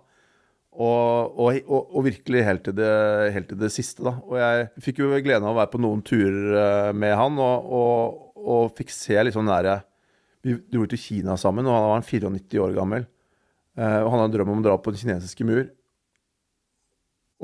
[0.72, 2.92] Og, og, og, virkelig helt til, det,
[3.34, 4.14] helt til det siste, da.
[4.24, 8.22] Og jeg fikk jo gleden av å være på noen turer eh, med han, og,
[8.40, 9.82] og, fikk se litt sånn nære
[10.42, 13.04] Vi dro til Kina sammen, og han var 94 år gammel.
[13.76, 15.66] Eh, og han hadde en drøm om å dra på den kinesiske mur.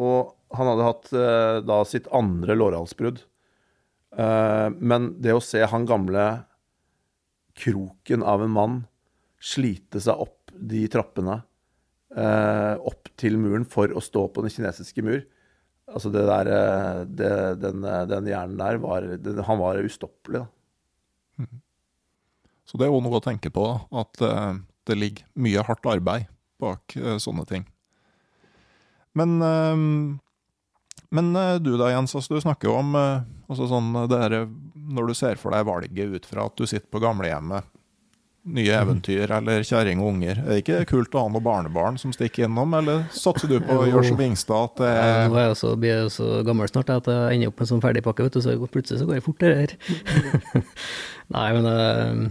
[0.01, 3.27] Og han hadde hatt eh, da sitt andre lårhalsbrudd.
[4.19, 6.23] Men det å se han gamle
[7.59, 8.79] kroken av en mann
[9.39, 11.41] slite seg opp de trappene
[12.17, 15.23] eh, opp til muren for å stå på den kinesiske mur
[15.89, 17.33] Altså det der eh, det,
[17.63, 20.47] den, eh, den hjernen der var den, Han var ustoppelig, da.
[22.69, 23.65] Så det er jo noe å tenke på,
[23.97, 24.59] at eh,
[24.89, 26.29] det ligger mye hardt arbeid
[26.61, 27.63] bak sånne ting.
[29.17, 29.39] Men,
[31.15, 34.39] men eh, du da, Jens, altså, du snakker jo om eh, altså sånn, her,
[34.93, 37.67] når du ser for deg valget ut fra at du sitter på gamlehjemmet,
[38.49, 40.39] nye eventyr eller kjerring og unger.
[40.41, 43.81] Er det ikke kult å ha noen barnebarn som stikker innom, eller satser du på
[43.83, 46.71] å gjøre som Ingstad at det Ja, Nå er jeg så, blir jeg så gammel
[46.71, 49.19] snart at jeg ender opp med en sånn ferdigpakke, vet du, så plutselig så går
[49.19, 50.65] det fort, det der.
[51.37, 52.25] Nei, men eh,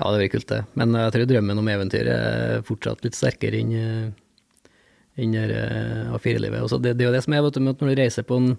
[0.00, 0.64] Ja, det blir kult, det.
[0.80, 3.76] Men jeg tror drømmen om eventyr er fortsatt litt sterkere enn
[5.16, 6.62] eh, enn eh, A4-livet.
[6.62, 8.40] Og så Det, det er jo det som er, vet du, når du reiser på
[8.40, 8.56] en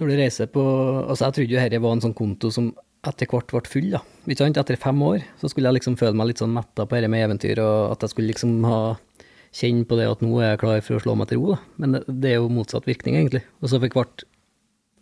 [0.00, 0.62] Når du reiser på
[1.08, 4.02] Altså, jeg trodde jo dette var en sånn konto som etter hvert ble full, da.
[4.26, 4.58] Ikke sant?
[4.60, 7.24] Etter fem år så skulle jeg liksom føle meg litt sånn metta på dette med
[7.24, 8.80] eventyr, og at jeg skulle liksom ha
[9.56, 11.58] kjenne på det at nå er jeg klar for å slå meg til ro, da.
[11.80, 13.40] Men det, det er jo motsatt virkning, egentlig.
[13.64, 14.26] Og så for hvert,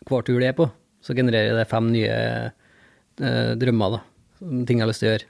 [0.07, 0.69] hver tur det er på,
[1.03, 2.15] så genererer det fem nye
[2.47, 4.01] eh, drømmer, da.
[4.63, 5.29] Ting jeg har lyst til å gjøre.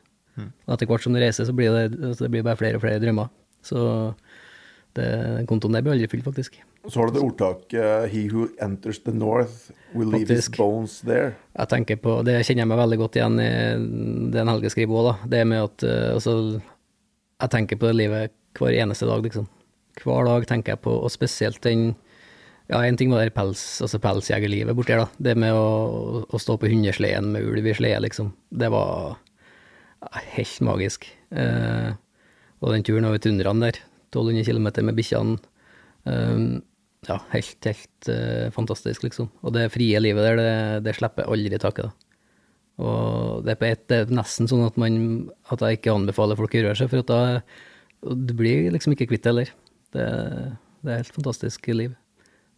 [0.69, 2.85] Og etter hvert som du reiser, så blir det, altså det blir bare flere og
[2.85, 3.33] flere drømmer.
[3.65, 3.81] Så
[4.99, 6.59] det, kontoen der blir aldri full, faktisk.
[6.89, 11.35] Så har du det ordtaket 'He who enters the north will leave his bones there'.
[11.59, 15.07] Jeg tenker på, Det kjenner jeg meg veldig godt igjen i den Helge skriver òg,
[15.09, 15.29] da.
[15.29, 16.61] Det med at eh, altså,
[17.41, 19.49] Jeg tenker på det livet hver eneste dag, liksom.
[20.03, 21.97] Hver dag tenker jeg på, og spesielt den
[22.69, 25.09] Ja, en ting var det pels, altså pelsjegerlivet borti her, da.
[25.19, 28.35] Det med å, å stå på hundesleden med ulv i slede, liksom.
[28.53, 29.17] Det var
[30.03, 31.09] ja, helt magisk.
[31.33, 31.97] Eh,
[32.61, 33.79] og den turen over tundraen der,
[34.11, 35.39] 1200 km med bikkjene.
[36.09, 36.43] eh,
[37.07, 39.31] ja, helt, helt eh, fantastisk, liksom.
[39.47, 40.53] Og det frie livet der, det,
[40.89, 42.09] det slipper aldri taket, da.
[42.79, 44.99] Og det er, på et, det er nesten sånn at, man,
[45.51, 47.41] at jeg ikke anbefaler folk å gjøre seg, for at da
[48.15, 49.49] du blir liksom ikke kvitt det heller.
[49.95, 50.05] Det,
[50.87, 51.97] det er helt fantastisk liv.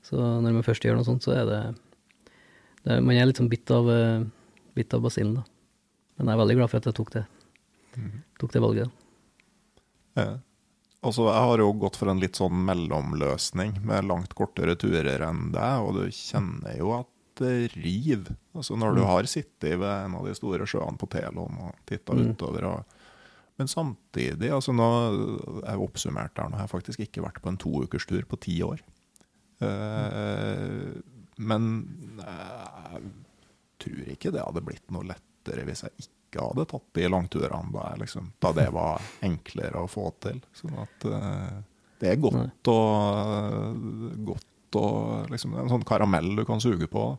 [0.04, 1.60] Så når man først gjør noe sånt, så er det,
[2.84, 4.26] det Man er litt sånn bitt av, eh,
[4.76, 5.44] bitt av basillen, da.
[6.18, 7.24] Men jeg er veldig glad for at jeg tok det,
[8.40, 9.02] tok det valget.
[10.20, 10.36] Eh,
[11.00, 15.48] Altså, jeg har jo gått for en litt sånn mellomløsning, med langt kortere turer enn
[15.54, 17.08] deg, og du kjenner jo at
[17.40, 18.34] det river.
[18.52, 22.16] Altså, når du har sittet ved en av de store sjøene på Telon og titta
[22.16, 22.96] utover og
[23.60, 24.86] Men samtidig, altså nå
[25.60, 28.80] jeg oppsummert her nå jeg har faktisk ikke vært på en toukerstur på ti år.
[29.60, 30.96] Uh,
[31.36, 31.66] men
[32.22, 33.02] jeg
[33.84, 37.88] tror ikke det hadde blitt noe lettere hvis jeg ikke hadde tatt de langturene da,
[37.98, 40.38] liksom, da det var enklere å få til.
[40.54, 41.58] Sånn at uh,
[42.00, 42.78] det er godt å
[44.30, 44.86] godt å
[45.30, 47.10] liksom, En sånn karamell du kan suge på.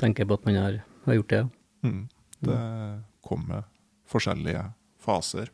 [0.00, 1.48] Tenker på at man har, har gjort det, ja.
[1.86, 2.02] Mm.
[2.46, 2.60] Det
[3.24, 3.66] kommer
[4.10, 4.62] forskjellige
[5.02, 5.50] faser.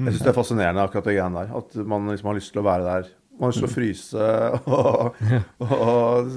[0.00, 1.52] Jeg syns det er fascinerende akkurat det greiene der.
[1.58, 3.10] At man liksom har lyst til å være der.
[3.36, 4.30] Man har lyst til å fryse
[4.78, 5.20] og,
[5.66, 6.32] og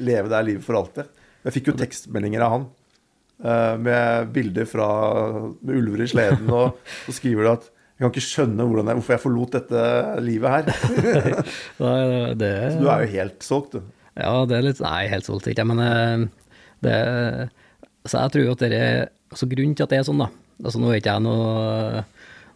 [0.00, 1.14] leve det livet for alltid.
[1.44, 2.66] Jeg fikk jo tekstmeldinger av han
[3.38, 4.86] med bilder fra
[5.62, 9.14] med ulver i sleden, og så skriver du at jeg kan ikke skjønne jeg, hvorfor
[9.14, 9.84] jeg forlot dette
[10.22, 10.66] livet her.
[12.42, 13.94] det, så du er jo helt solgt, du.
[14.18, 16.26] Ja, det er litt Nei, helt solgt ikke, men eh,
[16.82, 16.98] det
[18.06, 19.00] Så jeg tror jo at det er
[19.30, 20.30] altså Grunnen til at det er sånn, da
[20.62, 22.04] altså Nå er ikke jeg noe,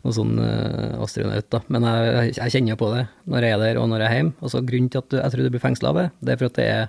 [0.02, 3.78] noe sånn uh, astronaut, da, men jeg, jeg, kjenner på det når jeg er der
[3.82, 4.34] og når jeg er hjemme.
[4.42, 6.58] Altså, grunnen til at jeg tror du blir fengsla av det, det er for at
[6.58, 6.88] det er,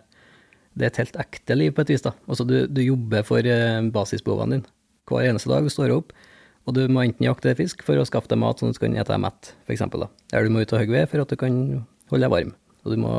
[0.73, 2.03] det er et helt ekte liv på et vis.
[2.05, 2.13] da.
[2.27, 4.71] Altså, du, du jobber for uh, basisbehovene dine
[5.09, 5.65] hver eneste dag.
[5.65, 6.13] Du står opp,
[6.65, 8.95] og du må enten jakte fisk for å skaffe deg mat sånn at du kan
[8.95, 9.83] ete deg mett, f.eks.
[9.83, 11.57] Eller du må ut og hogge ved for at du kan
[12.11, 12.53] holde deg varm.
[12.83, 13.13] Og du må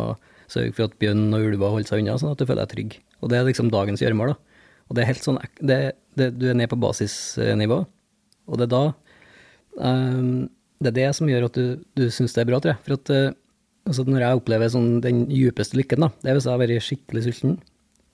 [0.51, 2.99] sørge for at bjørn og ulver holder seg unna, sånn at du føler deg trygg.
[3.21, 4.35] Og det er liksom dagens gjøremål.
[4.35, 4.65] da.
[4.89, 5.79] Og det er helt sånn, det,
[6.19, 7.85] det, du er ned på basisnivå,
[8.45, 8.83] og det er da
[9.81, 10.43] um,
[10.83, 12.83] Det er det som gjør at du, du syns det er bra, tror jeg.
[12.85, 13.37] For at uh,
[13.85, 16.87] altså når jeg opplever sånn, den djupeste lykken, da, det er hvis jeg har vært
[16.87, 17.55] skikkelig sulten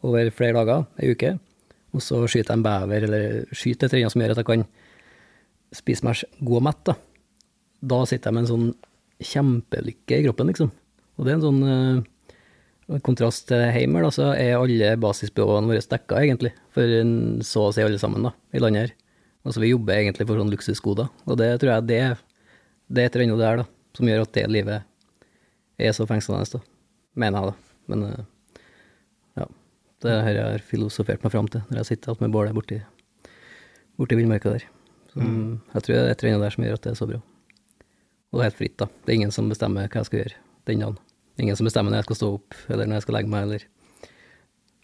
[0.06, 1.34] over flere dager, ei uke,
[1.94, 4.48] og så skyter jeg en bever, eller skyter et eller annet som gjør at jeg
[4.50, 4.64] kan
[5.74, 6.94] spise meg god og mett, da.
[7.90, 8.70] Da sitter jeg med en sånn
[9.30, 10.72] kjempelykke i kroppen, liksom.
[11.18, 15.84] Og det er en sånn uh, kontrast til Heimer, da, så er alle basisbehovene våre
[15.94, 16.54] dekka, egentlig.
[16.74, 16.94] For
[17.46, 18.94] så å si alle sammen, da, i landet her.
[19.46, 22.00] Altså, vi jobber egentlig for sånn luksusgoder, og det tror jeg det,
[22.90, 24.89] det er et eller annet der, da, som gjør at det livet
[25.88, 26.60] er så fengslende, da.
[27.20, 27.80] Mener jeg, da.
[27.90, 28.20] Men uh,
[29.40, 29.46] ja.
[30.04, 32.78] Det har jeg filosofert meg fram til når jeg sitter alt med bålet borti,
[34.00, 34.66] borti villmarka der.
[35.10, 35.58] Så, mm.
[35.74, 37.20] Jeg tror det er et eller annet der som gjør at det er så bra.
[38.30, 38.86] Og det er helt fritt, da.
[39.02, 40.38] Det er ingen som bestemmer hva jeg skal gjøre
[40.70, 40.98] den dagen.
[41.40, 43.68] Ingen som bestemmer når jeg skal stå opp, eller når jeg skal legge meg, eller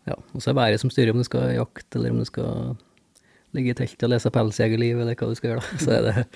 [0.07, 0.15] Ja.
[0.15, 2.77] Og så er det været som styrer om du skal jakte, eller om du skal
[3.55, 5.79] ligge i teltet og lese Pelsjegerliv, eller hva du skal gjøre, da.
[5.85, 6.27] Så er det,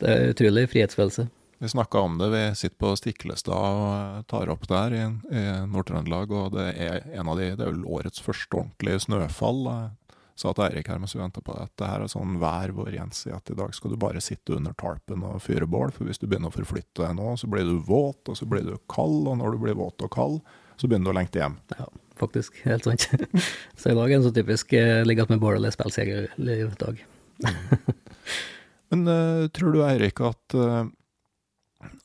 [0.00, 1.26] det er utrolig frihetsfølelse.
[1.58, 6.32] Vi snakka om det, vi sitter på Stiklestad og tar opp der i, i Nord-Trøndelag,
[6.34, 9.60] og det er en av de, det er vel årets første ordentlige snøfall.
[9.70, 12.40] Jeg sa til Eirik her mens vi venta på det, at det her er sånn
[12.42, 15.68] vær hvor Jens sier at i dag skal du bare sitte under tarpen og fyre
[15.70, 18.48] bål, for hvis du begynner å forflytte deg nå, så blir du våt, og så
[18.50, 20.40] blir du kald, og når du blir våt og kald,
[20.74, 21.54] så begynner du å lengte hjem.
[21.78, 21.86] Ja,
[22.18, 22.58] faktisk.
[22.66, 23.06] Helt sant.
[23.78, 27.04] så i dag er en så typisk uh, ligge med bål eller Pelsjegerliv-dag.
[28.90, 30.82] Men uh, tror du, Eirik, at uh,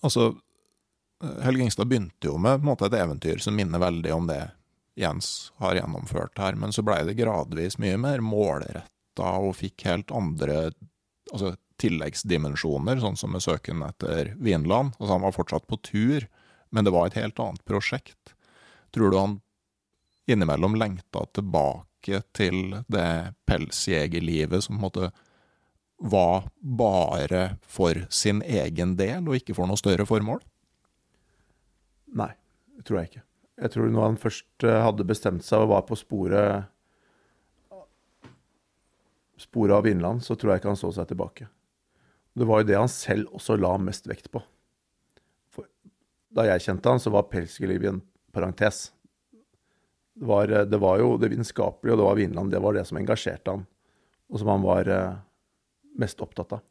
[0.05, 0.33] Altså,
[1.43, 4.41] Helge Ingstad begynte jo med måte, et eventyr som minner veldig om det
[4.99, 10.11] Jens har gjennomført her, men så blei det gradvis mye mer målretta og fikk helt
[10.15, 10.71] andre
[11.31, 14.95] altså, tilleggsdimensjoner, sånn som med søken etter Vinland.
[14.97, 16.27] Altså, han var fortsatt på tur,
[16.75, 18.35] men det var et helt annet prosjekt.
[18.95, 19.39] Tror du han
[20.29, 25.11] innimellom lengta tilbake til det pelsjegerlivet som på en måte
[25.99, 30.39] var bare for sin egen del, og ikke for noe større formål?
[32.19, 32.31] Nei,
[32.77, 33.23] det tror jeg ikke.
[33.59, 36.69] Jeg tror når han først eh, hadde bestemt seg og var på sporet
[39.39, 41.47] sporet av Vinland, så tror jeg ikke han så seg tilbake.
[42.35, 44.41] Det var jo det han selv også la mest vekt på.
[45.55, 45.67] For
[46.35, 48.01] da jeg kjente han, så var pelsgelivet en
[48.35, 48.89] parentes.
[50.19, 52.51] Det var, eh, det var, jo det vitenskapelige, og det var Vinland.
[52.51, 53.65] Det var det som engasjerte han,
[54.29, 55.19] og som han var eh,
[55.99, 56.65] mest opptatt av.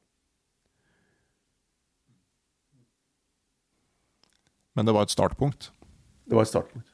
[4.79, 5.73] Men det var et startpunkt?
[6.29, 6.93] Det var et startpunkt.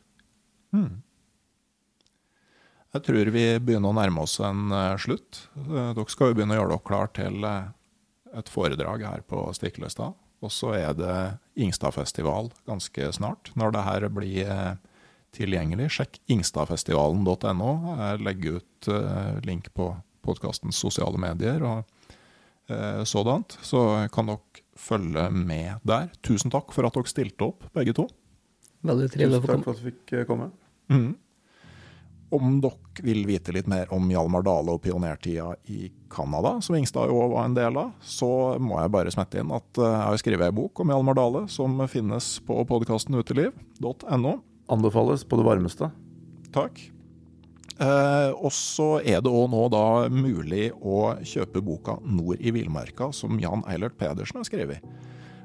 [0.72, 1.02] Hmm.
[2.94, 5.48] Jeg tror vi begynner å nærme oss en uh, slutt.
[5.58, 7.74] Uh, dere skal jo begynne å gjøre dere klar til uh,
[8.38, 10.16] et foredrag her på Stiklestad.
[10.44, 11.18] Og så er det
[11.60, 13.50] Ingstadfestival ganske snart.
[13.58, 14.48] Når det her blir
[15.34, 17.70] tilgjengelig, sjekk ingstadfestivalen.no.
[18.00, 18.90] Jeg legger ut
[19.46, 19.88] link på
[20.24, 21.62] podkastens sosiale medier.
[21.62, 21.93] og eh,
[23.04, 23.58] sådant.
[23.62, 23.80] Så
[24.14, 26.10] kan dere følge med der.
[26.24, 28.08] Tusen takk for at dere stilte opp, begge to.
[28.84, 29.60] Veldig trivelig å få komme.
[29.60, 30.50] Tusen takk for at du fikk eh, komme.
[30.92, 31.12] Mm.
[32.34, 37.12] Om dere vil vite litt mer om Hjalmar Dale og pionertida i Canada, som Ingstad
[37.12, 38.28] jo var en del av, så
[38.62, 41.46] må jeg bare smette inn at eh, jeg har skrevet ei bok om Hjalmar Dale,
[41.52, 44.38] som finnes på podkasten uteliv.no.
[44.72, 45.92] Anbefales på det varmeste.
[46.54, 46.93] Takk.
[47.82, 53.12] Eh, og så er det òg nå da mulig å kjøpe boka 'Nord i villmarka',
[53.12, 54.80] som Jan Eilert Pedersen har skrevet.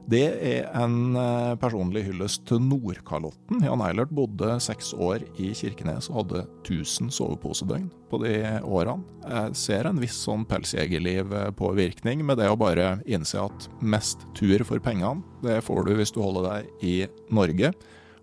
[0.10, 3.61] Det er en eh, personlig hyllest til Nordkalotten.
[3.61, 8.34] Jan Eilert bodde seks år i Kirkenes og hadde 1000 soveposedøgn på de
[8.65, 9.06] årene.
[9.22, 14.81] Jeg ser en viss sånn pelsjegerliv-påvirkning med det å bare innse at mest tur for
[14.81, 16.95] pengene, det får du hvis du holder deg i
[17.30, 17.73] Norge.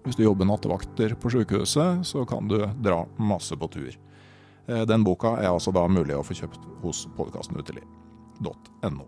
[0.07, 3.91] Hvis du jobber nattevakter på sykehuset, så kan du dra masse på tur.
[4.71, 9.07] Eh, den boka er altså da mulig å få kjøpt hos podkastenuteliv.no.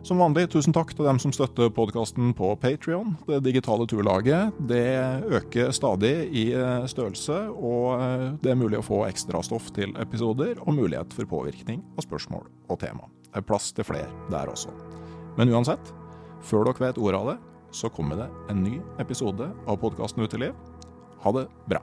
[0.00, 3.18] Som vanlig, tusen takk til dem som støtter podkasten på Patrion.
[3.28, 4.86] Det digitale turlaget det
[5.28, 10.56] øker stadig i eh, størrelse, og eh, det er mulig å få ekstrastoff til episoder
[10.64, 13.12] og mulighet for påvirkning av spørsmål og tema.
[13.28, 14.72] Det er plass til flere der også.
[15.36, 15.92] Men uansett,
[16.48, 17.38] før dere vet ordet av det,
[17.70, 20.54] så kommer det en ny episode av podkasten Uteliv.
[21.22, 21.82] Ha det bra.